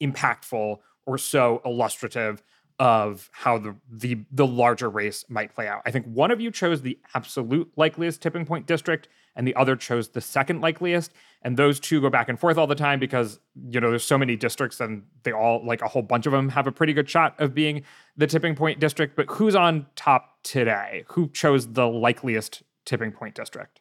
impactful 0.02 0.78
or 1.06 1.18
so 1.18 1.62
illustrative 1.64 2.42
of 2.78 3.30
how 3.32 3.56
the 3.58 3.76
the 3.88 4.18
the 4.32 4.46
larger 4.46 4.90
race 4.90 5.24
might 5.28 5.54
play 5.54 5.68
out. 5.68 5.82
I 5.86 5.92
think 5.92 6.06
one 6.06 6.32
of 6.32 6.40
you 6.40 6.50
chose 6.50 6.82
the 6.82 6.98
absolute 7.14 7.70
likeliest 7.76 8.20
tipping 8.20 8.44
point 8.44 8.66
district 8.66 9.08
and 9.36 9.46
the 9.46 9.54
other 9.56 9.76
chose 9.76 10.08
the 10.08 10.20
second 10.20 10.60
likeliest 10.60 11.12
and 11.42 11.56
those 11.56 11.78
two 11.78 12.00
go 12.00 12.08
back 12.08 12.28
and 12.28 12.40
forth 12.40 12.56
all 12.56 12.66
the 12.66 12.74
time 12.74 12.98
because 12.98 13.38
you 13.68 13.80
know 13.80 13.90
there's 13.90 14.04
so 14.04 14.18
many 14.18 14.34
districts 14.34 14.80
and 14.80 15.02
they 15.22 15.32
all 15.32 15.64
like 15.64 15.82
a 15.82 15.88
whole 15.88 16.02
bunch 16.02 16.26
of 16.26 16.32
them 16.32 16.48
have 16.48 16.66
a 16.66 16.72
pretty 16.72 16.92
good 16.92 17.08
shot 17.08 17.34
of 17.38 17.54
being 17.54 17.82
the 18.16 18.26
tipping 18.26 18.54
point 18.54 18.80
district, 18.80 19.14
but 19.16 19.26
who's 19.28 19.54
on 19.54 19.86
top 19.96 20.38
today? 20.42 21.04
Who 21.08 21.28
chose 21.28 21.72
the 21.72 21.86
likeliest 21.86 22.62
tipping 22.84 23.12
point 23.12 23.34
district? 23.34 23.80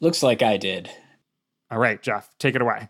Looks 0.00 0.22
like 0.22 0.42
I 0.42 0.56
did. 0.56 0.90
All 1.70 1.78
right, 1.78 2.00
Geoff, 2.00 2.30
take 2.38 2.54
it 2.54 2.62
away. 2.62 2.88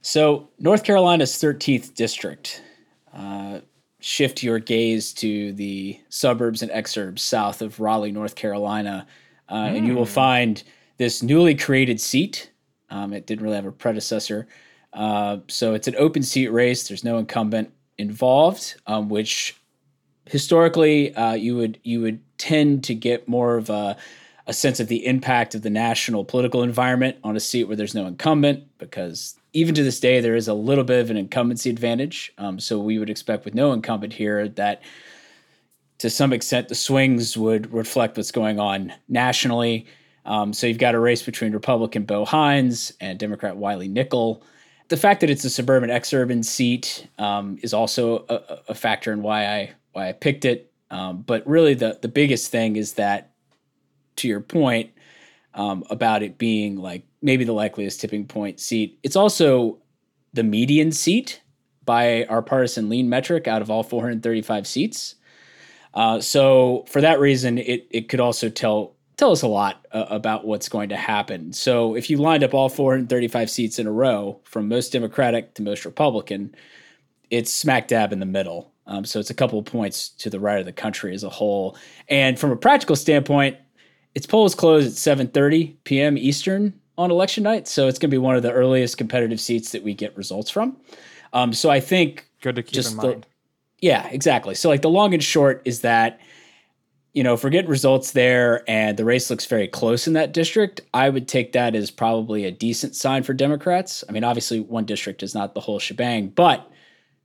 So, 0.00 0.50
North 0.58 0.84
Carolina's 0.84 1.32
13th 1.32 1.94
district. 1.94 2.62
Uh, 3.12 3.60
shift 4.00 4.42
your 4.42 4.58
gaze 4.58 5.12
to 5.14 5.52
the 5.54 5.98
suburbs 6.10 6.62
and 6.62 6.70
exurbs 6.70 7.20
south 7.20 7.62
of 7.62 7.80
Raleigh, 7.80 8.12
North 8.12 8.34
Carolina, 8.36 9.06
uh, 9.48 9.64
mm. 9.64 9.76
and 9.76 9.86
you 9.86 9.94
will 9.94 10.04
hmm. 10.04 10.10
find 10.10 10.62
this 10.96 11.22
newly 11.22 11.54
created 11.54 12.00
seat. 12.00 12.50
Um, 12.90 13.12
it 13.12 13.26
didn't 13.26 13.44
really 13.44 13.56
have 13.56 13.66
a 13.66 13.72
predecessor. 13.72 14.46
Uh, 14.92 15.38
so 15.48 15.74
it's 15.74 15.88
an 15.88 15.96
open 15.96 16.22
seat 16.22 16.48
race. 16.48 16.86
There's 16.86 17.04
no 17.04 17.18
incumbent 17.18 17.72
involved, 17.98 18.80
um, 18.86 19.08
which 19.08 19.56
historically 20.26 21.14
uh, 21.14 21.34
you 21.34 21.56
would 21.56 21.78
you 21.82 22.00
would 22.00 22.20
tend 22.38 22.84
to 22.84 22.94
get 22.94 23.28
more 23.28 23.56
of 23.56 23.70
a, 23.70 23.96
a 24.46 24.52
sense 24.52 24.80
of 24.80 24.88
the 24.88 25.04
impact 25.06 25.54
of 25.54 25.62
the 25.62 25.70
national 25.70 26.24
political 26.24 26.62
environment 26.62 27.16
on 27.24 27.36
a 27.36 27.40
seat 27.40 27.64
where 27.64 27.76
there's 27.76 27.94
no 27.94 28.06
incumbent, 28.06 28.64
because 28.78 29.36
even 29.52 29.74
to 29.74 29.82
this 29.82 30.00
day 30.00 30.20
there 30.20 30.36
is 30.36 30.48
a 30.48 30.54
little 30.54 30.84
bit 30.84 31.00
of 31.00 31.10
an 31.10 31.16
incumbency 31.16 31.70
advantage. 31.70 32.32
Um, 32.38 32.58
so 32.58 32.78
we 32.78 32.98
would 32.98 33.10
expect 33.10 33.44
with 33.44 33.54
no 33.54 33.72
incumbent 33.72 34.12
here 34.12 34.48
that 34.48 34.82
to 36.04 36.10
some 36.10 36.34
extent 36.34 36.68
the 36.68 36.74
swings 36.74 37.34
would 37.34 37.72
reflect 37.72 38.18
what's 38.18 38.30
going 38.30 38.60
on 38.60 38.92
nationally. 39.08 39.86
Um, 40.26 40.52
so 40.52 40.66
you've 40.66 40.76
got 40.76 40.94
a 40.94 41.00
race 41.00 41.22
between 41.22 41.54
Republican 41.54 42.04
Bo 42.04 42.26
Hines 42.26 42.92
and 43.00 43.18
Democrat 43.18 43.56
Wiley 43.56 43.88
Nickel. 43.88 44.42
The 44.88 44.98
fact 44.98 45.22
that 45.22 45.30
it's 45.30 45.46
a 45.46 45.48
suburban 45.48 45.88
exurban 45.88 46.44
seat 46.44 47.08
um, 47.18 47.58
is 47.62 47.72
also 47.72 48.26
a, 48.28 48.58
a, 48.68 48.74
factor 48.74 49.14
in 49.14 49.22
why 49.22 49.46
I 49.46 49.72
why 49.92 50.10
I 50.10 50.12
picked 50.12 50.44
it. 50.44 50.70
Um, 50.90 51.22
but 51.22 51.46
really, 51.46 51.72
the 51.72 51.98
the 52.02 52.08
biggest 52.08 52.50
thing 52.50 52.76
is 52.76 52.92
that, 52.94 53.30
to 54.16 54.28
your 54.28 54.40
point 54.40 54.90
um, 55.54 55.84
about 55.88 56.22
it 56.22 56.36
being 56.36 56.76
like 56.76 57.06
maybe 57.22 57.44
the 57.44 57.54
likeliest 57.54 58.02
tipping 58.02 58.26
point 58.26 58.60
seat, 58.60 58.98
it's 59.02 59.16
also 59.16 59.78
the 60.34 60.42
median 60.42 60.92
seat 60.92 61.40
by 61.86 62.26
our 62.26 62.42
partisan 62.42 62.90
lean 62.90 63.08
metric 63.08 63.48
out 63.48 63.62
of 63.62 63.70
all 63.70 63.82
435 63.82 64.66
seats. 64.66 65.14
Uh, 65.94 66.20
so 66.20 66.84
for 66.88 67.00
that 67.00 67.20
reason, 67.20 67.58
it 67.58 67.86
it 67.90 68.08
could 68.08 68.20
also 68.20 68.48
tell 68.48 68.94
tell 69.16 69.30
us 69.30 69.42
a 69.42 69.48
lot 69.48 69.86
uh, 69.92 70.06
about 70.10 70.44
what's 70.44 70.68
going 70.68 70.88
to 70.88 70.96
happen. 70.96 71.52
So 71.52 71.94
if 71.94 72.10
you 72.10 72.16
lined 72.16 72.42
up 72.42 72.52
all 72.52 72.68
435 72.68 73.48
seats 73.48 73.78
in 73.78 73.86
a 73.86 73.92
row, 73.92 74.40
from 74.44 74.68
most 74.68 74.92
Democratic 74.92 75.54
to 75.54 75.62
most 75.62 75.84
Republican, 75.84 76.54
it's 77.30 77.52
smack 77.52 77.88
dab 77.88 78.12
in 78.12 78.18
the 78.18 78.26
middle. 78.26 78.72
Um, 78.86 79.04
so 79.04 79.18
it's 79.20 79.30
a 79.30 79.34
couple 79.34 79.58
of 79.58 79.64
points 79.64 80.08
to 80.10 80.30
the 80.30 80.40
right 80.40 80.58
of 80.58 80.66
the 80.66 80.72
country 80.72 81.14
as 81.14 81.24
a 81.24 81.30
whole. 81.30 81.76
And 82.08 82.38
from 82.38 82.50
a 82.50 82.56
practical 82.56 82.96
standpoint, 82.96 83.56
its 84.14 84.26
polls 84.26 84.54
close 84.54 84.86
at 84.86 85.18
7:30 85.18 85.74
p.m. 85.84 86.18
Eastern 86.18 86.78
on 86.96 87.10
election 87.10 87.42
night, 87.42 87.66
so 87.66 87.88
it's 87.88 87.98
going 87.98 88.10
to 88.10 88.14
be 88.14 88.18
one 88.18 88.36
of 88.36 88.42
the 88.42 88.52
earliest 88.52 88.98
competitive 88.98 89.40
seats 89.40 89.72
that 89.72 89.82
we 89.82 89.94
get 89.94 90.16
results 90.16 90.50
from. 90.50 90.76
Um, 91.32 91.52
so 91.52 91.70
I 91.70 91.80
think 91.80 92.28
good 92.40 92.56
to 92.56 92.62
keep 92.62 92.74
just 92.74 92.92
in 92.92 92.96
the- 92.98 93.02
mind. 93.02 93.26
Yeah, 93.80 94.08
exactly. 94.08 94.54
So 94.54 94.68
like 94.68 94.82
the 94.82 94.90
long 94.90 95.14
and 95.14 95.22
short 95.22 95.62
is 95.64 95.80
that 95.82 96.20
you 97.14 97.22
know, 97.22 97.34
if 97.34 97.44
we're 97.44 97.50
getting 97.50 97.70
results 97.70 98.10
there 98.10 98.68
and 98.68 98.96
the 98.96 99.04
race 99.04 99.30
looks 99.30 99.46
very 99.46 99.68
close 99.68 100.08
in 100.08 100.14
that 100.14 100.32
district, 100.32 100.80
I 100.92 101.08
would 101.08 101.28
take 101.28 101.52
that 101.52 101.76
as 101.76 101.90
probably 101.92 102.44
a 102.44 102.50
decent 102.50 102.96
sign 102.96 103.22
for 103.22 103.32
Democrats. 103.32 104.02
I 104.08 104.12
mean, 104.12 104.24
obviously 104.24 104.58
one 104.58 104.84
district 104.84 105.22
is 105.22 105.32
not 105.32 105.54
the 105.54 105.60
whole 105.60 105.78
shebang, 105.78 106.28
but 106.30 106.68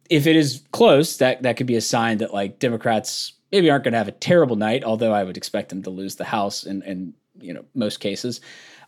if 0.10 0.28
it 0.28 0.36
is 0.36 0.62
close, 0.72 1.18
that 1.18 1.41
that 1.41 1.58
could 1.58 1.66
be 1.66 1.76
a 1.76 1.82
sign 1.82 2.20
that 2.20 2.34
like 2.34 2.60
Democrats 2.60 3.34
maybe 3.52 3.70
aren't 3.70 3.84
going 3.84 3.93
to 3.93 3.97
have 3.97 4.08
a 4.08 4.14
terrible 4.14 4.56
night, 4.56 4.84
although 4.84 5.12
I 5.12 5.24
would 5.24 5.38
expect 5.38 5.70
them 5.70 5.82
to 5.84 5.89
lose 5.89 6.16
the 6.16 6.26
House 6.26 6.64
in, 6.66 6.84
in 6.84 7.14
you 7.39 7.54
know 7.54 7.66
most 7.74 8.00
cases. 8.00 8.41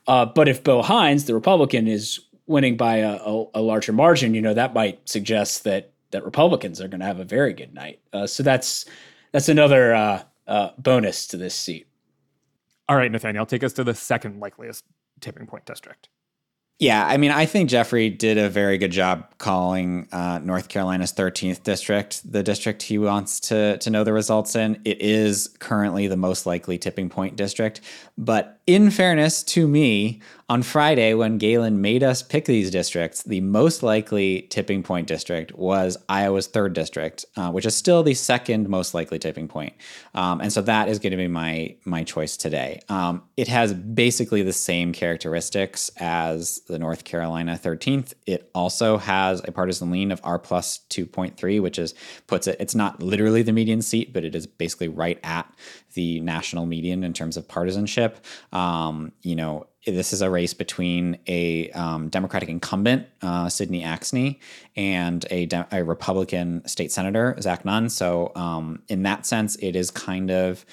Uh, 0.07 0.25
but 0.25 0.47
if 0.47 0.63
Bo 0.63 0.83
Hines, 0.83 1.25
the 1.25 1.33
Republican, 1.33 1.87
is 1.87 2.19
winning 2.45 2.77
by 2.77 2.97
a, 2.97 3.13
a, 3.13 3.45
a 3.55 3.61
larger 3.61 3.93
margin, 3.93 4.35
you 4.35 4.41
know 4.41 4.53
that 4.53 4.75
might 4.75 5.07
suggest 5.09 5.63
that 5.63 5.93
that 6.11 6.23
Republicans 6.23 6.79
are 6.79 6.87
going 6.87 6.99
to 6.99 7.05
have 7.05 7.19
a 7.19 7.25
very 7.25 7.53
good 7.53 7.73
night. 7.73 7.99
Uh, 8.13 8.27
so 8.27 8.43
that's 8.43 8.85
that's 9.31 9.49
another 9.49 9.93
uh, 9.93 10.23
uh, 10.47 10.69
bonus 10.77 11.27
to 11.27 11.37
this 11.37 11.55
seat. 11.55 11.87
All 12.89 12.97
right, 12.97 13.11
Nathaniel, 13.11 13.45
take 13.45 13.63
us 13.63 13.73
to 13.73 13.83
the 13.83 13.95
second 13.95 14.39
likeliest 14.39 14.83
tipping 15.21 15.47
point 15.47 15.65
district. 15.65 16.09
Yeah, 16.81 17.05
I 17.05 17.17
mean, 17.17 17.29
I 17.29 17.45
think 17.45 17.69
Geoffrey 17.69 18.09
did 18.09 18.39
a 18.39 18.49
very 18.49 18.79
good 18.79 18.91
job 18.91 19.37
calling 19.37 20.07
uh, 20.11 20.39
North 20.43 20.67
Carolina's 20.67 21.13
13th 21.13 21.61
district 21.61 22.29
the 22.29 22.41
district 22.41 22.81
he 22.81 22.97
wants 22.97 23.39
to 23.41 23.77
to 23.77 23.89
know 23.91 24.03
the 24.03 24.13
results 24.13 24.55
in. 24.55 24.81
It 24.83 24.99
is 24.99 25.55
currently 25.59 26.07
the 26.07 26.17
most 26.17 26.47
likely 26.47 26.79
tipping 26.79 27.07
point 27.07 27.35
district, 27.35 27.81
but 28.17 28.60
in 28.73 28.91
fairness 28.91 29.43
to 29.43 29.67
me, 29.67 30.21
on 30.51 30.63
Friday 30.63 31.13
when 31.13 31.37
Galen 31.37 31.79
made 31.79 32.03
us 32.03 32.21
pick 32.21 32.43
these 32.43 32.69
districts, 32.69 33.23
the 33.23 33.39
most 33.39 33.83
likely 33.83 34.41
tipping 34.49 34.83
point 34.83 35.07
district 35.07 35.53
was 35.53 35.95
Iowa's 36.09 36.47
third 36.47 36.73
district, 36.73 37.23
uh, 37.37 37.51
which 37.51 37.65
is 37.65 37.73
still 37.73 38.03
the 38.03 38.13
second 38.13 38.67
most 38.67 38.93
likely 38.93 39.17
tipping 39.17 39.47
point. 39.47 39.71
Um, 40.13 40.41
and 40.41 40.51
so 40.51 40.61
that 40.63 40.89
is 40.89 40.99
going 40.99 41.11
to 41.11 41.17
be 41.17 41.29
my 41.29 41.77
my 41.85 42.03
choice 42.03 42.35
today. 42.35 42.81
Um, 42.89 43.23
it 43.37 43.47
has 43.47 43.73
basically 43.73 44.41
the 44.41 44.51
same 44.51 44.91
characteristics 44.91 45.89
as 45.95 46.59
the 46.67 46.77
North 46.77 47.05
Carolina 47.05 47.57
13th. 47.57 48.13
It 48.25 48.51
also 48.53 48.97
has 48.97 49.41
a 49.47 49.53
partisan 49.53 49.89
lean 49.89 50.11
of 50.11 50.19
R 50.21 50.37
plus 50.37 50.81
2.3, 50.89 51.61
which 51.61 51.79
is 51.79 51.93
puts 52.27 52.45
it. 52.47 52.57
It's 52.59 52.75
not 52.75 53.01
literally 53.01 53.41
the 53.41 53.53
median 53.53 53.81
seat, 53.81 54.11
but 54.11 54.25
it 54.25 54.35
is 54.35 54.47
basically 54.47 54.89
right 54.89 55.17
at 55.23 55.49
the 55.93 56.19
national 56.21 56.65
median 56.65 57.03
in 57.03 57.13
terms 57.13 57.37
of 57.37 57.47
partisanship. 57.47 58.23
Um, 58.51 59.11
you 59.21 59.35
know, 59.35 59.67
this 59.85 60.13
is 60.13 60.21
a 60.21 60.29
race 60.29 60.53
between 60.53 61.17
a 61.27 61.71
um, 61.71 62.09
Democratic 62.09 62.49
incumbent, 62.49 63.07
uh, 63.21 63.49
Cindy 63.49 63.81
Axne, 63.81 64.39
and 64.75 65.25
a, 65.31 65.47
de- 65.47 65.67
a, 65.71 65.83
Republican 65.83 66.65
state 66.67 66.91
senator, 66.91 67.35
Zach 67.41 67.65
Nunn. 67.65 67.89
So, 67.89 68.31
um, 68.35 68.83
in 68.89 69.03
that 69.03 69.25
sense, 69.25 69.55
it 69.55 69.75
is 69.75 69.89
kind 69.89 70.29
of 70.29 70.65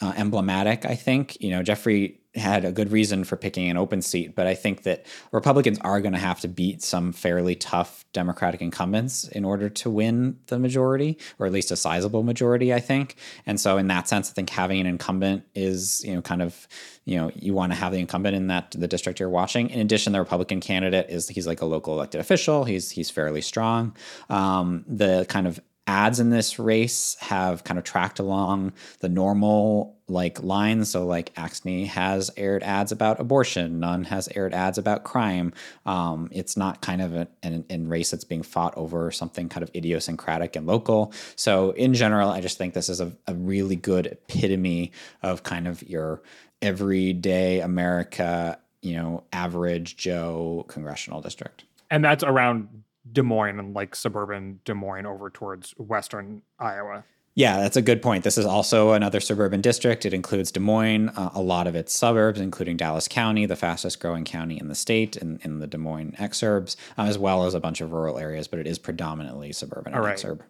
uh, 0.00 0.12
emblematic, 0.16 0.84
I 0.84 0.96
think. 0.96 1.40
You 1.40 1.50
know, 1.50 1.62
Geoffrey 1.62 2.20
had 2.36 2.64
a 2.64 2.72
good 2.72 2.92
reason 2.92 3.24
for 3.24 3.36
picking 3.36 3.70
an 3.70 3.76
open 3.76 4.02
seat, 4.02 4.34
but 4.34 4.46
I 4.46 4.54
think 4.54 4.82
that 4.82 5.06
Republicans 5.32 5.78
are 5.80 6.00
going 6.00 6.12
to 6.12 6.18
have 6.18 6.40
to 6.40 6.48
beat 6.48 6.82
some 6.82 7.12
fairly 7.12 7.54
tough 7.54 8.04
Democratic 8.12 8.62
incumbents 8.62 9.26
in 9.28 9.44
order 9.44 9.68
to 9.68 9.90
win 9.90 10.38
the 10.46 10.58
majority, 10.58 11.18
or 11.38 11.46
at 11.46 11.52
least 11.52 11.70
a 11.70 11.76
sizable 11.76 12.22
majority, 12.22 12.72
I 12.72 12.80
think. 12.80 13.16
And 13.46 13.60
so, 13.60 13.76
in 13.78 13.88
that 13.88 14.08
sense, 14.08 14.30
I 14.30 14.32
think 14.32 14.50
having 14.50 14.80
an 14.80 14.86
incumbent 14.86 15.44
is, 15.54 16.02
you 16.04 16.14
know, 16.14 16.22
kind 16.22 16.42
of, 16.42 16.66
you 17.04 17.16
know, 17.16 17.30
you 17.34 17.54
want 17.54 17.72
to 17.72 17.78
have 17.78 17.92
the 17.92 17.98
incumbent 17.98 18.36
in 18.36 18.46
that 18.48 18.72
the 18.72 18.88
district 18.88 19.20
you're 19.20 19.28
watching. 19.28 19.70
In 19.70 19.80
addition, 19.80 20.12
the 20.12 20.18
Republican 20.18 20.60
candidate 20.60 21.10
is 21.10 21.28
he's 21.28 21.46
like 21.46 21.60
a 21.60 21.66
local 21.66 21.94
elected 21.94 22.20
official. 22.20 22.64
He's 22.64 22.90
he's 22.90 23.10
fairly 23.10 23.40
strong. 23.40 23.96
Um, 24.28 24.84
the 24.88 25.26
kind 25.28 25.46
of 25.46 25.60
ads 25.86 26.18
in 26.18 26.30
this 26.30 26.58
race 26.58 27.16
have 27.20 27.62
kind 27.64 27.78
of 27.78 27.84
tracked 27.84 28.18
along 28.18 28.72
the 29.00 29.08
normal 29.08 29.96
like 30.08 30.42
lines. 30.42 30.90
So 30.90 31.06
like 31.06 31.34
Axne 31.34 31.86
has 31.86 32.30
aired 32.36 32.62
ads 32.62 32.92
about 32.92 33.20
abortion, 33.20 33.80
Nunn 33.80 34.04
has 34.04 34.28
aired 34.34 34.54
ads 34.54 34.78
about 34.78 35.04
crime. 35.04 35.52
Um, 35.84 36.28
it's 36.32 36.56
not 36.56 36.80
kind 36.80 37.02
of 37.02 37.28
an 37.42 37.88
race 37.88 38.10
that's 38.10 38.24
being 38.24 38.42
fought 38.42 38.76
over 38.76 39.10
something 39.10 39.48
kind 39.48 39.62
of 39.62 39.70
idiosyncratic 39.74 40.56
and 40.56 40.66
local. 40.66 41.12
So 41.34 41.70
in 41.72 41.94
general, 41.94 42.30
I 42.30 42.40
just 42.40 42.58
think 42.58 42.74
this 42.74 42.88
is 42.88 43.00
a, 43.00 43.12
a 43.26 43.34
really 43.34 43.76
good 43.76 44.06
epitome 44.06 44.92
of 45.22 45.42
kind 45.42 45.66
of 45.68 45.82
your 45.82 46.22
everyday 46.62 47.60
America, 47.60 48.58
you 48.82 48.96
know, 48.96 49.24
average 49.32 49.96
Joe 49.96 50.64
congressional 50.68 51.20
district. 51.20 51.64
And 51.90 52.04
that's 52.04 52.24
around 52.24 52.68
Des 53.12 53.22
Moines 53.22 53.58
and 53.58 53.74
like 53.74 53.94
suburban 53.94 54.60
Des 54.64 54.74
Moines 54.74 55.06
over 55.06 55.30
towards 55.30 55.72
western 55.78 56.42
Iowa. 56.58 57.04
Yeah, 57.36 57.58
that's 57.58 57.76
a 57.76 57.82
good 57.82 58.00
point. 58.00 58.24
This 58.24 58.38
is 58.38 58.46
also 58.46 58.92
another 58.92 59.20
suburban 59.20 59.60
district. 59.60 60.06
It 60.06 60.14
includes 60.14 60.50
Des 60.50 60.58
Moines, 60.60 61.10
uh, 61.10 61.30
a 61.34 61.42
lot 61.42 61.66
of 61.66 61.76
its 61.76 61.92
suburbs, 61.92 62.40
including 62.40 62.78
Dallas 62.78 63.08
County, 63.08 63.44
the 63.44 63.56
fastest 63.56 64.00
growing 64.00 64.24
county 64.24 64.58
in 64.58 64.68
the 64.68 64.74
state, 64.74 65.16
in, 65.18 65.38
in 65.42 65.58
the 65.58 65.66
Des 65.66 65.76
Moines 65.76 66.12
exurbs, 66.18 66.76
uh, 66.96 67.02
as 67.02 67.18
well 67.18 67.44
as 67.44 67.52
a 67.52 67.60
bunch 67.60 67.82
of 67.82 67.92
rural 67.92 68.18
areas, 68.18 68.48
but 68.48 68.58
it 68.58 68.66
is 68.66 68.78
predominantly 68.78 69.52
suburban 69.52 69.92
All 69.92 69.98
and 69.98 70.06
right. 70.06 70.16
exurb. 70.16 70.40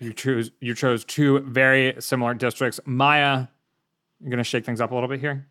You 0.00 0.12
choose 0.12 0.52
you 0.60 0.76
chose 0.76 1.04
two 1.04 1.40
very 1.40 1.96
similar 1.98 2.34
districts. 2.34 2.78
Maya, 2.84 3.48
you're 4.20 4.30
gonna 4.30 4.44
shake 4.44 4.64
things 4.64 4.80
up 4.80 4.92
a 4.92 4.94
little 4.94 5.08
bit 5.08 5.18
here. 5.18 5.48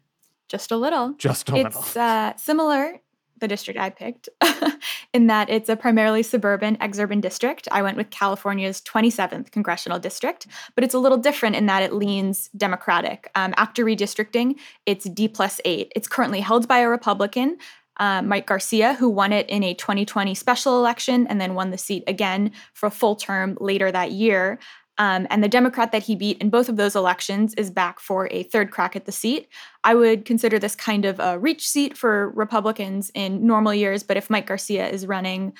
Just 0.48 0.72
a 0.72 0.78
little. 0.78 1.16
Just 1.18 1.50
a 1.50 1.56
little. 1.56 1.82
It's 1.82 1.98
uh, 1.98 2.34
similar, 2.38 3.02
the 3.40 3.48
district 3.48 3.80
I 3.80 3.90
picked, 3.90 4.30
in 5.14 5.28
that 5.28 5.50
it's 5.50 5.70
a 5.70 5.76
primarily 5.76 6.24
suburban, 6.24 6.78
exurban 6.78 7.22
district. 7.22 7.68
I 7.72 7.82
went 7.82 7.98
with 7.98 8.10
California's 8.10 8.82
27th 8.82 9.52
congressional 9.52 10.00
district, 10.00 10.48
but 10.76 10.84
it's 10.84 10.94
a 10.94 11.00
little 11.00 11.18
different 11.18 11.56
in 11.56 11.66
that 11.68 11.84
it 11.84 11.94
leans 11.94 12.50
Democratic. 12.58 13.30
Um, 13.36 13.54
after 13.58 13.84
redistricting, 13.84 14.56
it's 14.86 15.10
D 15.10 15.28
plus 15.28 15.62
eight. 15.66 15.92
It's 15.96 16.08
currently 16.08 16.42
held 16.42 16.68
by 16.68 16.80
a 16.80 16.90
Republican. 16.90 17.58
Uh, 18.00 18.22
Mike 18.22 18.46
Garcia, 18.46 18.94
who 18.94 19.10
won 19.10 19.34
it 19.34 19.50
in 19.50 19.64
a 19.64 19.74
2020 19.74 20.36
special 20.36 20.78
election 20.78 21.26
and 21.28 21.42
then 21.42 21.56
won 21.56 21.72
the 21.72 21.80
seat 21.80 22.04
again 22.06 22.52
for 22.74 22.86
a 22.86 22.92
full 22.92 23.16
term 23.16 23.58
later 23.60 23.92
that 23.92 24.12
year. 24.12 24.60
Um, 24.98 25.28
and 25.30 25.44
the 25.44 25.48
Democrat 25.48 25.92
that 25.92 26.04
he 26.04 26.16
beat 26.16 26.38
in 26.40 26.50
both 26.50 26.70
of 26.70 26.76
those 26.76 26.96
elections 26.96 27.54
is 27.56 27.70
back 27.70 28.00
for 28.00 28.28
a 28.32 28.44
third 28.44 28.72
crack 28.72 28.96
at 28.96 29.06
the 29.06 29.12
seat. 29.12 29.48
I 29.84 29.96
would 29.96 30.26
consider 30.26 30.60
this 30.60 30.76
kind 30.76 31.06
of 31.06 31.20
a 31.20 31.38
reach 31.38 31.68
seat 31.68 31.98
for 31.98 32.30
Republicans 32.32 33.12
in 33.14 33.46
normal 33.46 33.74
years, 33.74 34.04
but 34.04 34.18
if 34.18 34.30
Mike 34.30 34.48
Garcia 34.48 34.88
is 34.88 35.06
running 35.06 35.54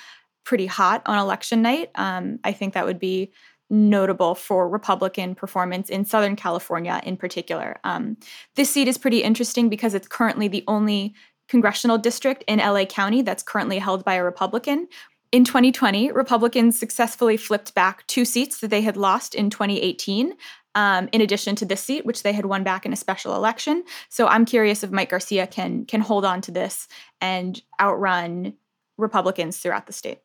pretty 0.44 0.66
hot 0.66 1.02
on 1.06 1.18
election 1.18 1.62
night, 1.62 1.90
um, 1.94 2.38
I 2.42 2.52
think 2.52 2.74
that 2.74 2.86
would 2.86 2.98
be 2.98 3.32
notable 3.70 4.34
for 4.34 4.68
Republican 4.68 5.34
performance 5.34 5.90
in 5.90 6.04
Southern 6.04 6.36
California 6.36 7.00
in 7.04 7.16
particular. 7.16 7.78
Um, 7.84 8.16
this 8.56 8.70
seat 8.70 8.88
is 8.88 8.96
pretty 8.96 9.22
interesting 9.22 9.68
because 9.68 9.94
it's 9.94 10.08
currently 10.08 10.48
the 10.48 10.64
only 10.66 11.14
congressional 11.48 11.98
district 11.98 12.44
in 12.46 12.58
LA 12.58 12.84
County 12.84 13.22
that's 13.22 13.42
currently 13.42 13.78
held 13.78 14.04
by 14.04 14.14
a 14.14 14.24
Republican. 14.24 14.88
In 15.30 15.44
2020, 15.44 16.12
Republicans 16.12 16.78
successfully 16.78 17.36
flipped 17.36 17.74
back 17.74 18.06
two 18.06 18.24
seats 18.24 18.60
that 18.60 18.68
they 18.68 18.80
had 18.80 18.96
lost 18.96 19.34
in 19.34 19.50
2018, 19.50 20.32
um, 20.74 21.08
in 21.12 21.20
addition 21.20 21.54
to 21.56 21.66
this 21.66 21.82
seat, 21.82 22.06
which 22.06 22.22
they 22.22 22.32
had 22.32 22.46
won 22.46 22.64
back 22.64 22.86
in 22.86 22.94
a 22.94 22.96
special 22.96 23.34
election. 23.34 23.84
So 24.08 24.26
I'm 24.26 24.46
curious 24.46 24.82
if 24.82 24.90
Mike 24.90 25.10
Garcia 25.10 25.46
can 25.46 25.84
can 25.84 26.00
hold 26.00 26.24
on 26.24 26.40
to 26.42 26.50
this 26.50 26.88
and 27.20 27.60
outrun 27.78 28.54
Republicans 28.96 29.58
throughout 29.58 29.86
the 29.86 29.92
state. 29.92 30.20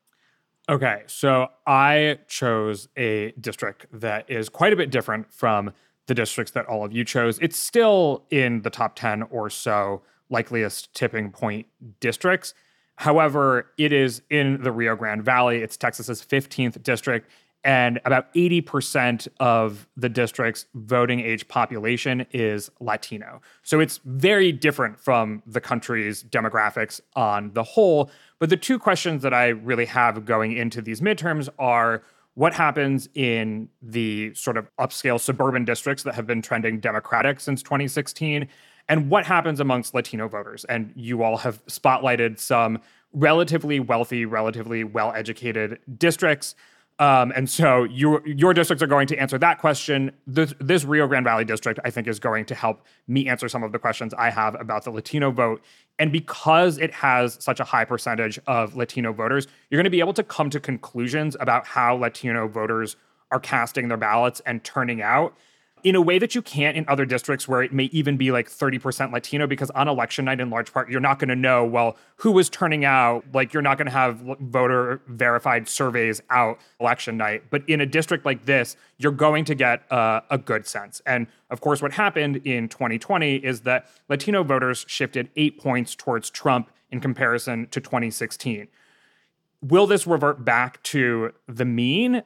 Okay, 0.70 1.04
so 1.08 1.50
I 1.68 2.20
chose 2.30 2.88
a 2.96 3.34
district 3.42 3.88
that 3.92 4.30
is 4.30 4.48
quite 4.48 4.72
a 4.72 4.78
bit 4.78 4.90
different 4.90 5.34
from 5.34 5.74
the 6.08 6.14
districts 6.14 6.54
that 6.54 6.66
all 6.68 6.86
of 6.86 6.94
you 6.94 7.04
chose. 7.04 7.38
It's 7.40 7.58
still 7.58 8.26
in 8.30 8.62
the 8.62 8.70
top 8.70 8.96
10 8.96 9.24
or 9.24 9.50
so 9.50 10.02
likeliest 10.30 10.94
tipping 10.94 11.32
point 11.32 11.68
districts. 12.00 12.54
However, 12.96 13.72
it 13.78 13.92
is 13.92 14.22
in 14.30 14.62
the 14.62 14.72
Rio 14.72 14.96
Grande 14.96 15.24
Valley. 15.24 15.58
It's 15.58 15.78
Texas's 15.78 16.24
15th 16.24 16.82
district, 16.84 17.30
and 17.64 18.00
about 18.06 18.34
80% 18.34 19.28
of 19.40 19.88
the 19.96 20.10
district's 20.10 20.66
voting 20.74 21.22
age 21.22 21.48
population 21.48 22.26
is 22.32 22.70
Latino. 22.80 23.42
So 23.64 23.80
it's 23.80 24.02
very 24.04 24.52
different 24.52 25.00
from 25.00 25.42
the 25.48 25.62
country's 25.62 26.24
demographics 26.24 27.00
on 27.16 27.52
the 27.54 27.64
whole. 27.64 28.12
But 28.40 28.50
the 28.50 28.58
two 28.58 28.78
questions 28.78 29.24
that 29.24 29.34
I 29.34 29.48
really 29.50 29.86
have 29.86 30.26
going 30.26 30.52
into 30.58 30.82
these 30.82 31.00
midterms 31.00 31.48
are 31.58 32.04
what 32.36 32.54
happens 32.54 33.08
in 33.14 33.70
the 33.82 34.34
sort 34.34 34.58
of 34.58 34.70
upscale 34.78 35.20
suburban 35.20 35.64
districts 35.64 36.04
that 36.04 36.16
have 36.16 36.28
been 36.28 36.42
trending 36.42 36.80
Democratic 36.80 37.40
since 37.40 37.64
2016? 37.64 38.48
And 38.90 39.10
what 39.10 39.26
happens 39.26 39.60
amongst 39.60 39.94
Latino 39.94 40.28
voters? 40.28 40.66
And 40.66 40.92
you 40.96 41.24
all 41.24 41.38
have 41.38 41.66
spotlighted 41.68 42.40
some 42.40 42.80
relatively 43.14 43.80
wealthy, 43.80 44.26
relatively 44.26 44.84
well 44.84 45.14
educated 45.14 45.80
districts. 45.98 46.56
Um, 47.00 47.34
and 47.36 47.50
so 47.50 47.86
your 47.86 48.26
your 48.28 48.54
districts 48.54 48.84
are 48.84 48.88
going 48.88 49.08
to 49.08 49.18
answer 49.18 49.38
that 49.40 49.58
question. 49.58 50.12
This, 50.28 50.54
this 50.60 50.84
Rio 50.84 51.08
Grande 51.08 51.26
Valley 51.26 51.44
district, 51.44 51.80
I 51.84 51.90
think, 51.90 52.08
is 52.08 52.20
going 52.20 52.46
to 52.46 52.56
help 52.56 52.86
me 53.08 53.28
answer 53.28 53.50
some 53.50 53.64
of 53.64 53.72
the 53.72 53.80
questions 53.80 54.14
I 54.14 54.30
have 54.30 54.60
about 54.60 54.84
the 54.84 54.92
Latino 54.92 55.32
vote. 55.32 55.64
And 55.98 56.12
because 56.12 56.78
it 56.78 56.94
has 56.94 57.38
such 57.44 57.60
a 57.60 57.64
high 57.64 57.86
percentage 57.86 58.40
of 58.46 58.76
Latino 58.76 59.12
voters, 59.12 59.48
you're 59.70 59.78
going 59.78 59.86
to 59.86 59.90
be 59.90 60.02
able 60.02 60.14
to 60.14 60.24
come 60.24 60.52
to 60.52 60.60
conclusions 60.60 61.36
about 61.40 61.66
how 61.66 61.96
Latino 61.96 62.48
voters 62.48 62.96
are 63.32 63.40
casting 63.40 63.88
their 63.88 63.98
ballots 63.98 64.40
and 64.46 64.64
turning 64.64 65.02
out 65.02 65.36
in 65.84 65.96
a 65.96 66.02
way 66.02 66.18
that 66.18 66.34
you 66.34 66.42
can't 66.42 66.78
in 66.78 66.86
other 66.88 67.06
districts 67.06 67.48
where 67.48 67.62
it 67.62 67.74
may 67.74 67.86
even 67.86 68.16
be 68.16 68.32
like 68.32 68.50
30% 68.50 69.12
Latino, 69.12 69.48
because 69.48 69.70
on 69.72 69.88
election 69.88 70.26
night, 70.26 70.40
in 70.40 70.50
large 70.50 70.72
part, 70.72 70.90
you're 70.90 71.02
not 71.02 71.20
going 71.20 71.30
to 71.30 71.36
know, 71.36 71.66
well, 71.66 71.98
who 72.18 72.32
was 72.32 72.50
turning 72.50 72.86
out. 72.86 73.26
Like, 73.34 73.54
you're 73.54 73.62
not 73.62 73.78
going 73.78 73.88
to 73.88 73.92
have 73.92 74.18
voter 74.40 75.02
verified 75.08 75.68
surveys 75.68 76.22
out 76.30 76.60
election 76.80 77.18
night. 77.18 77.44
But 77.50 77.68
in 77.68 77.82
a 77.82 77.86
district 77.86 78.26
like 78.26 78.46
this, 78.46 78.78
you're 78.98 79.12
going 79.12 79.46
to 79.46 79.56
get 79.56 79.92
uh, 79.92 80.22
a 80.30 80.38
good 80.38 80.66
sense. 80.66 81.02
And 81.06 81.28
of 81.50 81.62
course, 81.62 81.82
what 81.82 81.92
happened 81.92 82.38
in 82.46 82.70
2020 82.70 83.36
is 83.36 83.62
that 83.62 83.90
Latino 84.08 84.44
voters 84.44 84.86
shifted 84.88 85.30
eight 85.36 85.60
points 85.60 85.96
towards 85.96 86.30
Trump 86.30 86.72
in 86.92 87.00
comparison 87.02 87.68
to 87.72 87.82
2016. 87.82 88.68
Will 89.62 89.88
this 89.88 90.06
revert 90.06 90.46
back 90.46 90.82
to 90.84 91.34
the 91.48 91.66
mean? 91.66 92.24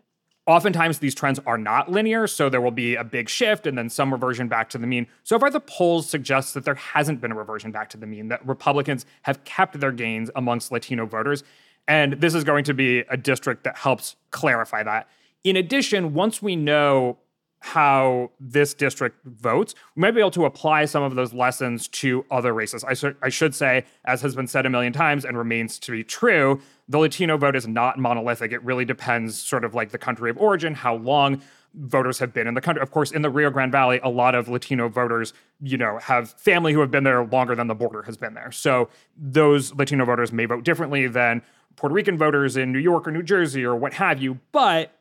Oftentimes, 0.47 0.99
these 0.99 1.13
trends 1.13 1.39
are 1.45 1.57
not 1.57 1.91
linear, 1.91 2.25
so 2.25 2.49
there 2.49 2.61
will 2.61 2.71
be 2.71 2.95
a 2.95 3.03
big 3.03 3.27
shift 3.27 3.67
and 3.67 3.77
then 3.77 3.89
some 3.89 4.13
reversion 4.13 4.47
back 4.47 4.69
to 4.69 4.77
the 4.77 4.87
mean. 4.87 5.05
So 5.23 5.37
far, 5.37 5.49
the 5.49 5.59
polls 5.59 6.09
suggest 6.09 6.53
that 6.53 6.63
there 6.63 6.75
hasn't 6.75 7.19
been 7.19 7.33
a 7.33 7.35
reversion 7.35 7.71
back 7.71 7.89
to 7.89 7.97
the 7.97 8.07
mean, 8.07 8.29
that 8.29 8.47
Republicans 8.47 9.05
have 9.23 9.43
kept 9.43 9.77
their 9.77 9.91
gains 9.91 10.31
amongst 10.37 10.71
Latino 10.71 11.05
voters. 11.05 11.43
And 11.85 12.13
this 12.13 12.33
is 12.33 12.45
going 12.45 12.63
to 12.63 12.73
be 12.73 12.99
a 13.09 13.17
district 13.17 13.65
that 13.65 13.77
helps 13.77 14.15
clarify 14.31 14.83
that. 14.83 15.09
In 15.43 15.57
addition, 15.57 16.13
once 16.13 16.41
we 16.41 16.55
know 16.55 17.17
how 17.59 18.31
this 18.39 18.73
district 18.73 19.17
votes, 19.25 19.73
we 19.95 20.01
might 20.01 20.11
be 20.11 20.19
able 20.19 20.31
to 20.31 20.45
apply 20.45 20.85
some 20.85 21.03
of 21.03 21.15
those 21.15 21.33
lessons 21.33 21.87
to 21.87 22.25
other 22.29 22.53
races. 22.53 22.83
I, 22.83 22.93
sh- 22.93 23.15
I 23.21 23.29
should 23.29 23.55
say, 23.55 23.85
as 24.05 24.21
has 24.21 24.35
been 24.35 24.47
said 24.47 24.65
a 24.65 24.69
million 24.69 24.93
times 24.93 25.25
and 25.25 25.37
remains 25.37 25.79
to 25.79 25.91
be 25.91 26.03
true, 26.03 26.61
the 26.87 26.99
Latino 26.99 27.37
vote 27.37 27.55
is 27.55 27.67
not 27.67 27.97
monolithic. 27.97 28.51
It 28.51 28.63
really 28.63 28.85
depends, 28.85 29.37
sort 29.37 29.65
of 29.65 29.73
like 29.73 29.91
the 29.91 29.97
country 29.97 30.29
of 30.29 30.37
origin, 30.37 30.75
how 30.75 30.95
long 30.95 31.41
voters 31.73 32.19
have 32.19 32.33
been 32.33 32.47
in 32.47 32.53
the 32.53 32.61
country. 32.61 32.81
Of 32.81 32.91
course, 32.91 33.11
in 33.11 33.21
the 33.21 33.29
Rio 33.29 33.49
Grande 33.49 33.71
Valley, 33.71 33.99
a 34.03 34.09
lot 34.09 34.35
of 34.35 34.47
Latino 34.47 34.87
voters, 34.87 35.33
you 35.61 35.77
know, 35.77 35.97
have 35.97 36.31
family 36.31 36.73
who 36.73 36.79
have 36.79 36.91
been 36.91 37.03
there 37.03 37.25
longer 37.25 37.55
than 37.55 37.67
the 37.67 37.75
border 37.75 38.03
has 38.03 38.17
been 38.17 38.33
there. 38.33 38.51
So 38.51 38.89
those 39.17 39.73
Latino 39.75 40.05
voters 40.05 40.31
may 40.31 40.45
vote 40.45 40.63
differently 40.63 41.07
than 41.07 41.41
Puerto 41.75 41.93
Rican 41.93 42.17
voters 42.17 42.57
in 42.57 42.71
New 42.71 42.79
York 42.79 43.07
or 43.07 43.11
New 43.11 43.23
Jersey 43.23 43.63
or 43.63 43.75
what 43.75 43.93
have 43.93 44.21
you. 44.21 44.39
But 44.51 44.96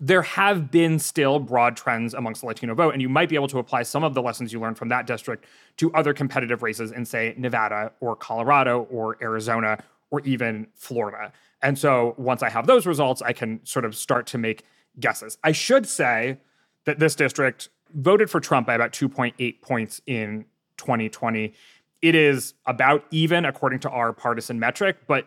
there 0.00 0.22
have 0.22 0.70
been 0.70 0.98
still 0.98 1.38
broad 1.38 1.76
trends 1.76 2.12
amongst 2.12 2.42
the 2.42 2.46
Latino 2.46 2.74
vote, 2.74 2.92
and 2.92 3.00
you 3.00 3.08
might 3.08 3.28
be 3.28 3.34
able 3.34 3.48
to 3.48 3.58
apply 3.58 3.82
some 3.82 4.04
of 4.04 4.14
the 4.14 4.20
lessons 4.20 4.52
you 4.52 4.60
learned 4.60 4.76
from 4.76 4.88
that 4.90 5.06
district 5.06 5.46
to 5.78 5.92
other 5.94 6.12
competitive 6.12 6.62
races 6.62 6.92
in, 6.92 7.04
say, 7.04 7.34
Nevada 7.38 7.92
or 8.00 8.14
Colorado 8.14 8.82
or 8.90 9.16
Arizona 9.22 9.78
or 10.10 10.20
even 10.20 10.66
Florida. 10.74 11.32
And 11.62 11.78
so 11.78 12.14
once 12.18 12.42
I 12.42 12.50
have 12.50 12.66
those 12.66 12.86
results, 12.86 13.22
I 13.22 13.32
can 13.32 13.64
sort 13.64 13.84
of 13.84 13.94
start 13.96 14.26
to 14.28 14.38
make 14.38 14.64
guesses. 15.00 15.38
I 15.42 15.52
should 15.52 15.86
say 15.86 16.38
that 16.84 16.98
this 16.98 17.14
district 17.14 17.70
voted 17.94 18.30
for 18.30 18.40
Trump 18.40 18.66
by 18.66 18.74
about 18.74 18.92
2.8 18.92 19.62
points 19.62 20.00
in 20.06 20.44
2020. 20.76 21.54
It 22.02 22.14
is 22.14 22.54
about 22.66 23.04
even 23.10 23.46
according 23.46 23.80
to 23.80 23.90
our 23.90 24.12
partisan 24.12 24.60
metric, 24.60 24.98
but 25.06 25.26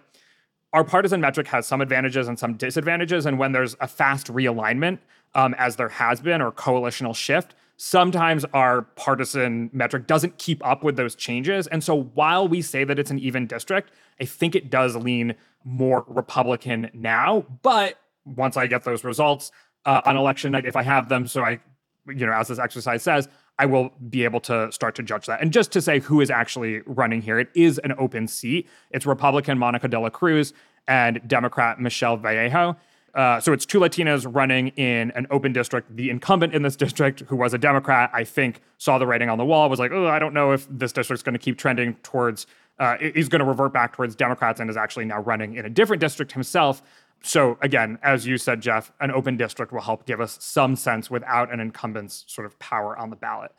our 0.74 0.84
partisan 0.84 1.22
metric 1.22 1.47
has 1.47 1.65
some 1.65 1.82
advantages 1.82 2.28
and 2.28 2.38
some 2.38 2.53
disadvantages. 2.53 3.26
And 3.26 3.39
when 3.39 3.51
there's 3.51 3.76
a 3.80 3.88
fast 3.88 4.28
realignment, 4.28 4.99
um, 5.36 5.55
as 5.57 5.76
there 5.76 5.89
has 5.89 6.22
been, 6.22 6.41
or 6.41 6.51
coalitional 6.51 7.15
shift, 7.15 7.55
sometimes 7.78 8.45
our 8.53 8.82
partisan 8.82 9.70
metric 9.74 10.05
doesn't 10.05 10.38
keep 10.38 10.65
up 10.65 10.84
with 10.84 10.95
those 10.95 11.15
changes. 11.15 11.65
And 11.67 11.84
so 11.84 11.95
while 12.13 12.47
we 12.47 12.61
say 12.61 12.84
that 12.84 12.99
it's 12.99 13.11
an 13.11 13.20
even 13.20 13.47
district, 13.47 13.91
I 14.20 14.26
think 14.26 14.55
it 14.55 14.70
does 14.70 14.95
lean 14.95 15.36
more 15.63 16.03
Republican 16.07 16.89
now. 16.93 17.45
But 17.61 17.99
once 18.26 18.57
I 18.57 18.67
get 18.67 18.84
those 18.84 19.03
results 19.03 19.51
uh, 19.86 20.01
on 20.05 20.17
election 20.17 20.51
night, 20.51 20.65
if 20.65 20.76
I 20.76 20.84
have 20.84 21.09
them, 21.09 21.26
so 21.26 21.43
I, 21.43 21.59
you 22.07 22.26
know, 22.26 22.34
as 22.34 22.49
this 22.49 22.59
exercise 22.59 23.01
says, 23.01 23.30
I 23.60 23.66
will 23.66 23.91
be 24.10 24.24
able 24.24 24.39
to 24.41 24.72
start 24.72 24.95
to 24.95 25.03
judge 25.03 25.26
that. 25.28 25.41
And 25.41 25.51
just 25.51 25.72
to 25.74 25.82
say 25.82 25.99
who 25.99 26.22
is 26.22 26.32
actually 26.32 26.82
running 26.86 27.22
here, 27.22 27.38
it 27.38 27.49
is 27.53 27.78
an 27.80 27.93
open 27.97 28.28
seat. 28.28 28.68
It's 28.91 29.05
Republican 29.05 29.60
Monica 29.60 29.89
de 29.89 29.99
la 29.99 30.10
Cruz 30.10 30.53
and 30.88 31.22
Democrat 31.28 31.80
Michelle 31.80 32.16
Vallejo. 32.16 32.78
Uh, 33.14 33.39
so 33.39 33.51
it's 33.51 33.66
two 33.66 33.80
Latinas 33.80 34.26
running 34.34 34.70
in 34.70 35.12
an 35.12 35.28
open 35.30 35.51
district. 35.51 35.93
The 35.95 36.10
incumbent 36.10 36.53
in 36.53 36.62
this 36.62 36.76
district, 36.76 37.22
who 37.22 37.36
was 37.36 37.53
a 37.53 37.57
Democrat, 37.57 38.10
I 38.14 38.24
think 38.24 38.62
saw 38.78 38.97
the 38.97 39.05
writing 39.05 39.30
on 39.30 39.38
the 39.38 39.45
wall, 39.45 39.70
was 39.70 39.80
like, 39.80 39.91
oh, 39.91 40.07
I 40.07 40.20
don't 40.20 40.34
know 40.34 40.51
if 40.51 40.68
this 40.70 40.93
district's 40.93 41.24
going 41.24 41.34
to 41.34 41.39
keep 41.39 41.57
trending 41.57 41.95
towards, 41.95 42.47
uh, 42.80 42.95
he's 42.97 43.28
going 43.28 43.39
to 43.39 43.45
revert 43.45 43.74
back 43.74 43.93
towards 43.93 44.16
Democrats 44.16 44.60
and 44.62 44.70
is 44.70 44.78
actually 44.78 45.05
now 45.05 45.20
running 45.20 45.55
in 45.55 45.66
a 45.66 45.70
different 45.70 45.99
district 45.99 46.32
himself. 46.32 46.82
So 47.22 47.57
again, 47.61 47.99
as 48.01 48.26
you 48.26 48.38
said, 48.38 48.61
Geoff, 48.61 48.91
an 48.99 49.11
open 49.11 49.38
district 49.38 49.72
will 49.72 49.82
help 49.82 50.05
give 50.05 50.22
us 50.22 50.38
some 50.41 50.76
sense 50.76 51.09
without 51.09 51.51
an 51.51 51.59
incumbent's 51.59 52.24
sort 52.28 52.45
of 52.45 52.57
power 52.59 52.97
on 52.97 53.09
the 53.09 53.15
ballot. 53.15 53.51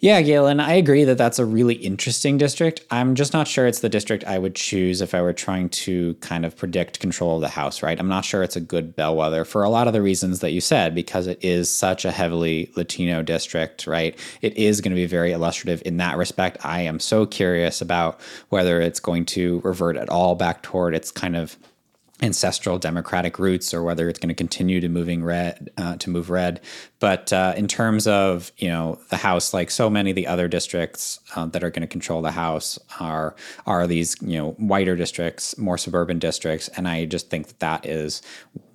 Yeah, 0.00 0.22
Galen, 0.22 0.60
I 0.60 0.74
agree 0.74 1.02
that 1.02 1.18
that's 1.18 1.40
a 1.40 1.44
really 1.44 1.74
interesting 1.74 2.38
district. 2.38 2.82
I'm 2.88 3.16
just 3.16 3.32
not 3.32 3.48
sure 3.48 3.66
it's 3.66 3.80
the 3.80 3.88
district 3.88 4.22
I 4.22 4.38
would 4.38 4.54
choose 4.54 5.00
if 5.00 5.12
I 5.12 5.20
were 5.20 5.32
trying 5.32 5.70
to 5.70 6.14
kind 6.20 6.46
of 6.46 6.56
predict 6.56 7.00
control 7.00 7.34
of 7.34 7.40
the 7.40 7.48
House, 7.48 7.82
right? 7.82 7.98
I'm 7.98 8.06
not 8.06 8.24
sure 8.24 8.44
it's 8.44 8.54
a 8.54 8.60
good 8.60 8.94
bellwether 8.94 9.44
for 9.44 9.64
a 9.64 9.68
lot 9.68 9.88
of 9.88 9.92
the 9.92 10.00
reasons 10.00 10.38
that 10.38 10.52
you 10.52 10.60
said, 10.60 10.94
because 10.94 11.26
it 11.26 11.42
is 11.42 11.68
such 11.68 12.04
a 12.04 12.12
heavily 12.12 12.70
Latino 12.76 13.24
district, 13.24 13.88
right? 13.88 14.16
It 14.40 14.56
is 14.56 14.80
going 14.80 14.92
to 14.92 14.94
be 14.94 15.06
very 15.06 15.32
illustrative 15.32 15.82
in 15.84 15.96
that 15.96 16.16
respect. 16.16 16.64
I 16.64 16.82
am 16.82 17.00
so 17.00 17.26
curious 17.26 17.80
about 17.80 18.20
whether 18.50 18.80
it's 18.80 19.00
going 19.00 19.24
to 19.24 19.60
revert 19.64 19.96
at 19.96 20.10
all 20.10 20.36
back 20.36 20.62
toward 20.62 20.94
its 20.94 21.10
kind 21.10 21.34
of 21.34 21.56
ancestral 22.20 22.78
democratic 22.78 23.38
roots 23.38 23.72
or 23.72 23.82
whether 23.82 24.08
it's 24.08 24.18
going 24.18 24.28
to 24.28 24.34
continue 24.34 24.80
to 24.80 24.88
moving 24.88 25.22
red 25.22 25.70
uh, 25.76 25.96
to 25.96 26.10
move 26.10 26.30
red. 26.30 26.60
But 26.98 27.32
uh, 27.32 27.54
in 27.56 27.68
terms 27.68 28.06
of 28.06 28.52
you 28.58 28.68
know 28.68 28.98
the 29.10 29.16
house 29.16 29.54
like 29.54 29.70
so 29.70 29.88
many 29.88 30.10
of 30.10 30.16
the 30.16 30.26
other 30.26 30.48
districts 30.48 31.20
uh, 31.36 31.46
that 31.46 31.62
are 31.62 31.70
going 31.70 31.82
to 31.82 31.86
control 31.86 32.22
the 32.22 32.32
house 32.32 32.78
are 32.98 33.36
are 33.66 33.86
these 33.86 34.16
you 34.20 34.38
know 34.38 34.50
whiter 34.52 34.96
districts 34.96 35.56
more 35.58 35.78
suburban 35.78 36.18
districts. 36.18 36.68
And 36.68 36.88
i 36.88 37.04
just 37.04 37.30
think 37.30 37.46
that 37.48 37.60
that 37.60 37.86
is 37.86 38.22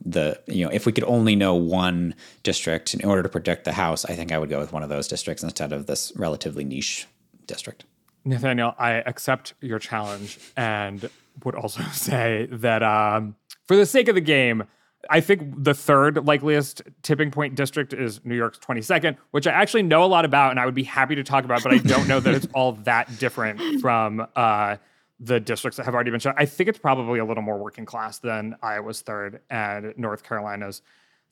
the 0.05 0.39
you 0.47 0.65
know 0.65 0.71
if 0.71 0.85
we 0.85 0.91
could 0.91 1.03
only 1.05 1.35
know 1.35 1.55
one 1.55 2.15
district 2.43 2.93
in 2.93 3.05
order 3.05 3.23
to 3.23 3.29
predict 3.29 3.63
the 3.63 3.71
house 3.71 4.03
i 4.05 4.13
think 4.13 4.31
i 4.31 4.37
would 4.37 4.49
go 4.49 4.59
with 4.59 4.73
one 4.73 4.83
of 4.83 4.89
those 4.89 5.07
districts 5.07 5.43
instead 5.43 5.71
of 5.71 5.85
this 5.85 6.11
relatively 6.15 6.63
niche 6.63 7.07
district. 7.47 7.85
Nathaniel 8.25 8.75
i 8.77 8.91
accept 8.91 9.53
your 9.61 9.79
challenge 9.79 10.39
and 10.55 11.09
would 11.43 11.55
also 11.55 11.84
say 11.91 12.47
that 12.51 12.84
um, 12.84 13.36
for 13.65 13.75
the 13.75 13.86
sake 13.86 14.07
of 14.07 14.15
the 14.15 14.21
game, 14.21 14.63
I 15.09 15.19
think 15.19 15.63
the 15.63 15.73
third 15.73 16.25
likeliest 16.25 16.81
tipping 17.01 17.29
point 17.29 17.55
district 17.55 17.93
is 17.93 18.23
New 18.23 18.36
York's 18.36 18.57
22nd, 18.59 19.17
which 19.31 19.47
I 19.47 19.51
actually 19.51 19.84
know 19.84 20.03
a 20.03 20.07
lot 20.07 20.23
about 20.23 20.51
and 20.51 20.59
I 20.59 20.65
would 20.65 20.75
be 20.75 20.84
happy 20.84 21.15
to 21.15 21.23
talk 21.23 21.43
about, 21.43 21.61
but 21.61 21.73
I 21.73 21.77
don't 21.79 22.07
know 22.07 22.19
that 22.19 22.34
it's 22.34 22.47
all 22.53 22.73
that 22.84 23.19
different 23.19 23.81
from 23.81 24.25
uh, 24.36 24.77
the 25.19 25.39
districts 25.39 25.77
that 25.77 25.86
have 25.86 25.93
already 25.93 26.11
been 26.11 26.19
shown. 26.19 26.34
I 26.38 26.45
think 26.45 26.69
it's 26.69 26.79
probably 26.79 27.19
a 27.19 27.25
little 27.25 27.43
more 27.43 27.57
working 27.57 27.86
class 27.86 28.19
than 28.19 28.55
Iowa's 28.61 29.01
third 29.01 29.41
and 29.49 29.93
North 29.97 30.23
Carolina's 30.23 30.81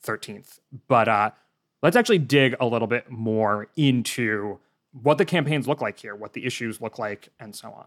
13th. 0.04 0.58
But 0.86 1.08
uh, 1.08 1.30
let's 1.82 1.96
actually 1.96 2.18
dig 2.18 2.54
a 2.60 2.66
little 2.66 2.88
bit 2.88 3.10
more 3.10 3.68
into 3.76 4.58
what 5.02 5.16
the 5.16 5.24
campaigns 5.24 5.66
look 5.66 5.80
like 5.80 5.98
here, 5.98 6.14
what 6.14 6.34
the 6.34 6.44
issues 6.44 6.80
look 6.80 6.98
like, 6.98 7.30
and 7.40 7.56
so 7.56 7.70
on. 7.70 7.86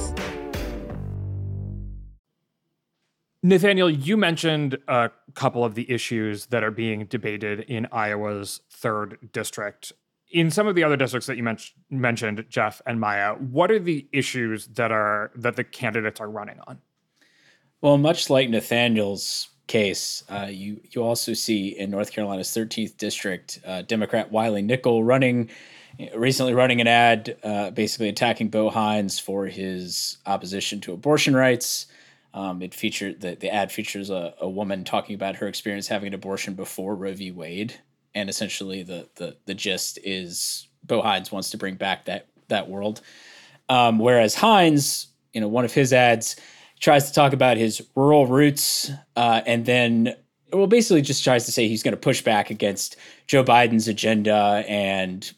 Nathaniel, 3.43 3.89
you 3.89 4.17
mentioned 4.17 4.77
a 4.87 5.09
couple 5.33 5.65
of 5.65 5.73
the 5.73 5.89
issues 5.89 6.47
that 6.47 6.63
are 6.63 6.71
being 6.71 7.05
debated 7.05 7.61
in 7.61 7.87
Iowa's 7.91 8.61
third 8.69 9.17
district. 9.33 9.93
in 10.31 10.49
some 10.49 10.65
of 10.65 10.75
the 10.75 10.83
other 10.83 10.95
districts 10.95 11.27
that 11.27 11.35
you 11.35 11.43
men- 11.43 11.57
mentioned, 11.89 12.45
Geoff 12.49 12.81
and 12.85 12.99
Maya, 13.01 13.33
what 13.35 13.69
are 13.69 13.79
the 13.79 14.07
issues 14.13 14.67
that 14.67 14.89
are 14.91 15.31
that 15.35 15.57
the 15.57 15.63
candidates 15.63 16.21
are 16.21 16.29
running 16.29 16.57
on? 16.67 16.79
Well, 17.81 17.97
much 17.97 18.29
like 18.29 18.49
Nathaniel's 18.49 19.49
case, 19.67 20.23
uh, 20.29 20.47
you 20.49 20.79
you 20.91 21.03
also 21.03 21.33
see 21.33 21.77
in 21.77 21.89
North 21.89 22.11
Carolina's 22.13 22.49
13th 22.49 22.95
district, 22.97 23.59
uh, 23.65 23.81
Democrat 23.81 24.31
Wiley 24.31 24.61
Nickel 24.61 25.03
running 25.03 25.49
recently 26.15 26.53
running 26.53 26.79
an 26.79 26.87
ad 26.87 27.37
uh, 27.43 27.71
basically 27.71 28.07
attacking 28.07 28.49
Bo 28.49 28.69
Hines 28.69 29.19
for 29.19 29.47
his 29.47 30.17
opposition 30.25 30.79
to 30.81 30.93
abortion 30.93 31.35
rights. 31.35 31.87
Um, 32.33 32.61
it 32.61 32.73
featured 32.73 33.21
the, 33.21 33.35
the 33.35 33.53
ad 33.53 33.71
features 33.71 34.09
a, 34.09 34.33
a 34.39 34.49
woman 34.49 34.83
talking 34.83 35.15
about 35.15 35.35
her 35.37 35.47
experience 35.47 35.87
having 35.87 36.07
an 36.07 36.13
abortion 36.13 36.53
before 36.53 36.95
Roe 36.95 37.13
v. 37.13 37.31
Wade, 37.31 37.75
and 38.15 38.29
essentially 38.29 38.83
the 38.83 39.09
the 39.15 39.37
the 39.45 39.53
gist 39.53 39.99
is 40.03 40.67
Bo 40.83 41.01
Hines 41.01 41.31
wants 41.31 41.49
to 41.51 41.57
bring 41.57 41.75
back 41.75 42.05
that 42.05 42.27
that 42.47 42.69
world. 42.69 43.01
Um, 43.69 43.99
whereas 43.99 44.35
Hines, 44.35 45.07
you 45.33 45.41
know, 45.41 45.47
one 45.47 45.65
of 45.65 45.73
his 45.73 45.93
ads 45.93 46.35
tries 46.79 47.07
to 47.07 47.13
talk 47.13 47.33
about 47.33 47.57
his 47.57 47.85
rural 47.95 48.27
roots, 48.27 48.91
uh, 49.15 49.41
and 49.45 49.65
then 49.65 50.15
well, 50.53 50.67
basically 50.67 51.01
just 51.01 51.23
tries 51.23 51.45
to 51.45 51.51
say 51.51 51.67
he's 51.67 51.83
going 51.83 51.93
to 51.93 51.99
push 51.99 52.21
back 52.21 52.49
against 52.49 52.97
Joe 53.27 53.43
Biden's 53.43 53.87
agenda 53.87 54.63
and 54.67 55.31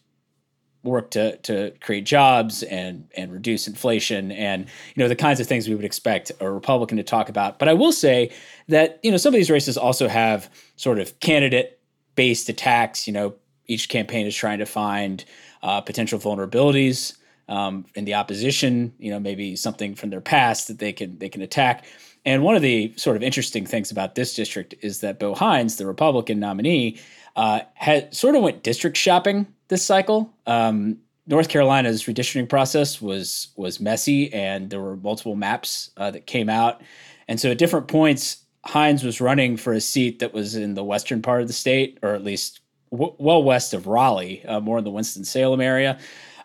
work 0.84 1.12
to 1.12 1.38
to 1.38 1.72
create 1.82 2.06
jobs 2.06 2.62
and 2.64 3.08
and 3.16 3.32
reduce 3.32 3.68
inflation 3.68 4.32
and 4.32 4.66
you 4.94 5.04
know 5.04 5.08
the 5.08 5.16
kinds 5.16 5.40
of 5.40 5.48
things 5.48 5.68
we 5.68 5.76
would 5.76 5.86
expect 5.86 6.32
a 6.40 6.52
Republican 6.52 6.98
to 6.98 7.04
talk 7.04 7.30
about. 7.30 7.58
But 7.58 7.70
I 7.70 7.74
will 7.74 7.94
say 7.94 8.32
that 8.68 9.00
you 9.04 9.12
know 9.12 9.18
some 9.18 9.34
of 9.34 9.38
these 9.38 9.50
races 9.50 9.78
also 9.78 10.08
have 10.08 10.50
sort 10.76 11.00
of 11.00 11.20
candidate 11.20 11.80
based 12.16 12.50
attacks. 12.50 13.08
You 13.08 13.14
know, 13.14 13.36
each 13.68 13.90
campaign 13.90 14.28
is 14.28 14.36
trying 14.36 14.60
to 14.60 14.66
find 14.66 15.24
uh, 15.62 15.82
potential 15.82 16.20
vulnerabilities 16.20 17.16
um, 17.48 17.86
in 17.96 18.06
the 18.06 18.14
opposition. 18.14 18.94
You 19.00 19.12
know, 19.12 19.20
maybe 19.20 19.56
something 19.56 19.96
from 19.96 20.10
their 20.10 20.22
past 20.22 20.68
that 20.68 20.80
they 20.80 20.94
can 20.94 21.18
they 21.18 21.30
can 21.30 21.42
attack. 21.42 21.86
And 22.26 22.44
one 22.44 22.56
of 22.56 22.62
the 22.62 22.94
sort 22.96 23.18
of 23.18 23.24
interesting 23.24 23.66
things 23.66 23.92
about 23.92 24.16
this 24.16 24.34
district 24.34 24.76
is 24.82 25.02
that 25.02 25.20
Bo 25.20 25.36
Hines, 25.36 25.76
the 25.76 25.86
Republican 25.86 26.40
nominee, 26.40 26.98
uh, 27.36 27.62
had 27.74 28.14
sort 28.16 28.36
of 28.36 28.44
went 28.44 28.64
district 28.64 28.96
shopping 28.96 29.53
this 29.68 29.84
cycle. 29.84 30.34
Um, 30.46 30.98
North 31.26 31.48
Carolina's 31.48 32.04
redistricting 32.04 32.50
process 32.50 33.02
was 33.02 33.50
was 33.56 33.80
messy, 33.80 34.34
and 34.34 34.70
there 34.70 34.82
were 34.82 34.98
multiple 34.98 35.36
maps 35.36 35.92
uh, 35.98 36.12
that 36.12 36.26
came 36.26 36.50
out. 36.50 36.82
And 37.28 37.40
so, 37.40 37.52
at 37.52 37.58
different 37.58 37.88
points, 37.88 38.44
Hines 38.66 39.04
was 39.04 39.22
running 39.22 39.58
for 39.58 39.74
a 39.74 39.82
seat 39.82 40.20
that 40.20 40.34
was 40.34 40.56
in 40.56 40.74
the 40.74 40.84
western 40.84 41.22
part 41.22 41.42
of 41.42 41.48
the 41.48 41.54
state, 41.54 41.98
or 42.02 42.14
at 42.14 42.24
least 42.24 42.60
w- 42.92 43.16
well 43.18 43.44
west 43.44 43.74
of 43.74 43.88
Raleigh, 43.88 44.44
uh, 44.46 44.60
more 44.60 44.80
in 44.80 44.84
the 44.84 44.92
Winston 44.92 45.24
Salem 45.24 45.62
area. 45.62 46.00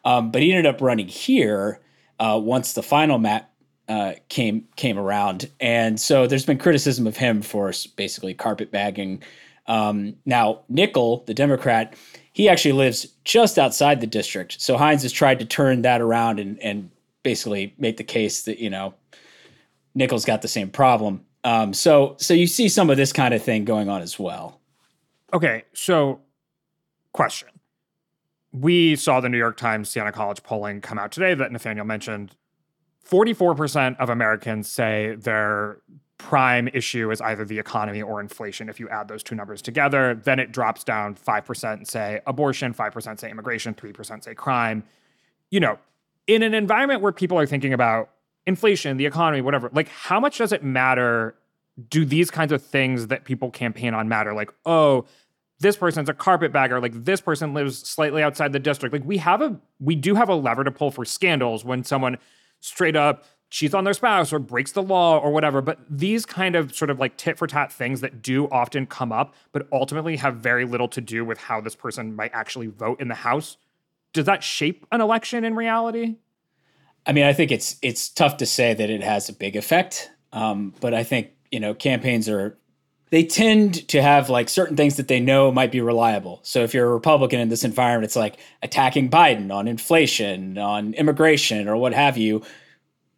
Um, 0.04 0.30
but 0.30 0.42
he 0.42 0.52
ended 0.52 0.66
up 0.66 0.80
running 0.80 1.08
here 1.08 1.80
uh, 2.20 2.40
once 2.42 2.72
the 2.72 2.82
final 2.82 3.18
map 3.18 3.50
uh, 3.88 4.12
came 4.28 4.68
came 4.76 4.98
around, 4.98 5.50
and 5.58 5.98
so 5.98 6.26
there's 6.26 6.46
been 6.46 6.58
criticism 6.58 7.06
of 7.06 7.16
him 7.16 7.42
for 7.42 7.72
basically 7.96 8.34
carpetbagging. 8.34 9.22
Um, 9.68 10.16
now, 10.24 10.62
Nickel, 10.68 11.24
the 11.26 11.34
Democrat, 11.34 11.94
he 12.32 12.48
actually 12.48 12.72
lives 12.72 13.06
just 13.24 13.58
outside 13.58 14.00
the 14.00 14.06
district. 14.06 14.60
So 14.60 14.76
Hines 14.76 15.02
has 15.02 15.12
tried 15.12 15.38
to 15.38 15.44
turn 15.44 15.82
that 15.82 16.00
around 16.00 16.40
and, 16.40 16.58
and 16.60 16.90
basically 17.22 17.74
make 17.78 17.98
the 17.98 18.04
case 18.04 18.42
that, 18.42 18.58
you 18.58 18.70
know, 18.70 18.94
Nickel's 19.94 20.24
got 20.24 20.42
the 20.42 20.48
same 20.48 20.70
problem. 20.70 21.24
Um, 21.44 21.72
so 21.72 22.16
so 22.18 22.34
you 22.34 22.46
see 22.46 22.68
some 22.68 22.90
of 22.90 22.96
this 22.96 23.12
kind 23.12 23.32
of 23.32 23.42
thing 23.42 23.64
going 23.64 23.88
on 23.88 24.02
as 24.02 24.18
well. 24.18 24.60
Okay, 25.32 25.64
so 25.74 26.20
question. 27.12 27.48
We 28.52 28.96
saw 28.96 29.20
the 29.20 29.28
New 29.28 29.38
York 29.38 29.56
Times 29.56 29.90
Siena 29.90 30.10
College 30.10 30.42
polling 30.42 30.80
come 30.80 30.98
out 30.98 31.12
today 31.12 31.34
that 31.34 31.52
Nathaniel 31.52 31.84
mentioned. 31.84 32.34
44% 33.08 33.96
of 33.98 34.10
Americans 34.10 34.68
say 34.68 35.14
they're 35.18 35.80
prime 36.18 36.68
issue 36.74 37.10
is 37.10 37.20
either 37.20 37.44
the 37.44 37.58
economy 37.58 38.02
or 38.02 38.20
inflation. 38.20 38.68
If 38.68 38.80
you 38.80 38.88
add 38.88 39.08
those 39.08 39.22
two 39.22 39.34
numbers 39.34 39.62
together, 39.62 40.14
then 40.14 40.38
it 40.38 40.52
drops 40.52 40.84
down 40.84 41.14
5% 41.14 41.86
say 41.86 42.20
abortion, 42.26 42.74
5% 42.74 43.20
say 43.20 43.30
immigration, 43.30 43.74
3% 43.74 44.24
say 44.24 44.34
crime. 44.34 44.84
You 45.50 45.60
know, 45.60 45.78
in 46.26 46.42
an 46.42 46.54
environment 46.54 47.00
where 47.00 47.12
people 47.12 47.38
are 47.38 47.46
thinking 47.46 47.72
about 47.72 48.10
inflation, 48.46 48.96
the 48.96 49.06
economy, 49.06 49.40
whatever, 49.40 49.70
like 49.72 49.88
how 49.88 50.18
much 50.18 50.38
does 50.38 50.52
it 50.52 50.62
matter? 50.62 51.36
Do 51.88 52.04
these 52.04 52.30
kinds 52.30 52.50
of 52.50 52.62
things 52.62 53.06
that 53.06 53.24
people 53.24 53.50
campaign 53.50 53.94
on 53.94 54.08
matter? 54.08 54.34
Like, 54.34 54.52
oh, 54.66 55.06
this 55.60 55.76
person's 55.76 56.08
a 56.08 56.14
carpetbagger, 56.14 56.80
like 56.80 57.04
this 57.04 57.20
person 57.20 57.54
lives 57.54 57.78
slightly 57.78 58.22
outside 58.22 58.52
the 58.52 58.58
district. 58.58 58.92
Like 58.92 59.04
we 59.04 59.18
have 59.18 59.40
a 59.40 59.56
we 59.80 59.94
do 59.94 60.14
have 60.14 60.28
a 60.28 60.34
lever 60.34 60.64
to 60.64 60.70
pull 60.70 60.90
for 60.90 61.04
scandals 61.04 61.64
when 61.64 61.84
someone 61.84 62.18
straight 62.60 62.96
up 62.96 63.24
cheats 63.50 63.74
on 63.74 63.84
their 63.84 63.94
spouse 63.94 64.32
or 64.32 64.38
breaks 64.38 64.72
the 64.72 64.82
law 64.82 65.18
or 65.18 65.30
whatever. 65.30 65.60
But 65.62 65.78
these 65.88 66.26
kind 66.26 66.54
of 66.54 66.74
sort 66.74 66.90
of 66.90 66.98
like 66.98 67.16
tit 67.16 67.38
for 67.38 67.46
tat 67.46 67.72
things 67.72 68.00
that 68.00 68.22
do 68.22 68.48
often 68.48 68.86
come 68.86 69.12
up, 69.12 69.34
but 69.52 69.66
ultimately 69.72 70.16
have 70.16 70.36
very 70.36 70.64
little 70.64 70.88
to 70.88 71.00
do 71.00 71.24
with 71.24 71.38
how 71.38 71.60
this 71.60 71.74
person 71.74 72.14
might 72.14 72.32
actually 72.34 72.66
vote 72.66 73.00
in 73.00 73.08
the 73.08 73.14
House. 73.14 73.56
Does 74.12 74.26
that 74.26 74.42
shape 74.42 74.86
an 74.92 75.00
election 75.00 75.44
in 75.44 75.54
reality? 75.54 76.16
I 77.06 77.12
mean, 77.12 77.24
I 77.24 77.32
think 77.32 77.50
it's 77.50 77.76
it's 77.82 78.08
tough 78.08 78.36
to 78.38 78.46
say 78.46 78.74
that 78.74 78.90
it 78.90 79.02
has 79.02 79.28
a 79.28 79.32
big 79.32 79.56
effect, 79.56 80.10
um, 80.32 80.74
but 80.80 80.92
I 80.92 81.04
think 81.04 81.30
you 81.50 81.60
know 81.60 81.74
campaigns 81.74 82.28
are 82.28 82.58
they 83.10 83.24
tend 83.24 83.88
to 83.88 84.02
have 84.02 84.28
like 84.28 84.50
certain 84.50 84.76
things 84.76 84.96
that 84.96 85.08
they 85.08 85.20
know 85.20 85.50
might 85.50 85.72
be 85.72 85.80
reliable. 85.80 86.40
So 86.42 86.62
if 86.64 86.74
you're 86.74 86.90
a 86.90 86.92
Republican 86.92 87.40
in 87.40 87.48
this 87.48 87.64
environment, 87.64 88.04
it's 88.04 88.16
like 88.16 88.38
attacking 88.62 89.08
Biden 89.08 89.50
on 89.50 89.66
inflation, 89.66 90.58
on 90.58 90.92
immigration, 90.94 91.68
or 91.68 91.76
what 91.76 91.94
have 91.94 92.18
you 92.18 92.42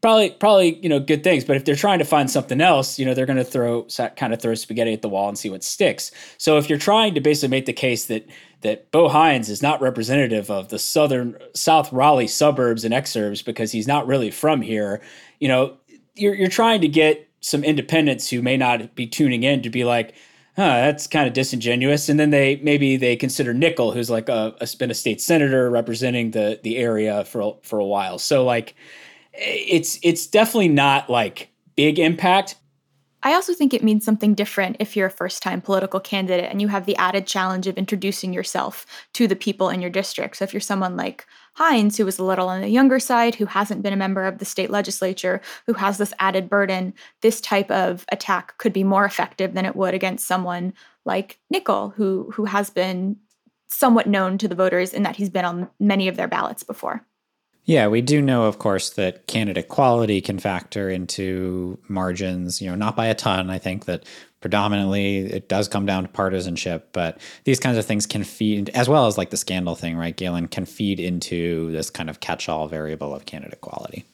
probably 0.01 0.31
probably 0.31 0.77
you 0.83 0.89
know 0.89 0.99
good 0.99 1.23
things 1.23 1.45
but 1.45 1.57
if 1.57 1.65
they're 1.65 1.75
trying 1.75 1.99
to 1.99 2.05
find 2.05 2.31
something 2.31 2.61
else 2.61 2.99
you 2.99 3.05
know 3.05 3.15
they're 3.15 3.27
going 3.27 3.37
to 3.37 3.45
throw 3.45 3.87
kind 4.17 4.33
of 4.33 4.41
throw 4.41 4.55
spaghetti 4.55 4.93
at 4.93 5.03
the 5.03 5.09
wall 5.09 5.29
and 5.29 5.39
see 5.39 5.51
what 5.51 5.63
sticks 5.63 6.11
so 6.39 6.59
if 6.59 6.69
you're 6.69 6.79
trying 6.79 7.15
to 7.15 7.21
basically 7.21 7.49
make 7.49 7.67
the 7.67 7.73
case 7.73 8.07
that 8.07 8.27
that 8.63 8.91
Bo 8.91 9.09
Hines 9.09 9.49
is 9.49 9.63
not 9.63 9.81
representative 9.81 10.51
of 10.51 10.69
the 10.69 10.79
southern 10.79 11.35
South 11.55 11.91
Raleigh 11.93 12.27
suburbs 12.27 12.85
and 12.85 12.93
exurbs 12.93 13.45
because 13.45 13.73
he's 13.73 13.87
not 13.87 14.07
really 14.07 14.31
from 14.31 14.63
here 14.63 15.01
you 15.39 15.49
know 15.49 15.77
you're 16.15 16.35
you're 16.35 16.49
trying 16.49 16.81
to 16.81 16.89
get 16.89 17.29
some 17.41 17.65
independents 17.65 18.29
who 18.29 18.43
may 18.43 18.57
not 18.57 18.95
be 18.95 19.07
tuning 19.07 19.43
in 19.43 19.63
to 19.63 19.71
be 19.71 19.85
like 19.85 20.15
huh, 20.57 20.81
that's 20.83 21.07
kind 21.07 21.27
of 21.27 21.33
disingenuous. 21.33 22.09
And 22.09 22.21
then 22.21 22.31
they 22.31 22.57
maybe 22.57 22.97
they 22.97 23.17
consider 23.17 23.55
Nickel, 23.55 23.93
who's 23.93 24.11
like 24.11 24.29
a, 24.29 24.55
a 24.61 24.69
been 24.79 24.91
a 24.91 24.95
state 24.95 25.21
senator 25.21 25.71
representing 25.71 26.33
the 26.33 26.61
the 26.63 26.77
area 26.77 27.25
for 27.25 27.59
for 27.63 27.79
a 27.79 27.85
while. 27.85 28.19
So 28.19 28.45
like, 28.45 28.75
it's 29.33 29.99
it's 30.03 30.27
definitely 30.27 30.69
not 30.69 31.09
like 31.09 31.51
big 31.77 31.99
impact. 31.99 32.57
I 33.23 33.35
also 33.35 33.53
think 33.53 33.75
it 33.75 33.85
means 33.85 34.03
something 34.05 34.35
different 34.35 34.77
if 34.81 34.97
you're 34.97 35.09
a 35.09 35.11
first 35.11 35.43
time 35.43 35.61
political 35.61 36.01
candidate 36.01 36.51
and 36.51 36.61
you 36.63 36.69
have 36.69 36.87
the 36.87 36.97
added 36.97 37.27
challenge 37.27 37.67
of 37.67 37.77
introducing 37.77 38.33
yourself 38.33 38.87
to 39.13 39.29
the 39.29 39.37
people 39.37 39.69
in 39.69 39.83
your 39.83 39.91
district. 39.91 40.37
So 40.37 40.45
if 40.45 40.55
you're 40.55 40.61
someone 40.61 40.97
like 40.97 41.27
Hines, 41.55 41.99
who 41.99 42.07
is 42.07 42.19
a 42.19 42.25
little 42.25 42.49
on 42.49 42.63
the 42.63 42.69
younger 42.69 42.99
side, 42.99 43.35
who 43.35 43.45
hasn't 43.45 43.83
been 43.83 43.93
a 43.93 43.97
member 43.97 44.25
of 44.25 44.39
the 44.39 44.47
state 44.47 44.71
legislature, 44.71 45.43
who 45.67 45.75
has 45.75 45.99
this 45.99 46.15
added 46.19 46.49
burden, 46.49 46.95
this 47.21 47.43
type 47.43 47.71
of 47.71 48.07
attack 48.11 48.57
could 48.57 48.73
be 48.73 48.85
more 48.85 49.05
effective 49.05 49.53
than 49.53 49.67
it 49.67 49.77
would 49.77 49.93
against 49.93 50.27
someone 50.27 50.73
like 51.05 51.39
Nickel, 51.51 51.91
who 51.91 52.31
who 52.33 52.47
has 52.47 52.71
been 52.71 53.17
somewhat 53.67 54.07
known 54.07 54.39
to 54.39 54.49
the 54.49 54.55
voters 54.55 54.95
in 54.95 55.03
that 55.03 55.17
he's 55.17 55.31
been 55.31 55.45
on 55.45 55.69
many 55.79 56.09
of 56.09 56.17
their 56.17 56.29
ballots 56.29 56.63
before. 56.63 57.07
Yeah, 57.71 57.87
we 57.87 58.01
do 58.01 58.21
know, 58.21 58.47
of 58.47 58.59
course, 58.59 58.91
that 58.95 59.29
candidate 59.29 59.69
quality 59.69 60.21
can 60.21 60.41
factor 60.41 60.91
into 60.91 61.79
margins, 61.87 62.61
you 62.61 62.69
know, 62.69 62.75
not 62.75 62.97
by 62.97 63.07
a 63.07 63.15
ton. 63.15 63.49
I 63.49 63.59
think 63.59 63.85
that 63.85 64.07
predominantly 64.41 65.19
it 65.19 65.49
does 65.49 65.69
come 65.69 65.87
down 65.87 66.03
to 66.03 66.09
partisanship, 66.09 66.89
but 66.93 67.21
these 67.45 67.61
kinds 67.61 67.79
of 67.79 67.87
things 67.87 68.07
can 68.07 68.25
feed, 68.25 68.71
as 68.71 68.89
well 68.89 69.07
as 69.07 69.17
like 69.17 69.31
the 69.31 69.37
scandal 69.37 69.77
thing, 69.77 69.97
right, 69.97 70.17
Galen, 70.17 70.49
can 70.49 70.67
feed 70.67 70.99
into 70.99 71.71
this 71.71 71.91
kind 71.91 72.11
of 72.11 72.19
catch 72.19 72.49
all 72.49 72.67
variable 72.67 73.15
of 73.15 73.25
candidate 73.25 73.61
quality. 73.61 74.05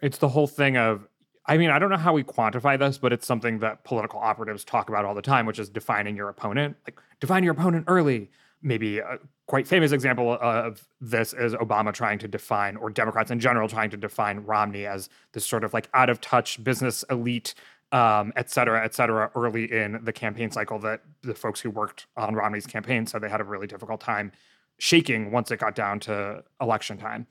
It's 0.00 0.18
the 0.18 0.30
whole 0.30 0.48
thing 0.48 0.76
of, 0.76 1.06
I 1.46 1.56
mean, 1.56 1.70
I 1.70 1.78
don't 1.78 1.90
know 1.90 1.98
how 1.98 2.14
we 2.14 2.24
quantify 2.24 2.76
this, 2.80 2.98
but 2.98 3.12
it's 3.12 3.28
something 3.28 3.60
that 3.60 3.84
political 3.84 4.18
operatives 4.18 4.64
talk 4.64 4.88
about 4.88 5.04
all 5.04 5.14
the 5.14 5.22
time, 5.22 5.46
which 5.46 5.60
is 5.60 5.68
defining 5.68 6.16
your 6.16 6.28
opponent. 6.28 6.76
Like, 6.84 6.98
define 7.20 7.44
your 7.44 7.52
opponent 7.52 7.84
early 7.86 8.32
maybe 8.62 8.98
a 8.98 9.18
quite 9.46 9.66
famous 9.66 9.92
example 9.92 10.36
of 10.40 10.86
this 11.00 11.32
is 11.32 11.54
Obama 11.54 11.92
trying 11.92 12.18
to 12.18 12.28
define, 12.28 12.76
or 12.76 12.90
Democrats 12.90 13.30
in 13.30 13.40
general 13.40 13.68
trying 13.68 13.90
to 13.90 13.96
define 13.96 14.40
Romney 14.40 14.86
as 14.86 15.08
this 15.32 15.46
sort 15.46 15.64
of 15.64 15.72
like 15.72 15.88
out 15.94 16.10
of 16.10 16.20
touch 16.20 16.62
business 16.62 17.04
elite, 17.10 17.54
um, 17.92 18.32
et 18.36 18.50
cetera, 18.50 18.84
et 18.84 18.94
cetera, 18.94 19.30
early 19.34 19.72
in 19.72 20.00
the 20.04 20.12
campaign 20.12 20.50
cycle 20.50 20.78
that 20.78 21.02
the 21.22 21.34
folks 21.34 21.60
who 21.60 21.70
worked 21.70 22.06
on 22.16 22.34
Romney's 22.34 22.66
campaign 22.66 23.06
said 23.06 23.22
they 23.22 23.30
had 23.30 23.40
a 23.40 23.44
really 23.44 23.66
difficult 23.66 24.00
time 24.00 24.32
shaking 24.78 25.30
once 25.30 25.50
it 25.50 25.58
got 25.58 25.74
down 25.74 25.98
to 26.00 26.42
election 26.60 26.98
time. 26.98 27.26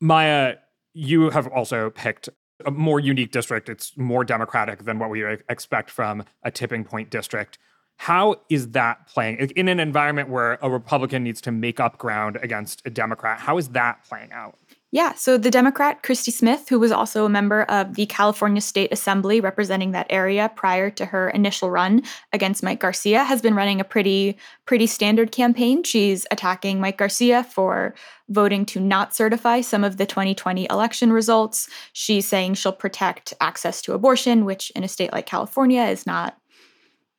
Maya, 0.00 0.56
you 0.92 1.30
have 1.30 1.46
also 1.48 1.90
picked 1.90 2.28
a 2.66 2.70
more 2.70 3.00
unique 3.00 3.32
district. 3.32 3.68
It's 3.68 3.96
more 3.96 4.24
democratic 4.24 4.84
than 4.84 4.98
what 4.98 5.10
we 5.10 5.24
expect 5.48 5.90
from 5.90 6.24
a 6.42 6.50
tipping 6.50 6.84
point 6.84 7.10
district 7.10 7.58
How 7.96 8.36
is 8.50 8.70
that 8.70 9.06
playing 9.06 9.38
in 9.56 9.68
an 9.68 9.80
environment 9.80 10.28
where 10.28 10.58
a 10.60 10.70
Republican 10.70 11.24
needs 11.24 11.40
to 11.42 11.52
make 11.52 11.80
up 11.80 11.98
ground 11.98 12.38
against 12.42 12.82
a 12.84 12.90
Democrat? 12.90 13.40
How 13.40 13.56
is 13.56 13.68
that 13.68 14.04
playing 14.04 14.32
out? 14.32 14.58
Yeah, 14.94 15.14
so 15.14 15.36
the 15.36 15.50
Democrat 15.50 16.04
Christy 16.04 16.30
Smith, 16.30 16.68
who 16.68 16.78
was 16.78 16.92
also 16.92 17.24
a 17.24 17.28
member 17.28 17.62
of 17.64 17.96
the 17.96 18.06
California 18.06 18.60
State 18.60 18.92
Assembly 18.92 19.40
representing 19.40 19.90
that 19.90 20.06
area 20.08 20.52
prior 20.54 20.88
to 20.90 21.04
her 21.06 21.30
initial 21.30 21.68
run 21.68 22.04
against 22.32 22.62
Mike 22.62 22.78
Garcia, 22.78 23.24
has 23.24 23.42
been 23.42 23.56
running 23.56 23.80
a 23.80 23.84
pretty 23.84 24.38
pretty 24.66 24.86
standard 24.86 25.32
campaign. 25.32 25.82
She's 25.82 26.28
attacking 26.30 26.80
Mike 26.80 26.98
Garcia 26.98 27.42
for 27.42 27.92
voting 28.28 28.64
to 28.66 28.78
not 28.78 29.16
certify 29.16 29.62
some 29.62 29.82
of 29.82 29.96
the 29.96 30.06
2020 30.06 30.68
election 30.70 31.12
results. 31.12 31.68
She's 31.92 32.28
saying 32.28 32.54
she'll 32.54 32.70
protect 32.70 33.34
access 33.40 33.82
to 33.82 33.94
abortion, 33.94 34.44
which 34.44 34.70
in 34.76 34.84
a 34.84 34.88
state 34.88 35.12
like 35.12 35.26
California 35.26 35.82
is 35.82 36.06
not 36.06 36.38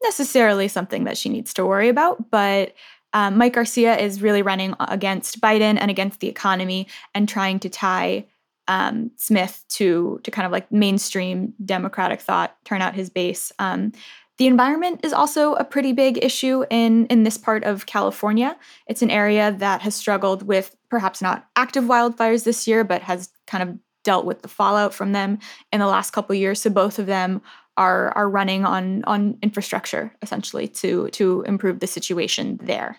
necessarily 0.05 0.67
something 0.67 1.03
that 1.03 1.17
she 1.17 1.29
needs 1.29 1.53
to 1.55 1.65
worry 1.65 1.89
about, 1.89 2.29
but 2.31 2.73
um, 3.13 3.37
Mike 3.37 3.53
Garcia 3.53 3.97
is 3.97 4.21
really 4.21 4.41
running 4.41 4.75
against 4.79 5.39
Biden 5.39 5.77
and 5.79 5.89
against 5.89 6.19
the 6.19 6.27
economy 6.27 6.87
and 7.13 7.29
trying 7.29 7.59
to 7.59 7.69
tie 7.69 8.25
um, 8.67 9.11
Smith 9.15 9.63
to 9.69 10.19
to 10.23 10.31
kind 10.31 10.45
of 10.45 10.51
like 10.51 10.71
mainstream 10.71 11.53
Democratic 11.63 12.19
thought, 12.19 12.57
turn 12.65 12.81
out 12.81 12.93
his 12.93 13.09
base. 13.09 13.51
Um, 13.59 13.93
the 14.37 14.47
environment 14.47 14.99
is 15.03 15.13
also 15.13 15.53
a 15.53 15.63
pretty 15.63 15.93
big 15.93 16.21
issue 16.23 16.65
in 16.69 17.05
in 17.07 17.23
this 17.23 17.37
part 17.37 17.63
of 17.63 17.85
California. 17.85 18.57
It's 18.87 19.01
an 19.01 19.11
area 19.11 19.55
that 19.59 19.81
has 19.81 19.95
struggled 19.95 20.43
with 20.43 20.75
perhaps 20.89 21.21
not 21.21 21.47
active 21.55 21.85
wildfires 21.85 22.43
this 22.43 22.67
year, 22.67 22.83
but 22.83 23.01
has 23.03 23.29
kind 23.47 23.63
of 23.63 23.77
dealt 24.03 24.25
with 24.25 24.41
the 24.41 24.47
fallout 24.47 24.93
from 24.93 25.13
them 25.13 25.39
in 25.71 25.79
the 25.79 25.87
last 25.87 26.11
couple 26.11 26.35
years. 26.35 26.61
So 26.61 26.69
both 26.69 26.99
of 26.99 27.05
them 27.05 27.41
are 27.77 28.11
are 28.11 28.29
running 28.29 28.65
on 28.65 29.03
on 29.05 29.37
infrastructure 29.41 30.13
essentially 30.21 30.67
to 30.67 31.09
to 31.09 31.43
improve 31.43 31.79
the 31.79 31.87
situation 31.87 32.59
there. 32.61 32.97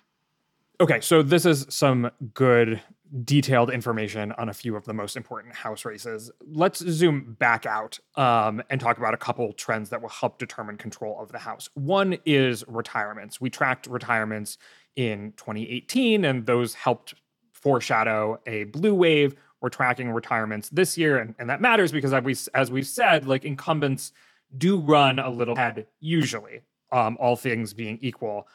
Okay, 0.79 1.01
so 1.01 1.23
this 1.23 1.47
is 1.47 1.67
some 1.71 2.11
good 2.35 2.83
detailed 3.25 3.71
information 3.71 4.33
on 4.33 4.49
a 4.49 4.53
few 4.53 4.77
of 4.77 4.85
the 4.85 4.93
most 4.93 5.17
important 5.17 5.55
House 5.55 5.85
races. 5.85 6.31
Let's 6.45 6.81
zoom 6.81 7.37
back 7.39 7.65
out 7.65 7.99
um, 8.17 8.63
and 8.69 8.81
talk 8.81 8.99
about 8.99 9.15
a 9.15 9.17
couple 9.17 9.53
trends 9.53 9.91
that 9.91 10.03
will 10.03 10.09
help 10.09 10.39
determine 10.39 10.77
control 10.77 11.19
of 11.21 11.33
the 11.33 11.39
House. 11.39 11.71
One 11.75 12.19
is 12.27 12.65
retirements. 12.67 13.41
We 13.41 13.49
tracked 13.49 13.87
retirements 13.87 14.59
in 14.97 15.33
2018, 15.37 16.25
and 16.25 16.47
those 16.47 16.75
helped 16.75 17.15
foreshadow 17.53 18.41
a 18.47 18.65
blue 18.65 18.95
wave. 18.95 19.35
We're 19.61 19.69
tracking 19.71 20.11
retirements 20.11 20.69
this 20.69 20.99
year, 20.99 21.19
and, 21.19 21.35
and 21.39 21.49
that 21.49 21.61
matters 21.61 21.93
because 21.93 22.13
as, 22.13 22.23
we, 22.23 22.37
as 22.55 22.71
we've 22.71 22.87
said, 22.87 23.27
like 23.27 23.45
incumbents 23.45 24.13
do 24.59 24.79
run 24.79 25.19
a 25.19 25.31
little 25.31 25.55
ahead 25.55 25.87
usually, 26.01 26.63
um, 26.93 27.17
all 27.21 27.37
things 27.37 27.75
being 27.75 27.99
equal 28.01 28.47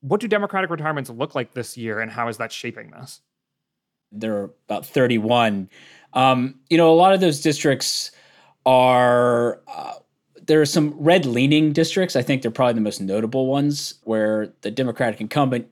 what 0.00 0.20
do 0.20 0.28
Democratic 0.28 0.70
retirements 0.70 1.10
look 1.10 1.34
like 1.34 1.54
this 1.54 1.76
year, 1.76 2.00
and 2.00 2.10
how 2.10 2.28
is 2.28 2.36
that 2.36 2.52
shaping 2.52 2.90
this? 2.90 3.20
There 4.12 4.36
are 4.36 4.50
about 4.68 4.86
31. 4.86 5.68
Um, 6.12 6.60
you 6.70 6.78
know, 6.78 6.90
a 6.90 6.94
lot 6.94 7.14
of 7.14 7.20
those 7.20 7.40
districts 7.40 8.12
are. 8.64 9.60
Uh, 9.66 9.94
there 10.46 10.62
are 10.62 10.66
some 10.66 10.94
red 10.96 11.26
leaning 11.26 11.74
districts. 11.74 12.16
I 12.16 12.22
think 12.22 12.40
they're 12.40 12.50
probably 12.50 12.74
the 12.74 12.80
most 12.80 13.02
notable 13.02 13.46
ones 13.46 13.94
where 14.04 14.54
the 14.62 14.70
Democratic 14.70 15.20
incumbent, 15.20 15.68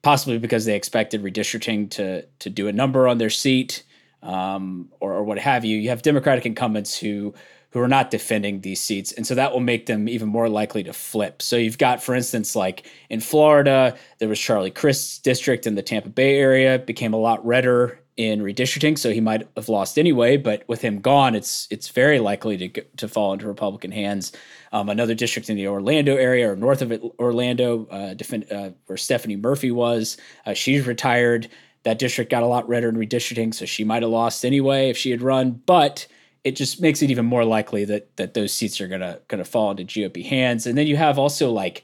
possibly 0.00 0.38
because 0.38 0.64
they 0.64 0.74
expected 0.74 1.22
redistricting 1.22 1.90
to 1.90 2.22
to 2.22 2.50
do 2.50 2.68
a 2.68 2.72
number 2.72 3.08
on 3.08 3.18
their 3.18 3.30
seat 3.30 3.82
um, 4.22 4.90
or, 5.00 5.14
or 5.14 5.24
what 5.24 5.38
have 5.38 5.64
you, 5.64 5.78
you 5.78 5.88
have 5.88 6.02
Democratic 6.02 6.46
incumbents 6.46 6.98
who 6.98 7.34
who 7.76 7.82
are 7.82 7.88
not 7.88 8.10
defending 8.10 8.62
these 8.62 8.80
seats. 8.80 9.12
And 9.12 9.26
so 9.26 9.34
that 9.34 9.52
will 9.52 9.60
make 9.60 9.84
them 9.84 10.08
even 10.08 10.28
more 10.28 10.48
likely 10.48 10.82
to 10.84 10.94
flip. 10.94 11.42
So 11.42 11.56
you've 11.56 11.76
got, 11.76 12.02
for 12.02 12.14
instance, 12.14 12.56
like 12.56 12.86
in 13.10 13.20
Florida, 13.20 13.94
there 14.18 14.30
was 14.30 14.40
Charlie 14.40 14.70
Crist's 14.70 15.18
district 15.18 15.66
in 15.66 15.74
the 15.74 15.82
Tampa 15.82 16.08
Bay 16.08 16.38
area, 16.38 16.78
became 16.78 17.12
a 17.12 17.18
lot 17.18 17.44
redder 17.44 18.00
in 18.16 18.40
redistricting, 18.40 18.96
so 18.96 19.10
he 19.10 19.20
might 19.20 19.46
have 19.56 19.68
lost 19.68 19.98
anyway. 19.98 20.38
But 20.38 20.66
with 20.68 20.80
him 20.80 21.02
gone, 21.02 21.34
it's 21.34 21.68
it's 21.70 21.90
very 21.90 22.18
likely 22.18 22.56
to 22.56 22.82
to 22.96 23.08
fall 23.08 23.34
into 23.34 23.46
Republican 23.46 23.92
hands. 23.92 24.32
Um, 24.72 24.88
another 24.88 25.14
district 25.14 25.50
in 25.50 25.56
the 25.58 25.68
Orlando 25.68 26.16
area 26.16 26.50
or 26.50 26.56
north 26.56 26.80
of 26.80 26.90
Orlando, 27.18 27.86
uh, 27.90 28.14
defend, 28.14 28.50
uh, 28.50 28.70
where 28.86 28.96
Stephanie 28.96 29.36
Murphy 29.36 29.70
was, 29.70 30.16
uh, 30.46 30.54
she's 30.54 30.86
retired. 30.86 31.50
That 31.82 31.98
district 31.98 32.30
got 32.30 32.42
a 32.42 32.46
lot 32.46 32.66
redder 32.66 32.88
in 32.88 32.96
redistricting, 32.96 33.52
so 33.52 33.66
she 33.66 33.84
might 33.84 34.02
have 34.02 34.10
lost 34.10 34.46
anyway 34.46 34.88
if 34.88 34.96
she 34.96 35.10
had 35.10 35.20
run. 35.20 35.60
But 35.66 36.06
it 36.46 36.54
just 36.54 36.80
makes 36.80 37.02
it 37.02 37.10
even 37.10 37.26
more 37.26 37.44
likely 37.44 37.84
that 37.84 38.16
that 38.18 38.34
those 38.34 38.52
seats 38.52 38.80
are 38.80 38.86
gonna 38.86 39.18
gonna 39.26 39.44
fall 39.44 39.72
into 39.72 39.84
GOP 39.84 40.24
hands. 40.24 40.64
And 40.64 40.78
then 40.78 40.86
you 40.86 40.96
have 40.96 41.18
also 41.18 41.50
like 41.50 41.82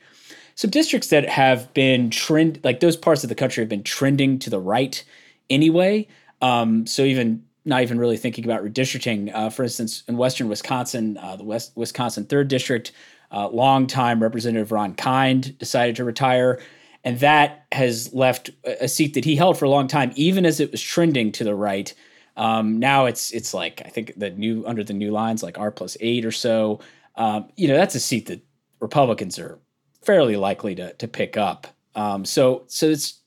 some 0.55 0.71
districts 0.71 1.09
that 1.09 1.29
have 1.29 1.75
been 1.75 2.11
trend 2.11 2.61
like 2.63 2.79
those 2.79 2.97
parts 2.97 3.25
of 3.25 3.29
the 3.29 3.35
country 3.35 3.61
have 3.61 3.69
been 3.69 3.83
trending 3.83 4.39
to 4.39 4.51
the 4.51 4.61
right 4.61 5.03
anyway. 5.51 6.07
Um, 6.41 6.87
so 6.87 7.03
even 7.03 7.43
not 7.65 7.83
even 7.83 7.99
really 7.99 8.17
thinking 8.17 8.45
about 8.45 8.63
redistricting. 8.63 9.35
Uh, 9.35 9.51
for 9.51 9.65
instance, 9.65 10.05
in 10.07 10.17
western 10.17 10.49
Wisconsin, 10.49 11.19
uh, 11.19 11.35
the 11.35 11.45
West 11.45 11.73
Wisconsin 11.75 12.25
third 12.25 12.47
district, 12.47 12.93
uh, 13.33 13.49
longtime 13.49 14.23
Representative 14.23 14.71
Ron 14.71 14.95
Kind 14.95 15.59
decided 15.59 15.97
to 15.97 16.05
retire. 16.05 16.61
And 17.03 17.19
that 17.19 17.67
has 17.73 18.15
left 18.15 18.51
a 18.65 18.87
seat 18.87 19.15
that 19.15 19.25
he 19.25 19.35
held 19.35 19.59
for 19.59 19.65
a 19.65 19.71
long 19.71 19.89
time, 19.89 20.13
even 20.15 20.47
as 20.47 20.61
it 20.61 20.71
was 20.71 20.81
trending 20.81 21.33
to 21.33 21.43
the 21.43 21.55
right. 21.57 21.93
Um, 22.37 22.79
now 22.79 23.07
it's 23.07 23.31
it's 23.33 23.53
like 23.53 23.83
I 23.85 23.89
think 23.89 24.15
the 24.17 24.31
new 24.31 24.65
under 24.67 24.85
the 24.85 24.93
new 24.93 25.11
lines 25.11 25.43
like 25.43 25.59
R 25.59 25.71
plus 25.71 25.97
eight 26.01 26.25
or 26.25 26.33
so. 26.33 26.81
Um, 27.17 27.49
you 27.57 27.69
know 27.69 27.77
that's 27.77 27.95
a 27.95 28.01
seat 28.01 28.27
that 28.27 28.41
Republicans 28.81 29.39
are 29.39 29.59
fairly 30.03 30.37
likely 30.37 30.75
to 30.77 30.93
to 30.95 31.09
pick 31.09 31.37
up. 31.37 31.67
Um, 31.95 32.25
so 32.25 32.65
so 32.69 32.87
it's 32.87 33.21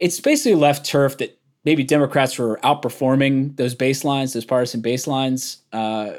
it's 0.00 0.20
basically 0.20 0.54
left 0.54 0.86
turf 0.86 1.18
that 1.18 1.38
maybe 1.64 1.84
Democrats 1.84 2.38
were 2.38 2.58
outperforming 2.62 3.56
those 3.56 3.74
baselines, 3.74 4.34
those 4.34 4.44
partisan 4.44 4.82
baselines. 4.82 5.58
Uh, 5.72 6.12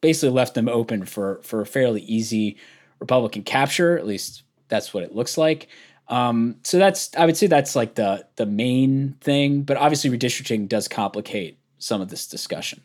basically 0.00 0.30
left 0.30 0.54
them 0.54 0.68
open 0.68 1.04
for 1.04 1.40
for 1.42 1.60
a 1.60 1.66
fairly 1.66 2.02
easy 2.02 2.56
Republican 3.00 3.42
capture. 3.42 3.98
At 3.98 4.06
least 4.06 4.42
that's 4.68 4.94
what 4.94 5.02
it 5.02 5.14
looks 5.14 5.36
like. 5.36 5.68
Um, 6.10 6.56
so 6.64 6.78
that's 6.78 7.16
I 7.16 7.24
would 7.24 7.36
say 7.36 7.46
that's 7.46 7.76
like 7.76 7.94
the 7.94 8.26
the 8.36 8.46
main 8.46 9.16
thing, 9.20 9.62
but 9.62 9.76
obviously 9.76 10.10
redistricting 10.10 10.68
does 10.68 10.88
complicate 10.88 11.58
some 11.78 12.00
of 12.00 12.08
this 12.08 12.26
discussion. 12.26 12.82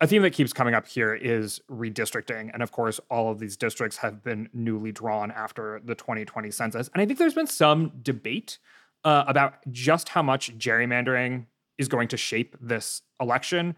A 0.00 0.06
theme 0.08 0.22
that 0.22 0.32
keeps 0.32 0.52
coming 0.52 0.74
up 0.74 0.88
here 0.88 1.14
is 1.14 1.60
redistricting. 1.70 2.50
And 2.52 2.60
of 2.60 2.72
course, 2.72 2.98
all 3.08 3.30
of 3.30 3.38
these 3.38 3.56
districts 3.56 3.98
have 3.98 4.24
been 4.24 4.48
newly 4.52 4.90
drawn 4.90 5.30
after 5.30 5.80
the 5.84 5.94
2020 5.94 6.50
census. 6.50 6.90
And 6.92 7.00
I 7.00 7.06
think 7.06 7.20
there's 7.20 7.34
been 7.34 7.46
some 7.46 7.92
debate 8.02 8.58
uh, 9.04 9.22
about 9.28 9.54
just 9.70 10.08
how 10.08 10.22
much 10.22 10.58
gerrymandering 10.58 11.46
is 11.78 11.86
going 11.86 12.08
to 12.08 12.16
shape 12.16 12.56
this 12.60 13.02
election 13.20 13.76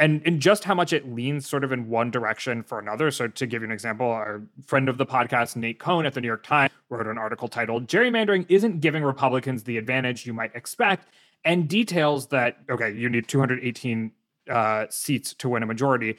and, 0.00 0.22
and 0.24 0.40
just 0.40 0.64
how 0.64 0.74
much 0.74 0.94
it 0.94 1.12
leans 1.14 1.46
sort 1.46 1.62
of 1.62 1.72
in 1.72 1.90
one 1.90 2.10
direction 2.10 2.62
for 2.62 2.78
another. 2.78 3.10
So, 3.10 3.28
to 3.28 3.46
give 3.46 3.60
you 3.60 3.66
an 3.66 3.72
example, 3.72 4.06
our 4.06 4.42
friend 4.66 4.88
of 4.88 4.96
the 4.96 5.04
podcast, 5.04 5.56
Nate 5.56 5.78
Cohn 5.78 6.06
at 6.06 6.14
the 6.14 6.22
New 6.22 6.26
York 6.26 6.42
Times, 6.42 6.72
wrote 6.88 7.06
an 7.06 7.18
article 7.18 7.48
titled 7.48 7.86
Gerrymandering 7.86 8.46
Isn't 8.48 8.80
Giving 8.80 9.04
Republicans 9.04 9.64
the 9.64 9.76
Advantage 9.76 10.26
You 10.26 10.32
Might 10.32 10.56
Expect, 10.56 11.08
and 11.44 11.68
details 11.68 12.28
that, 12.28 12.56
okay, 12.70 12.90
you 12.90 13.10
need 13.10 13.28
218 13.28 14.10
uh, 14.48 14.86
seats 14.88 15.34
to 15.34 15.50
win 15.50 15.62
a 15.62 15.66
majority. 15.66 16.16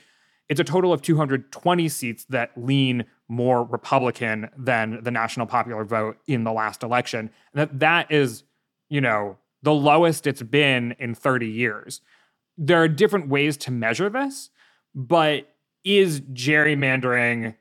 It's 0.48 0.60
a 0.60 0.64
total 0.64 0.94
of 0.94 1.02
220 1.02 1.90
seats 1.90 2.26
that 2.26 2.52
lean 2.56 3.06
more 3.28 3.64
Republican 3.64 4.50
than 4.56 5.02
the 5.02 5.12
national 5.12 5.48
popular 5.48 5.86
vote 5.86 6.18
in 6.28 6.44
the 6.44 6.52
last 6.52 6.84
election. 6.84 7.32
And 7.54 7.62
that 7.62 7.80
that 7.80 8.12
is, 8.12 8.44
you 8.90 9.02
know, 9.02 9.38
the 9.64 9.74
lowest 9.74 10.28
it's 10.28 10.44
been 10.44 10.94
in 11.00 11.16
30 11.16 11.48
years 11.48 12.02
there 12.58 12.82
are 12.82 12.88
different 12.88 13.28
ways 13.28 13.58
to 13.58 13.72
measure 13.72 14.10
this, 14.10 14.50
but 14.94 15.48
is 15.84 16.22
gerrymandering 16.22 17.56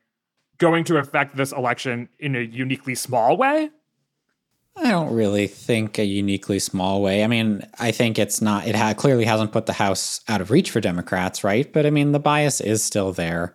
going 0.58 0.84
to 0.84 0.98
affect 0.98 1.36
this 1.36 1.52
election 1.52 2.08
in 2.18 2.36
a 2.36 2.40
uniquely 2.40 2.94
small 2.94 3.36
way? 3.36 3.70
I 4.76 4.90
don't 4.90 5.12
really 5.12 5.46
think 5.46 5.98
a 5.98 6.04
uniquely 6.04 6.58
small 6.58 7.02
way. 7.02 7.24
I 7.24 7.26
mean, 7.26 7.66
I 7.78 7.90
think 7.90 8.18
it's 8.18 8.40
not, 8.40 8.66
it 8.66 8.74
ha- 8.74 8.94
clearly 8.94 9.24
hasn't 9.24 9.52
put 9.52 9.66
the 9.66 9.72
House 9.72 10.20
out 10.28 10.40
of 10.40 10.50
reach 10.50 10.70
for 10.70 10.80
Democrats, 10.80 11.42
right? 11.42 11.70
But 11.70 11.86
I 11.86 11.90
mean, 11.90 12.12
the 12.12 12.20
bias 12.20 12.60
is 12.60 12.82
still 12.82 13.12
there. 13.12 13.52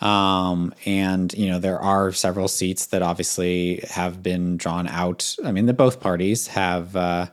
Um, 0.00 0.72
and, 0.84 1.32
you 1.34 1.48
know, 1.48 1.58
there 1.58 1.80
are 1.80 2.12
several 2.12 2.46
seats 2.46 2.86
that 2.86 3.02
obviously 3.02 3.84
have 3.88 4.22
been 4.22 4.56
drawn 4.56 4.86
out. 4.86 5.34
I 5.44 5.50
mean, 5.50 5.66
the 5.66 5.72
both 5.72 5.98
parties 6.00 6.46
have, 6.48 6.94
uh, 6.94 7.26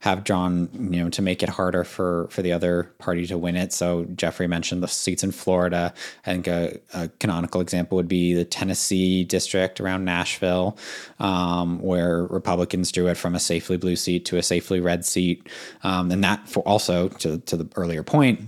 have 0.00 0.22
drawn, 0.22 0.68
you 0.72 1.02
know, 1.02 1.10
to 1.10 1.22
make 1.22 1.42
it 1.42 1.48
harder 1.48 1.82
for 1.82 2.28
for 2.30 2.42
the 2.42 2.52
other 2.52 2.84
party 2.98 3.26
to 3.26 3.36
win 3.36 3.56
it. 3.56 3.72
So 3.72 4.04
Geoffrey 4.04 4.46
mentioned 4.46 4.82
the 4.82 4.88
seats 4.88 5.24
in 5.24 5.32
Florida. 5.32 5.92
I 6.24 6.30
think 6.30 6.46
a, 6.46 6.78
a 6.94 7.08
canonical 7.18 7.60
example 7.60 7.96
would 7.96 8.08
be 8.08 8.34
the 8.34 8.44
Tennessee 8.44 9.24
district 9.24 9.80
around 9.80 10.04
Nashville, 10.04 10.78
um, 11.18 11.80
where 11.80 12.24
Republicans 12.26 12.92
drew 12.92 13.08
it 13.08 13.16
from 13.16 13.34
a 13.34 13.40
safely 13.40 13.76
blue 13.76 13.96
seat 13.96 14.24
to 14.26 14.36
a 14.36 14.42
safely 14.42 14.78
red 14.78 15.04
seat, 15.04 15.48
um, 15.82 16.12
and 16.12 16.22
that 16.22 16.48
for 16.48 16.60
also 16.60 17.08
to 17.08 17.38
to 17.38 17.56
the 17.56 17.68
earlier 17.76 18.02
point 18.02 18.40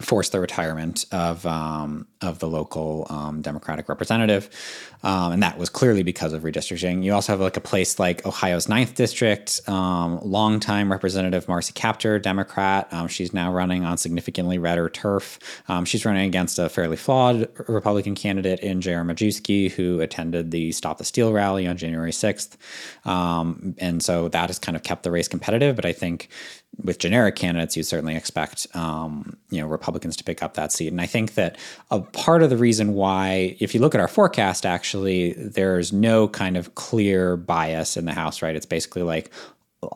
force 0.00 0.30
the 0.30 0.40
retirement 0.40 1.06
of 1.12 1.46
um, 1.46 2.06
of 2.20 2.40
the 2.40 2.48
local 2.48 3.06
um, 3.10 3.42
Democratic 3.42 3.88
representative, 3.88 4.50
um, 5.02 5.32
and 5.32 5.42
that 5.42 5.56
was 5.56 5.68
clearly 5.68 6.02
because 6.02 6.32
of 6.32 6.42
redistricting. 6.42 7.04
You 7.04 7.14
also 7.14 7.32
have 7.32 7.40
like 7.40 7.56
a 7.56 7.60
place 7.60 7.98
like 7.98 8.26
Ohio's 8.26 8.68
Ninth 8.68 8.94
District, 8.94 9.60
um, 9.68 10.18
longtime 10.22 10.90
Representative 10.90 11.46
Marcy 11.48 11.72
Kaptur, 11.72 12.20
Democrat. 12.20 12.88
Um, 12.92 13.06
she's 13.06 13.32
now 13.32 13.52
running 13.52 13.84
on 13.84 13.96
significantly 13.96 14.58
redder 14.58 14.88
turf. 14.88 15.38
Um, 15.68 15.84
she's 15.84 16.04
running 16.04 16.26
against 16.26 16.58
a 16.58 16.68
fairly 16.68 16.96
flawed 16.96 17.48
Republican 17.68 18.14
candidate 18.14 18.60
in 18.60 18.80
J.R. 18.80 19.04
Majewski, 19.04 19.70
who 19.70 20.00
attended 20.00 20.50
the 20.50 20.72
Stop 20.72 20.98
the 20.98 21.04
Steal 21.04 21.32
rally 21.32 21.66
on 21.66 21.76
January 21.76 22.12
sixth, 22.12 22.56
and 23.04 24.02
so 24.02 24.28
that 24.28 24.48
has 24.48 24.58
kind 24.58 24.76
of 24.76 24.82
kept 24.82 25.04
the 25.04 25.10
race 25.10 25.28
competitive. 25.28 25.76
But 25.76 25.86
I 25.86 25.92
think 25.92 26.28
with 26.82 26.98
generic 26.98 27.36
candidates, 27.36 27.76
you'd 27.76 27.84
certainly 27.84 28.16
expect 28.16 28.66
um, 28.74 29.36
you 29.50 29.60
know 29.60 29.66
Republicans 29.66 30.16
to 30.16 30.24
pick 30.24 30.42
up 30.42 30.54
that 30.54 30.72
seat. 30.72 30.88
And 30.88 31.00
I 31.00 31.06
think 31.06 31.34
that 31.34 31.56
a 31.90 32.00
part 32.00 32.42
of 32.42 32.50
the 32.50 32.56
reason 32.56 32.94
why, 32.94 33.56
if 33.60 33.74
you 33.74 33.80
look 33.80 33.94
at 33.94 34.00
our 34.00 34.08
forecast, 34.08 34.66
actually, 34.66 35.32
there's 35.34 35.92
no 35.92 36.28
kind 36.28 36.56
of 36.56 36.74
clear 36.74 37.36
bias 37.36 37.96
in 37.96 38.04
the 38.04 38.12
House. 38.12 38.42
Right? 38.42 38.56
It's 38.56 38.66
basically 38.66 39.02
like 39.02 39.30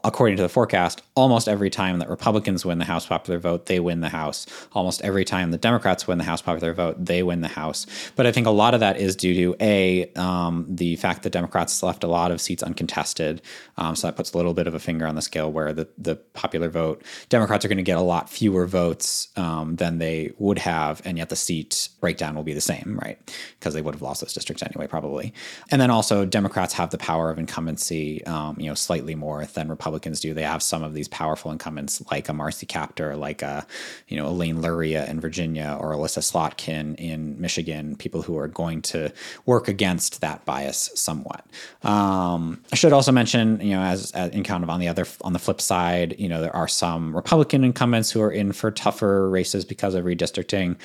according 0.04 0.36
to 0.36 0.42
the 0.42 0.48
forecast, 0.48 1.02
almost 1.14 1.48
every 1.48 1.70
time 1.70 1.98
that 1.98 2.08
Republicans 2.08 2.64
win 2.64 2.78
the 2.78 2.84
House 2.84 3.06
popular 3.06 3.38
vote, 3.38 3.66
they 3.66 3.80
win 3.80 4.00
the 4.00 4.08
House. 4.08 4.46
Almost 4.72 5.02
every 5.02 5.24
time 5.24 5.50
the 5.50 5.58
Democrats 5.58 6.06
win 6.06 6.18
the 6.18 6.24
House 6.24 6.42
popular 6.42 6.72
vote, 6.72 6.96
they 7.04 7.22
win 7.22 7.40
the 7.40 7.48
House. 7.48 7.86
But 8.16 8.26
I 8.26 8.32
think 8.32 8.46
a 8.46 8.50
lot 8.50 8.74
of 8.74 8.80
that 8.80 8.98
is 8.98 9.16
due 9.16 9.34
to 9.34 9.56
a 9.60 10.12
um, 10.14 10.66
the 10.68 10.96
fact 10.96 11.22
that 11.22 11.30
Democrats 11.30 11.82
left 11.82 12.04
a 12.04 12.08
lot 12.08 12.30
of 12.30 12.40
seats 12.40 12.62
uncontested. 12.62 13.42
Um, 13.76 13.96
so 13.96 14.06
that 14.06 14.16
puts 14.16 14.32
a 14.32 14.36
little 14.36 14.54
bit 14.54 14.66
of 14.66 14.74
a 14.74 14.80
finger 14.80 15.06
on 15.06 15.14
the 15.14 15.22
scale 15.22 15.50
where 15.50 15.72
the 15.72 15.88
the 15.98 16.16
popular 16.16 16.68
vote 16.68 17.02
Democrats 17.28 17.64
are 17.64 17.68
going 17.68 17.78
to 17.78 17.82
get 17.82 17.98
a 17.98 18.02
lot 18.02 18.30
fewer 18.30 18.66
votes 18.66 19.28
um, 19.36 19.76
than 19.76 19.98
they 19.98 20.32
would 20.38 20.58
have, 20.58 21.02
and 21.04 21.18
yet 21.18 21.28
the 21.28 21.36
seat 21.36 21.88
breakdown 22.00 22.34
will 22.34 22.42
be 22.42 22.54
the 22.54 22.60
same, 22.60 22.98
right? 23.02 23.18
Because 23.58 23.74
they 23.74 23.82
would 23.82 23.94
have 23.94 24.02
lost 24.02 24.20
those 24.20 24.32
districts 24.32 24.62
anyway, 24.62 24.86
probably. 24.86 25.32
And 25.70 25.80
then 25.80 25.90
also 25.90 26.24
Democrats 26.24 26.74
have 26.74 26.90
the 26.90 26.98
power 26.98 27.30
of 27.30 27.38
incumbency, 27.38 28.24
um, 28.26 28.56
you 28.58 28.66
know, 28.66 28.74
slightly 28.74 29.14
more 29.14 29.44
than 29.46 29.68
Republicans 29.78 30.18
do. 30.18 30.34
They 30.34 30.42
have 30.42 30.62
some 30.62 30.82
of 30.82 30.92
these 30.92 31.06
powerful 31.06 31.52
incumbents 31.52 32.02
like 32.10 32.28
a 32.28 32.32
Marcy 32.32 32.66
Kaptur, 32.66 33.16
like 33.16 33.42
a, 33.42 33.64
you 34.08 34.16
know, 34.16 34.26
Elaine 34.26 34.60
Luria 34.60 35.06
in 35.06 35.20
Virginia 35.20 35.76
or 35.80 35.92
Elissa 35.92 36.20
Slotkin 36.20 36.96
in 36.96 37.40
Michigan, 37.40 37.94
people 37.96 38.22
who 38.22 38.36
are 38.36 38.48
going 38.48 38.82
to 38.82 39.12
work 39.46 39.68
against 39.68 40.20
that 40.20 40.44
bias 40.44 40.90
somewhat. 40.94 41.46
Um, 41.82 42.60
I 42.72 42.76
should 42.76 42.92
also 42.92 43.12
mention, 43.12 43.60
you 43.60 43.76
know, 43.76 43.82
as, 43.82 44.10
as 44.12 44.32
in 44.32 44.42
kind 44.42 44.64
of 44.64 44.70
on 44.70 44.80
the 44.80 44.88
other, 44.88 45.06
on 45.22 45.32
the 45.32 45.38
flip 45.38 45.60
side, 45.60 46.16
you 46.18 46.28
know, 46.28 46.40
there 46.40 46.56
are 46.56 46.68
some 46.68 47.14
Republican 47.14 47.62
incumbents 47.62 48.10
who 48.10 48.20
are 48.20 48.32
in 48.32 48.52
for 48.52 48.72
tougher 48.72 49.30
races 49.30 49.64
because 49.64 49.94
of 49.94 50.04
redistricting. 50.04 50.76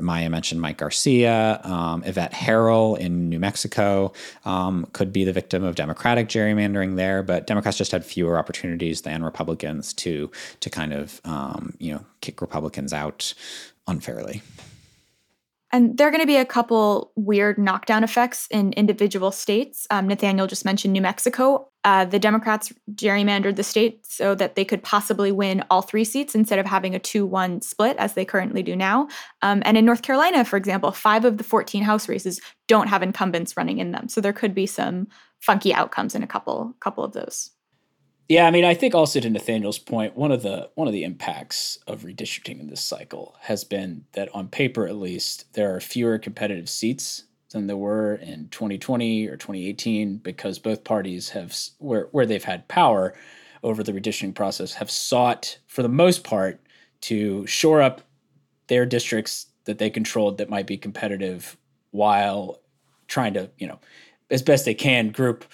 Maya 0.00 0.28
mentioned 0.28 0.60
Mike 0.60 0.78
Garcia, 0.78 1.60
um, 1.64 2.02
Yvette 2.04 2.32
Herrell 2.32 2.96
in 2.96 3.28
New 3.28 3.38
Mexico 3.38 4.12
um, 4.44 4.86
could 4.92 5.12
be 5.12 5.24
the 5.24 5.32
victim 5.32 5.62
of 5.64 5.74
Democratic 5.74 6.28
gerrymandering 6.28 6.96
there, 6.96 7.22
but 7.22 7.46
Democrats 7.46 7.78
just 7.78 7.92
had 7.92 8.04
fewer 8.04 8.38
opportunities 8.38 9.02
than 9.02 9.22
Republicans 9.22 9.92
to 9.94 10.30
to 10.60 10.70
kind 10.70 10.92
of 10.92 11.20
um, 11.24 11.74
you 11.78 11.92
know 11.92 12.04
kick 12.20 12.40
Republicans 12.40 12.92
out 12.92 13.34
unfairly. 13.86 14.42
And 15.72 15.98
there 15.98 16.06
are 16.06 16.10
going 16.10 16.22
to 16.22 16.26
be 16.26 16.36
a 16.36 16.44
couple 16.44 17.12
weird 17.16 17.58
knockdown 17.58 18.04
effects 18.04 18.46
in 18.50 18.72
individual 18.74 19.32
states. 19.32 19.86
Um, 19.90 20.06
Nathaniel 20.06 20.46
just 20.46 20.64
mentioned 20.64 20.92
New 20.92 21.02
Mexico. 21.02 21.68
Uh, 21.82 22.04
the 22.04 22.18
Democrats 22.18 22.72
gerrymandered 22.94 23.56
the 23.56 23.62
state 23.62 24.06
so 24.06 24.34
that 24.36 24.54
they 24.54 24.64
could 24.64 24.82
possibly 24.82 25.32
win 25.32 25.64
all 25.70 25.82
three 25.82 26.04
seats 26.04 26.34
instead 26.34 26.58
of 26.58 26.66
having 26.66 26.94
a 26.94 26.98
2 26.98 27.26
1 27.26 27.62
split 27.62 27.96
as 27.96 28.14
they 28.14 28.24
currently 28.24 28.62
do 28.62 28.76
now. 28.76 29.08
Um, 29.42 29.62
and 29.64 29.76
in 29.76 29.84
North 29.84 30.02
Carolina, 30.02 30.44
for 30.44 30.56
example, 30.56 30.92
five 30.92 31.24
of 31.24 31.38
the 31.38 31.44
14 31.44 31.82
House 31.82 32.08
races 32.08 32.40
don't 32.68 32.88
have 32.88 33.02
incumbents 33.02 33.56
running 33.56 33.78
in 33.78 33.90
them. 33.90 34.08
So 34.08 34.20
there 34.20 34.32
could 34.32 34.54
be 34.54 34.66
some 34.66 35.08
funky 35.40 35.74
outcomes 35.74 36.14
in 36.14 36.22
a 36.22 36.26
couple, 36.26 36.74
couple 36.80 37.04
of 37.04 37.12
those. 37.12 37.50
Yeah, 38.28 38.46
I 38.46 38.50
mean, 38.50 38.64
I 38.64 38.74
think 38.74 38.94
also 38.94 39.20
to 39.20 39.30
Nathaniel's 39.30 39.78
point, 39.78 40.16
one 40.16 40.32
of 40.32 40.42
the 40.42 40.70
one 40.74 40.88
of 40.88 40.92
the 40.92 41.04
impacts 41.04 41.78
of 41.86 42.02
redistricting 42.02 42.58
in 42.58 42.66
this 42.66 42.80
cycle 42.80 43.36
has 43.42 43.62
been 43.62 44.04
that 44.12 44.34
on 44.34 44.48
paper 44.48 44.86
at 44.86 44.96
least, 44.96 45.52
there 45.52 45.74
are 45.74 45.80
fewer 45.80 46.18
competitive 46.18 46.68
seats 46.68 47.24
than 47.52 47.68
there 47.68 47.76
were 47.76 48.16
in 48.16 48.48
2020 48.48 49.28
or 49.28 49.36
2018 49.36 50.18
because 50.18 50.58
both 50.58 50.82
parties 50.82 51.30
have 51.30 51.56
where 51.78 52.08
where 52.10 52.26
they've 52.26 52.42
had 52.42 52.66
power 52.66 53.14
over 53.62 53.82
the 53.84 53.92
redistricting 53.92 54.34
process 54.34 54.74
have 54.74 54.90
sought 54.90 55.58
for 55.68 55.82
the 55.82 55.88
most 55.88 56.24
part 56.24 56.60
to 57.02 57.46
shore 57.46 57.80
up 57.80 58.02
their 58.66 58.84
districts 58.84 59.46
that 59.66 59.78
they 59.78 59.88
controlled 59.90 60.38
that 60.38 60.50
might 60.50 60.66
be 60.66 60.76
competitive 60.76 61.56
while 61.92 62.60
trying 63.06 63.34
to, 63.34 63.48
you 63.58 63.68
know, 63.68 63.78
as 64.30 64.42
best 64.42 64.64
they 64.64 64.74
can 64.74 65.10
group 65.10 65.44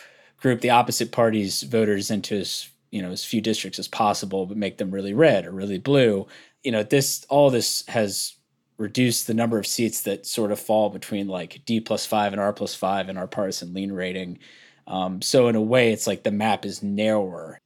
group 0.43 0.61
the 0.61 0.71
opposite 0.71 1.13
party's 1.13 1.63
voters 1.63 2.11
into 2.11 2.37
as 2.37 2.69
you 2.91 3.01
know 3.01 3.11
as 3.11 3.25
few 3.25 3.41
districts 3.41 3.79
as 3.79 3.89
possible, 3.89 4.45
but 4.45 4.57
make 4.57 4.77
them 4.77 4.91
really 4.91 5.15
red 5.15 5.47
or 5.47 5.53
really 5.53 5.79
blue. 5.79 6.27
You 6.65 6.73
know, 6.73 6.83
this 6.83 7.25
all 7.31 7.49
this 7.49 7.85
has 7.89 8.35
reduced 8.77 9.27
the 9.27 9.35
number 9.35 9.59
of 9.59 9.67
seats 9.67 10.03
that 10.03 10.27
sort 10.27 10.51
of 10.51 10.59
fall 10.59 10.91
between 10.91 11.29
like 11.29 11.63
D 11.65 11.81
plus 11.81 12.05
five 12.05 12.33
and 12.33 12.41
R 12.41 12.53
plus 12.53 12.75
five 12.75 13.09
in 13.09 13.17
our 13.17 13.29
partisan 13.29 13.73
lean 13.73 13.93
rating. 13.93 14.41
Um, 14.87 15.23
so 15.23 15.47
in 15.49 15.55
a 15.55 15.63
way, 15.63 15.93
it's 15.93 16.09
like 16.09 16.25
the 16.25 16.33
map 16.33 16.67
is 16.67 16.83
narrower. 16.83 17.59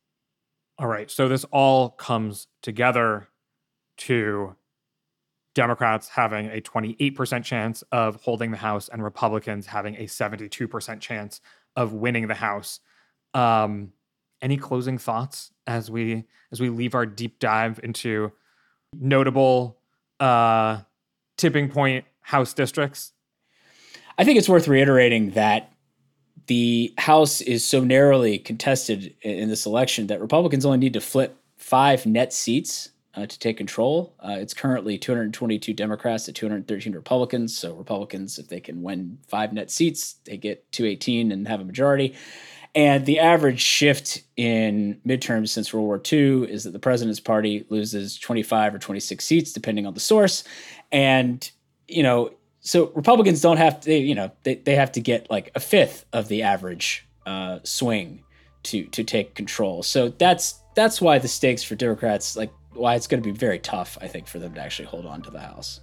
All 0.78 0.86
right. 0.86 1.10
So 1.10 1.28
this 1.28 1.44
all 1.44 1.88
comes 1.88 2.46
together 2.62 3.28
to 3.98 4.54
Democrats 5.54 6.08
having 6.08 6.50
a 6.50 6.60
28% 6.60 7.42
chance 7.42 7.82
of 7.90 8.16
holding 8.16 8.50
the 8.50 8.58
House 8.58 8.90
and 8.90 9.02
Republicans 9.02 9.64
having 9.64 9.96
a 9.96 10.02
72% 10.02 11.00
chance 11.00 11.40
of 11.76 11.92
winning 11.92 12.26
the 12.26 12.34
House. 12.34 12.80
Um, 13.34 13.92
any 14.42 14.56
closing 14.56 14.98
thoughts 14.98 15.50
as 15.66 15.90
we 15.90 16.24
as 16.52 16.60
we 16.60 16.68
leave 16.68 16.94
our 16.94 17.06
deep 17.06 17.38
dive 17.38 17.80
into 17.82 18.32
notable 18.92 19.78
uh, 20.20 20.80
tipping 21.36 21.68
point 21.68 22.04
House 22.20 22.52
districts? 22.52 23.12
I 24.18 24.24
think 24.24 24.38
it's 24.38 24.48
worth 24.48 24.68
reiterating 24.68 25.30
that 25.32 25.72
the 26.46 26.94
House 26.98 27.40
is 27.40 27.64
so 27.64 27.82
narrowly 27.82 28.38
contested 28.38 29.14
in 29.22 29.48
this 29.48 29.66
election 29.66 30.06
that 30.06 30.20
Republicans 30.20 30.64
only 30.64 30.78
need 30.78 30.94
to 30.94 31.00
flip 31.00 31.36
five 31.56 32.06
net 32.06 32.32
seats 32.32 32.90
uh, 33.16 33.26
to 33.26 33.38
take 33.38 33.56
control. 33.56 34.14
Uh, 34.20 34.36
it's 34.38 34.54
currently 34.54 34.98
222 34.98 35.72
Democrats 35.72 36.24
to 36.24 36.32
213 36.32 36.92
Republicans. 36.92 37.56
So 37.56 37.74
Republicans, 37.74 38.38
if 38.38 38.48
they 38.48 38.60
can 38.60 38.82
win 38.82 39.18
five 39.26 39.52
net 39.52 39.70
seats, 39.70 40.16
they 40.24 40.36
get 40.36 40.70
218 40.72 41.32
and 41.32 41.48
have 41.48 41.60
a 41.60 41.64
majority. 41.64 42.14
And 42.74 43.06
the 43.06 43.20
average 43.20 43.60
shift 43.60 44.22
in 44.36 45.00
midterms 45.06 45.48
since 45.48 45.72
World 45.72 45.86
War 45.86 46.02
II 46.12 46.50
is 46.50 46.64
that 46.64 46.72
the 46.72 46.78
president's 46.78 47.20
party 47.20 47.64
loses 47.70 48.18
25 48.18 48.74
or 48.74 48.78
26 48.78 49.24
seats, 49.24 49.52
depending 49.52 49.86
on 49.86 49.94
the 49.94 50.00
source. 50.00 50.44
And, 50.92 51.50
you 51.88 52.02
know, 52.02 52.34
so 52.60 52.92
Republicans 52.94 53.40
don't 53.40 53.56
have 53.56 53.80
to, 53.80 53.94
you 53.94 54.14
know, 54.14 54.30
they, 54.42 54.56
they 54.56 54.74
have 54.74 54.92
to 54.92 55.00
get 55.00 55.30
like 55.30 55.50
a 55.54 55.60
fifth 55.60 56.04
of 56.12 56.28
the 56.28 56.42
average 56.42 57.06
uh, 57.24 57.60
swing 57.62 58.22
to 58.64 58.84
to 58.86 59.04
take 59.04 59.34
control. 59.34 59.82
So 59.82 60.08
that's 60.10 60.60
that's 60.74 61.00
why 61.00 61.18
the 61.18 61.28
stakes 61.28 61.62
for 61.62 61.74
Democrats, 61.76 62.36
like 62.36 62.52
why 62.76 62.94
it's 62.94 63.06
going 63.06 63.22
to 63.22 63.26
be 63.26 63.36
very 63.36 63.58
tough, 63.58 63.98
I 64.00 64.08
think, 64.08 64.26
for 64.26 64.38
them 64.38 64.54
to 64.54 64.60
actually 64.60 64.86
hold 64.86 65.06
on 65.06 65.22
to 65.22 65.30
the 65.30 65.40
House. 65.40 65.80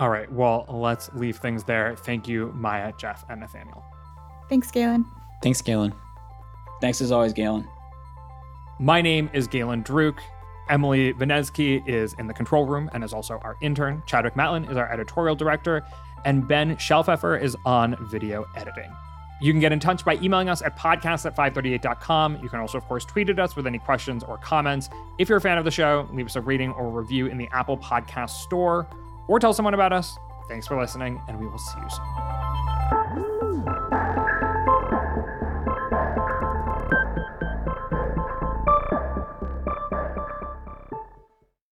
All 0.00 0.10
right. 0.10 0.30
Well, 0.32 0.66
let's 0.68 1.10
leave 1.14 1.36
things 1.36 1.64
there. 1.64 1.94
Thank 1.96 2.26
you, 2.26 2.52
Maya, 2.54 2.92
Geoff, 2.98 3.24
and 3.28 3.40
Nathaniel. 3.40 3.84
Thanks, 4.48 4.70
Galen. 4.70 5.04
Thanks, 5.42 5.60
Galen. 5.60 5.92
Thanks 6.80 7.00
as 7.00 7.12
always, 7.12 7.32
Galen. 7.32 7.68
My 8.80 9.00
name 9.00 9.30
is 9.32 9.46
Galen 9.46 9.84
Druke. 9.84 10.18
Emily 10.68 11.12
Vinesky 11.14 11.86
is 11.86 12.14
in 12.18 12.26
the 12.26 12.34
control 12.34 12.66
room 12.66 12.90
and 12.92 13.04
is 13.04 13.12
also 13.12 13.38
our 13.42 13.56
intern. 13.60 14.02
Chadwick 14.06 14.34
Matlin 14.34 14.68
is 14.70 14.76
our 14.76 14.90
editorial 14.90 15.36
director. 15.36 15.84
And 16.24 16.46
Ben 16.46 16.76
Shelfeffer 16.76 17.40
is 17.40 17.56
on 17.64 17.96
video 18.08 18.44
editing. 18.56 18.90
You 19.42 19.52
can 19.52 19.60
get 19.60 19.72
in 19.72 19.80
touch 19.80 20.04
by 20.04 20.14
emailing 20.22 20.48
us 20.48 20.62
at 20.62 20.78
podcast 20.78 21.26
at 21.26 21.36
538.com. 21.36 22.38
You 22.42 22.48
can 22.48 22.60
also, 22.60 22.78
of 22.78 22.86
course, 22.86 23.04
tweet 23.04 23.28
at 23.28 23.40
us 23.40 23.56
with 23.56 23.66
any 23.66 23.78
questions 23.78 24.22
or 24.22 24.38
comments. 24.38 24.88
If 25.18 25.28
you're 25.28 25.38
a 25.38 25.40
fan 25.40 25.58
of 25.58 25.64
the 25.64 25.70
show, 25.70 26.08
leave 26.12 26.26
us 26.26 26.36
a 26.36 26.40
rating 26.40 26.70
or 26.70 26.88
review 26.90 27.26
in 27.26 27.38
the 27.38 27.48
Apple 27.52 27.76
Podcast 27.76 28.30
Store 28.42 28.86
or 29.26 29.40
tell 29.40 29.52
someone 29.52 29.74
about 29.74 29.92
us. 29.92 30.16
Thanks 30.48 30.68
for 30.68 30.80
listening, 30.80 31.20
and 31.26 31.40
we 31.40 31.48
will 31.48 31.58
see 31.58 31.78
you 31.80 31.90
soon. 31.90 33.31